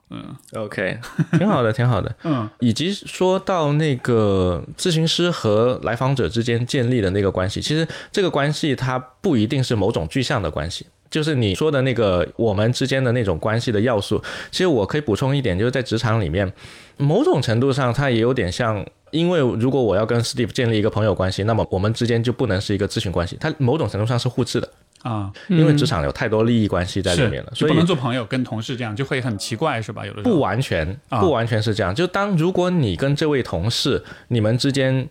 [0.54, 0.98] ，OK，
[1.38, 2.16] 挺好的，挺好的。
[2.24, 10.86] 嗯，以及说到那个咨询师和来访者之间建立的那个关系，其实这个关系它不一定是某种具象的关系。
[11.10, 14.22] 就是你说的那个我们之间的那种关系的要素，
[14.52, 16.52] 其实我可以补充一点，就是在职场里面，
[16.98, 24.70] 某种程度上它也有点像，因为如果我要跟 Steve 建立一个朋友关系，那么我们之间就不能是一个咨询关系，它某种程度上是互斥的
[25.04, 30.06] 啊，因为职场有太多利益关系在里面了，所以不能做朋友跟同事这样就会很奇怪，是吧？
[30.06, 35.10] 有的不完全不完全是这样，就当如果你跟这位同事你们之间。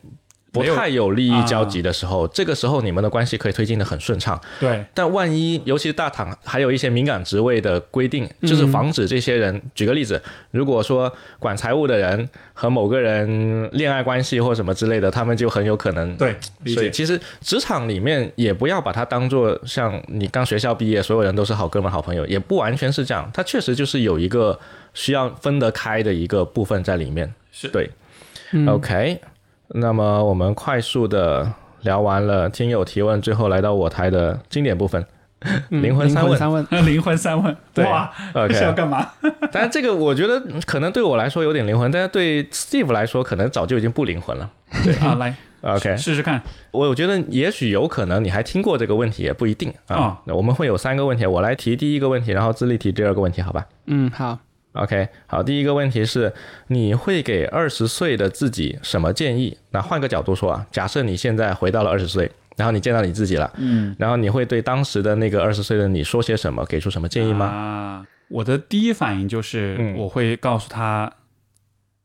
[0.64, 4.40] 不太有利益交集的时候，这个时候你们的关系可以推进的很顺畅。
[4.58, 9.60] 对，但万一尤其是大厂还有一些敏感职位的规定，就是防止这些人。
[9.74, 10.20] 举个例子，
[10.50, 16.16] 如果说管财务的人和某个人恋爱关系或什么之类的，他们就很有可能。
[16.16, 16.36] 对，
[16.74, 23.30] 所以其实职场里面也不要把它当做像你刚学校毕业，所有人都是好哥们好朋友，也不完全是这样。
[23.34, 24.58] 它确实就是有一个
[24.94, 27.32] 需要分得开的一个部分在里面。
[27.52, 27.90] 是对
[28.68, 29.20] ，OK。
[29.68, 31.52] 那么我们快速的
[31.82, 35.04] 聊完了听友提问，最后来到我台的经典部分，
[35.68, 39.10] 灵魂三问，灵魂三问， 哇，OK 是要干嘛？
[39.52, 44.50] 但是这个我觉得可能对我来说有点灵魂，但是对 Steve 来说可能早就已经不灵魂了。
[44.84, 46.40] 对 啊，来，OK 试试看。
[46.70, 50.18] 我觉得也许有可能你还听过这个问题，也不一定啊。
[50.24, 53.66] 那我们会有三个问题，我来提第一个问题，然后自立提第二个问题，好吧？
[53.86, 54.38] 嗯，好。
[54.76, 56.32] OK，好，第一个问题是，
[56.68, 59.56] 你会给二十岁的自己什么建议？
[59.70, 66.64] 那换个角度说啊，假设你现在回到了二十岁，然后你见到你自己了，嗯，然后你会对当时的那个二十岁的你说些什么？
[66.66, 67.46] 给出什么建议吗？
[67.46, 71.10] 啊，我的第一反应就是，我会告诉他，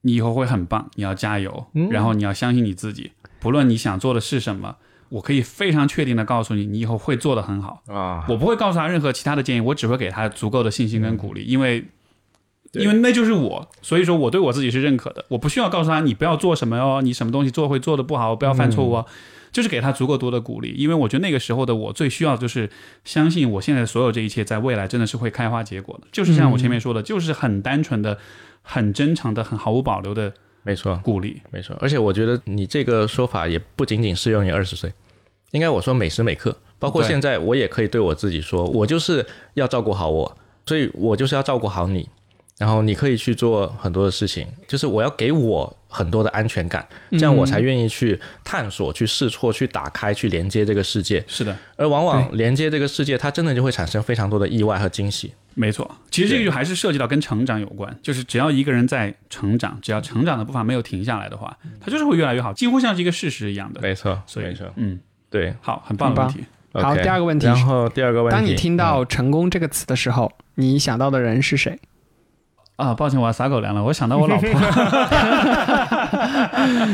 [0.02, 4.78] 你以后会很棒，你要加油，然后你要相信你自己，不论你想做的是什么，
[5.10, 8.26] 我可以非常确定的告诉你，你以后会做得很好啊。
[8.30, 11.86] 我不会告诉他任何其他的建议，我只会给他足够的信心跟鼓励，因为。
[12.74, 15.26] 因为那就是我，所以说我对我自己是认可的。
[15.28, 19.06] 我不需要告诉他你不要做什么哦，你什么东西做会做的不好，不要犯错误哦，
[19.52, 20.74] 就是给他足够多的鼓励。
[20.78, 22.70] 因为我觉得那个时候的我最需要就是
[23.04, 26.08] 相信我现在所有这一切在未来真的是会开花结果的。
[26.14, 28.18] 就是像我前面说的，就是很单纯的、
[28.62, 30.34] 很真诚的、很毫无保留的，
[30.64, 31.76] 没错，鼓励，没错。
[31.82, 34.94] 而且我觉得你这个说法也不仅仅适用于二十岁，
[35.52, 39.26] 应该我说每时每刻，包括现在，我也可以对我自己说，我就是
[39.56, 42.08] 要照顾好我，所以我就是要照顾好你。
[42.62, 51.24] 然后你可以去做很多的事情，就是我要给我很多的安全感，这样我才愿意去探索、去试错、去打开、去连接这个世界。
[51.26, 55.34] 是的，而往往连接这个世界，它真的就会产生非常多的意外和惊喜。
[55.56, 63.82] 没错，其实这个就还是涉及到跟成长有关，就是只要一个人在成长，只要成长的步伐没有停下来的话，他就是会越来越好，几乎像是一个事实一样的。
[63.82, 65.00] 没错，所以没错，嗯，
[65.32, 65.52] 对。
[65.62, 66.46] 好，很棒的问题。
[66.74, 67.48] 好第二个问题。
[67.48, 71.80] 然后第二个问题，当你听到嗯“成功”这个词的时候，你想到的人是谁？
[72.82, 73.84] 啊，抱歉，我要撒狗粮了。
[73.84, 74.50] 我想到我老婆，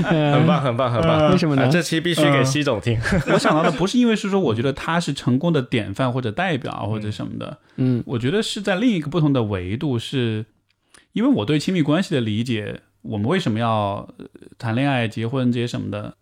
[0.05, 1.31] 很棒，很棒，很棒。
[1.31, 2.99] 为什么呢啊这期必须给西总听。
[3.33, 10.45] 我想到的不是因为是说我觉得他是成功的典范或者代表或者什么的，嗯我觉得是在另一个不同的维度是，
[11.13, 14.25] 因为我对亲密关系的理解，我们为什么要呃
[14.57, 16.15] 谈恋爱、结婚这些什么的，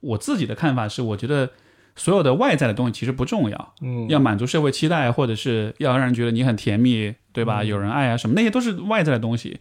[0.00, 1.50] 我自己的看法是，我觉得
[1.94, 7.64] 所有的外在的东西其实不重要，嗯要满足社会期待，或者是要让人觉得你很甜蜜，对吧？
[7.64, 9.58] 有人爱啊什么，那些都是外在的东西。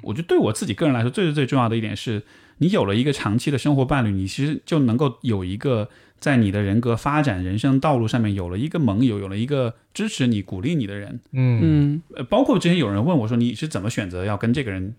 [0.00, 2.22] 我觉得对我自己个人来说，最最最重要的一点是，
[2.58, 5.88] 你有了一个长期的生活伴侣，你其实就能够有一个
[6.18, 11.20] 在你的人格发展、人生道路上面有了一个盟友，有了一个支持你、鼓励你的人。
[11.32, 14.94] 嗯嗯呃，包括之前有人问我说，你是怎么选择要跟这个人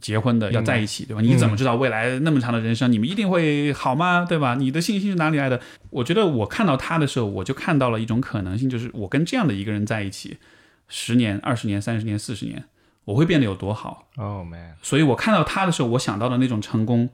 [0.00, 1.20] 结婚的，要在一起，对吧？
[1.20, 4.24] 你怎么知道未来那么长的人生，你们一定会好吗？
[4.26, 4.54] 对吧？
[4.54, 5.60] 你的信心是哪里来的？
[5.90, 10.36] 我觉得我看到他的时候，我就看到了一种可能性，就是我跟这样的一个人在一起，
[10.88, 12.64] 十年、二十年、三十年、四十年，
[13.04, 14.08] 我会变得有多好。
[14.16, 17.10] ，Oh man，所以我看到他的时候，我想到的那种成功，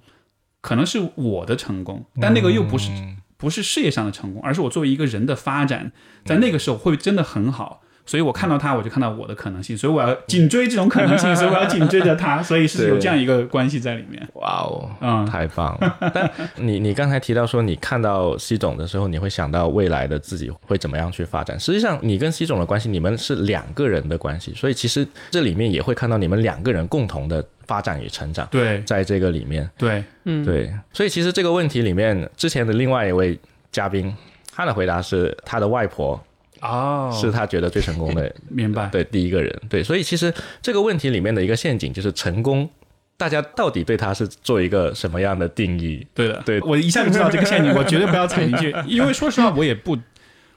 [0.61, 2.91] 可能是我的成功，但那个又不是、
[3.37, 5.93] 不是事业上的成功，而是我作为一个人的发展，
[6.25, 7.82] 在那个时候会真的很好。
[8.05, 14.21] 所以我看到他，我就看到我的可能性，所以我要紧追这种可能性， 所以我要紧追着他，所以是有这样一个关系在里面。
[14.35, 16.13] 哇哦，嗯太棒了！
[16.13, 21.59] 但你你刚才提到说，你看到西总的时候，你会想到未来的自己会怎么样去发展。
[21.59, 29.69] 实际上，你跟西总的关系，你们是两个人的关系，所以其实这里面也会看到你们两个人共同的发展与成长，对在这个里面。
[29.79, 33.39] 对，嗯，对，所以其实这个问题里面，之前的另外一位
[33.71, 34.15] 嘉宾，
[34.55, 36.21] 他的回答是他的外婆
[36.63, 38.87] 哦是他觉得最成功的 明白。
[38.87, 40.33] 对第一个人，对，所以其实
[40.63, 42.71] 这个问题里面的一个陷阱就是成功，
[43.17, 46.07] 大家到底对他是做一个什么样的定义？
[46.15, 49.99] 对的，对我一下就知道这个陷阱，我绝对不要踩进去， 因为说实话，我也不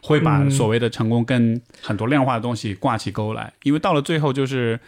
[0.01, 4.79] 会把所谓的成功跟很多量化的东西挂起钩来，因为到了最后就是。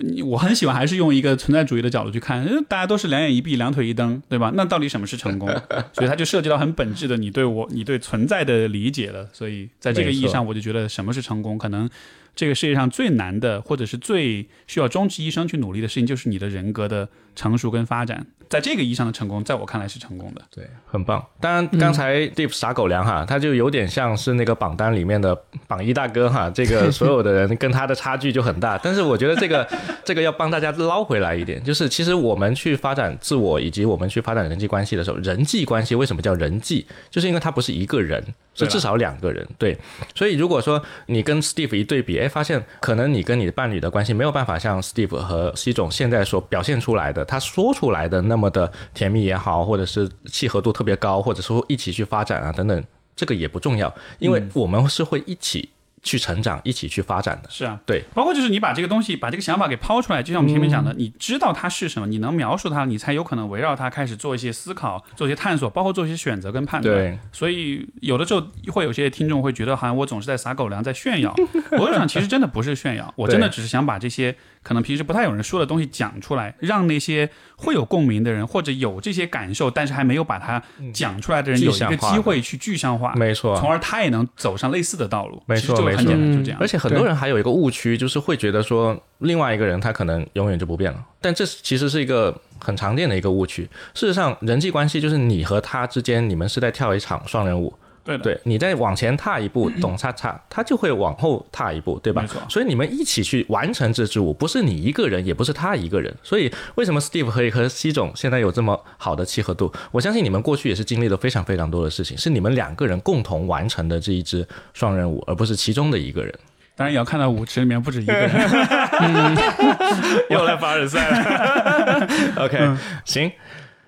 [0.00, 4.52] 你我很喜欢，还是用一个存在主义的角度去看，呃大家都是两眼一闭、两腿一蹬，对吧？
[4.54, 5.48] 那到底什么是成功？
[5.92, 9.28] 所以它就涉及到很本质的你对我、你对存在的理解了。
[9.32, 11.90] 所以在这个意义上，我就觉得什么是成功，可能
[12.38, 18.24] 这个世界上最难的，或者是最需要终其一生去努力的事情，就是你的人格的成熟跟发展。
[18.48, 20.40] 在这个意义上的成功，在我看来是成功的。
[20.50, 21.22] 对，很棒。
[21.38, 28.78] 当然，刚才 Deep 撒狗粮哈，他就有点像是那个榜单里面的榜一大哥哈，这个 所有的人跟他的差距就很大。
[28.78, 29.68] 但是我觉得这个
[30.02, 36.86] 这个要帮大家捞回来一点，就是其实我们去发展自我，以及我们去发展人际关系的时候，人际关系为什么叫人际？
[37.10, 38.24] 就是因为它不是一个人，
[38.54, 39.46] 是至少两个人。
[39.58, 39.76] 对，
[40.14, 52.84] 所以如果说你跟 Steve 一对比，哎，发现可能你跟你的伴侣的关系没有办法像 Steve 和西总现在所表现出来的，他说出来的那么的甜蜜也好，或者是契合度特别高，或者说一起去发展啊等等，
[53.16, 55.70] 这个也不重要，因为我们是会一起
[56.02, 57.50] 去成长，一起去发展的。
[57.50, 66.94] 是啊，对，包括就是你把这个东西，把这个想法给抛出来，就像我们前面讲的，你知道它是什么，你能描述它，你才有可能围绕它开始做一些思考，做一些探索，包括做一些选择跟判断。
[66.94, 68.42] 对，所以有的时候
[68.72, 71.34] 会有些听众会觉得，好像我总是在撒狗粮，在炫耀。
[71.72, 74.34] 我就想，其实真的不是炫耀，我真的只是想把这些
[74.68, 77.26] 可能平时不太有人说的东西讲出来，让那些
[77.56, 80.62] 会有共鸣的人，或者有这些感受，但是还没有把它
[80.92, 85.42] 讲出来的人，有一个机会去具象化，没错从而他也能走上类似的道路。
[85.46, 86.68] 没错就很没错简单，就这样而。
[86.68, 93.66] 且很多人还有一个误区，就是会觉得说另外一个人他可能永远就不变了，但这其实是一个很常见的一个误区。
[93.94, 97.72] 事实上，人际关系就是你和他之间，你们是在跳一场双人舞。
[98.04, 102.24] 对的，对你再往前踏一步， 懂叉叉，他就会往后踏一步，对吧？
[102.48, 106.14] 所以你们一起去完成这支舞，不是你一个人，也不是他一个人。
[106.22, 109.72] 所以为什么 Steve 可以和西总现在有这么好的契合度？
[109.92, 116.32] 我相信你们过去也是经历了非常非常多的事情，是你们两个人共同完成的这一支双人舞，而不是其中的一个人。
[116.76, 118.30] 当然也要看到舞池里面不止一个人。
[120.30, 122.08] 又来凡尔赛了。
[122.36, 122.70] OK，、
[123.04, 123.28] 行。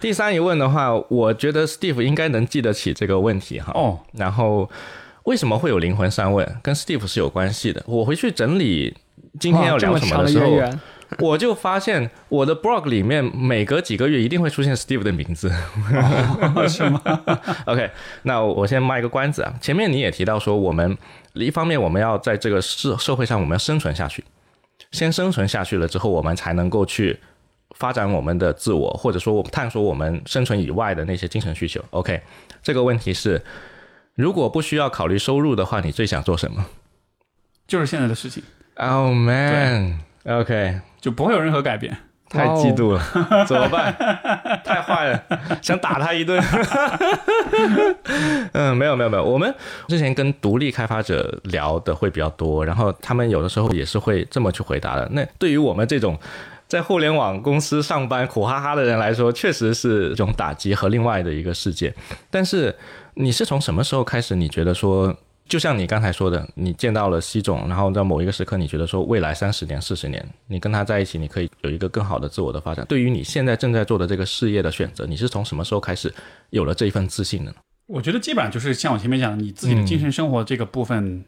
[0.01, 3.71] 第三疑问的话，我觉得 Steve 应该能记得起这个问题哈。
[3.75, 4.69] 哦，然后
[5.25, 7.83] 为什么会有灵魂三问，跟 Steve 是有关系的。
[7.87, 8.97] 我回去整理
[9.39, 10.59] 今天要聊什么的时候，
[11.19, 15.53] 我就发现我的 blog 里面每隔几个月一定会出现 Steve 的名字。
[16.67, 17.03] 是吗？
[17.67, 17.91] OK，
[18.23, 19.53] 那我先卖个关子啊。
[19.61, 20.97] 前面你也提到说，我们
[21.35, 24.25] 一方面我们要在这个社社会上我们要生存下去，
[24.93, 27.19] 先生存下去了之后，我们才能够去
[27.77, 31.83] 发展我们的自我，或者说我们探索我们生存以外的那些精神需求。
[31.91, 32.21] OK，
[32.63, 33.43] 这个问题是，
[34.15, 36.67] 如果不需要考虑收入的话，你最想做什么
[37.67, 38.43] 就是现在的事情
[38.75, 41.97] ，？Oh man，OK，、就不会有任何改变。
[42.29, 43.03] 太嫉妒了，
[43.45, 43.93] 怎么办？
[44.65, 45.25] 太坏了，
[45.61, 46.41] 想打他一顿。
[48.53, 49.53] 嗯，没有没有没有，我们
[49.89, 55.09] 之前跟独立开发者聊的会比较多，然后他们有的时候也是会这么去回答的。
[55.11, 56.17] 那对于我们这种
[56.71, 61.93] 在互联网公司上班苦哈哈的人来说，确实是一种打击和另外的一个世界。
[62.31, 62.73] 但是
[63.15, 64.37] 你是从什么时候开始？
[64.37, 65.15] 你觉得说？
[65.49, 72.87] 就像你刚才说的，你见到了西总，然后在某一个时刻，你觉得说未来三十年、四十年，你跟他在一起，你可以有一个更好的自我的发展。
[72.89, 76.15] 对于你现在正在做的这个事业的选择，你是从什么时候开始
[76.51, 77.57] 有了这一份自信的呢？
[77.89, 81.25] 我觉得基本上就是像我前面讲的，你自己的精神生活这个部分，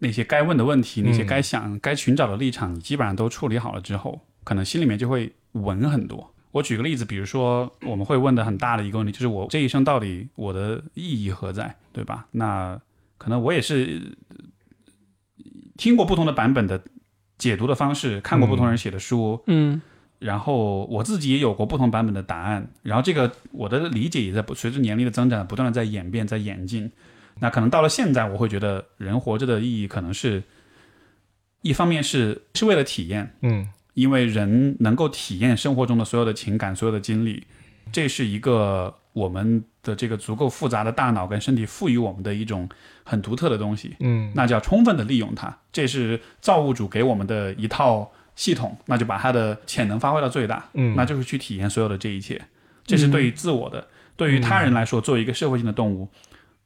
[0.00, 6.32] 那些该问的问题，那些该想、该寻找的立场，你基本上都处理好了之后，可能心里面就会稳很多。
[6.52, 12.28] 我举个例子，比如说我们会问的很大的一个问题，就是我这一生到底我的意义何在，对吧？
[12.30, 12.80] 那
[13.18, 14.16] 可能我也是
[15.76, 16.80] 听过不同的版本的
[17.36, 19.82] 解读的方式，看过不同人写的书，嗯，
[20.20, 26.90] 然后我自己也有过不同版本的答案，然后这个我的理解也在随着年龄的增长，不断的在演变，在演进。
[27.40, 30.42] 那可能到了现在，我会觉得人活着的意义，可能是
[31.60, 37.44] 一方面是是为了体验，嗯，因为人能够体验生活中的所有的情感、所有的经历，
[37.90, 39.64] 这是一个我们。
[39.86, 42.68] 的这个足够复杂的大脑跟身体赋予我们的一种
[43.04, 45.56] 很独特的东西，嗯，那就要充分的利用它。
[45.70, 52.48] 这是造物主给我们的一套系统，那就把它的潜能发挥到最大，嗯，那就是去体验所有的这一切。
[52.84, 53.86] 这是对于自我的，
[54.16, 56.08] 对于他人来说，作为一个社会性的动物，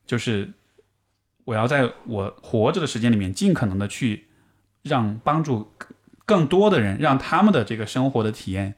[0.07, 0.49] 就是
[1.45, 4.29] 我要在我活着的时间里面，尽可能的去
[4.81, 5.71] 让帮助
[6.31, 8.77] 更多的人，让他们的这个生活的体验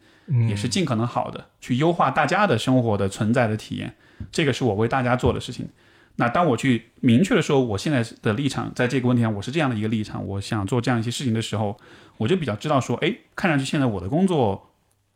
[0.49, 3.95] 也是尽可能好的，去优化大家的生活的存在的体验。
[4.31, 5.69] 这个是我为大家做的事情。
[6.17, 11.79] 那当我去明确的说我现在的立场，在这个问题上我是这样的一个立场，我想做这样一些事情的时候，
[12.17, 14.71] 我就比较知道说，哎，看上去现在我的工作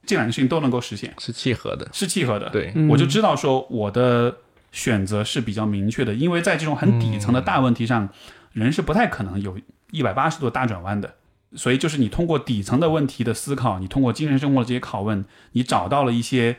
[0.05, 2.51] 这两件事情都能够实现，是契合的，是契合的。
[2.51, 4.37] 对，我就知道说我的
[4.73, 8.11] 选择是比较明确的，因为在这种很底层的大问题上，
[8.53, 9.59] 人是不太可能有
[9.93, 11.15] 一百八十度大转弯的。
[11.57, 16.57] 所以就是你通过底层的问题的思考，你通过精神生活的这些拷问，你找到了一些。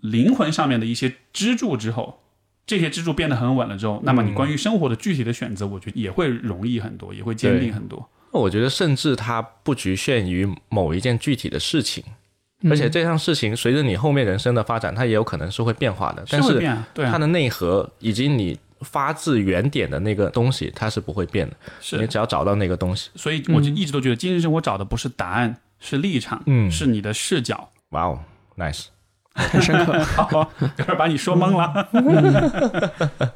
[0.00, 2.20] 灵魂上面的一些支柱之后，
[2.66, 8.06] 这些支柱变得很稳了之后，那么你关于生活的具体的选择，我觉得也会容易很多，也会坚定很多。
[8.30, 12.04] 我觉得甚至它不局限于某一件具体的事情，
[12.68, 16.22] 而且这项事情随着你后面人生的发展，它也有可能是会变化的。
[16.28, 16.62] 但是
[16.94, 21.56] 它的内核以及你发自原点的那个东西，它是不会变的。
[21.80, 23.10] 是你只要找到那个东西。
[23.16, 27.70] 所以我就一直都觉得，精神生活找的不是答案，是立场，嗯，是你的视角。
[27.90, 28.20] 哇哦
[28.56, 28.86] ，nice。
[29.36, 30.48] 很深刻，好，
[30.78, 31.88] 有点把你说懵了。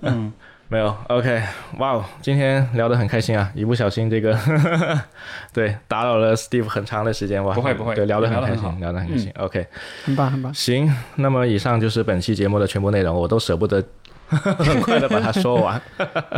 [0.03, 0.33] 嗯，
[0.69, 1.43] 没有，OK，
[1.79, 3.51] 哇哦，今天聊得很开心啊！
[3.53, 4.39] 一不小心这个，
[5.53, 7.53] 对，打扰了 Steve 很长的时间哇。
[7.53, 9.33] 不会不会，对，聊得很开心，聊得很开心。
[9.39, 9.67] OK，
[10.05, 10.55] 很棒很棒。
[10.55, 13.83] 行，那么以上就是本期节目的全部内容，我都舍不得
[14.29, 15.81] 很 快的把它说完。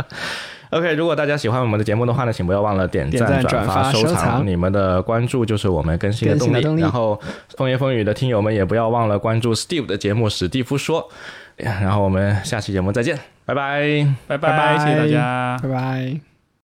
[0.71, 4.47] OK，如果大家喜欢我们的节目的话呢，请不要忘了点赞、转发、收藏。
[4.47, 6.81] 你们的关注就是我们更新的动力。
[6.81, 7.19] 然后
[7.57, 11.01] 风言风语的听友们也不要忘了关注 Steve 的节目《史蒂夫说》。
[11.57, 16.30] 然后我们下期节目再见，拜拜，拜拜，谢谢大家，拜拜。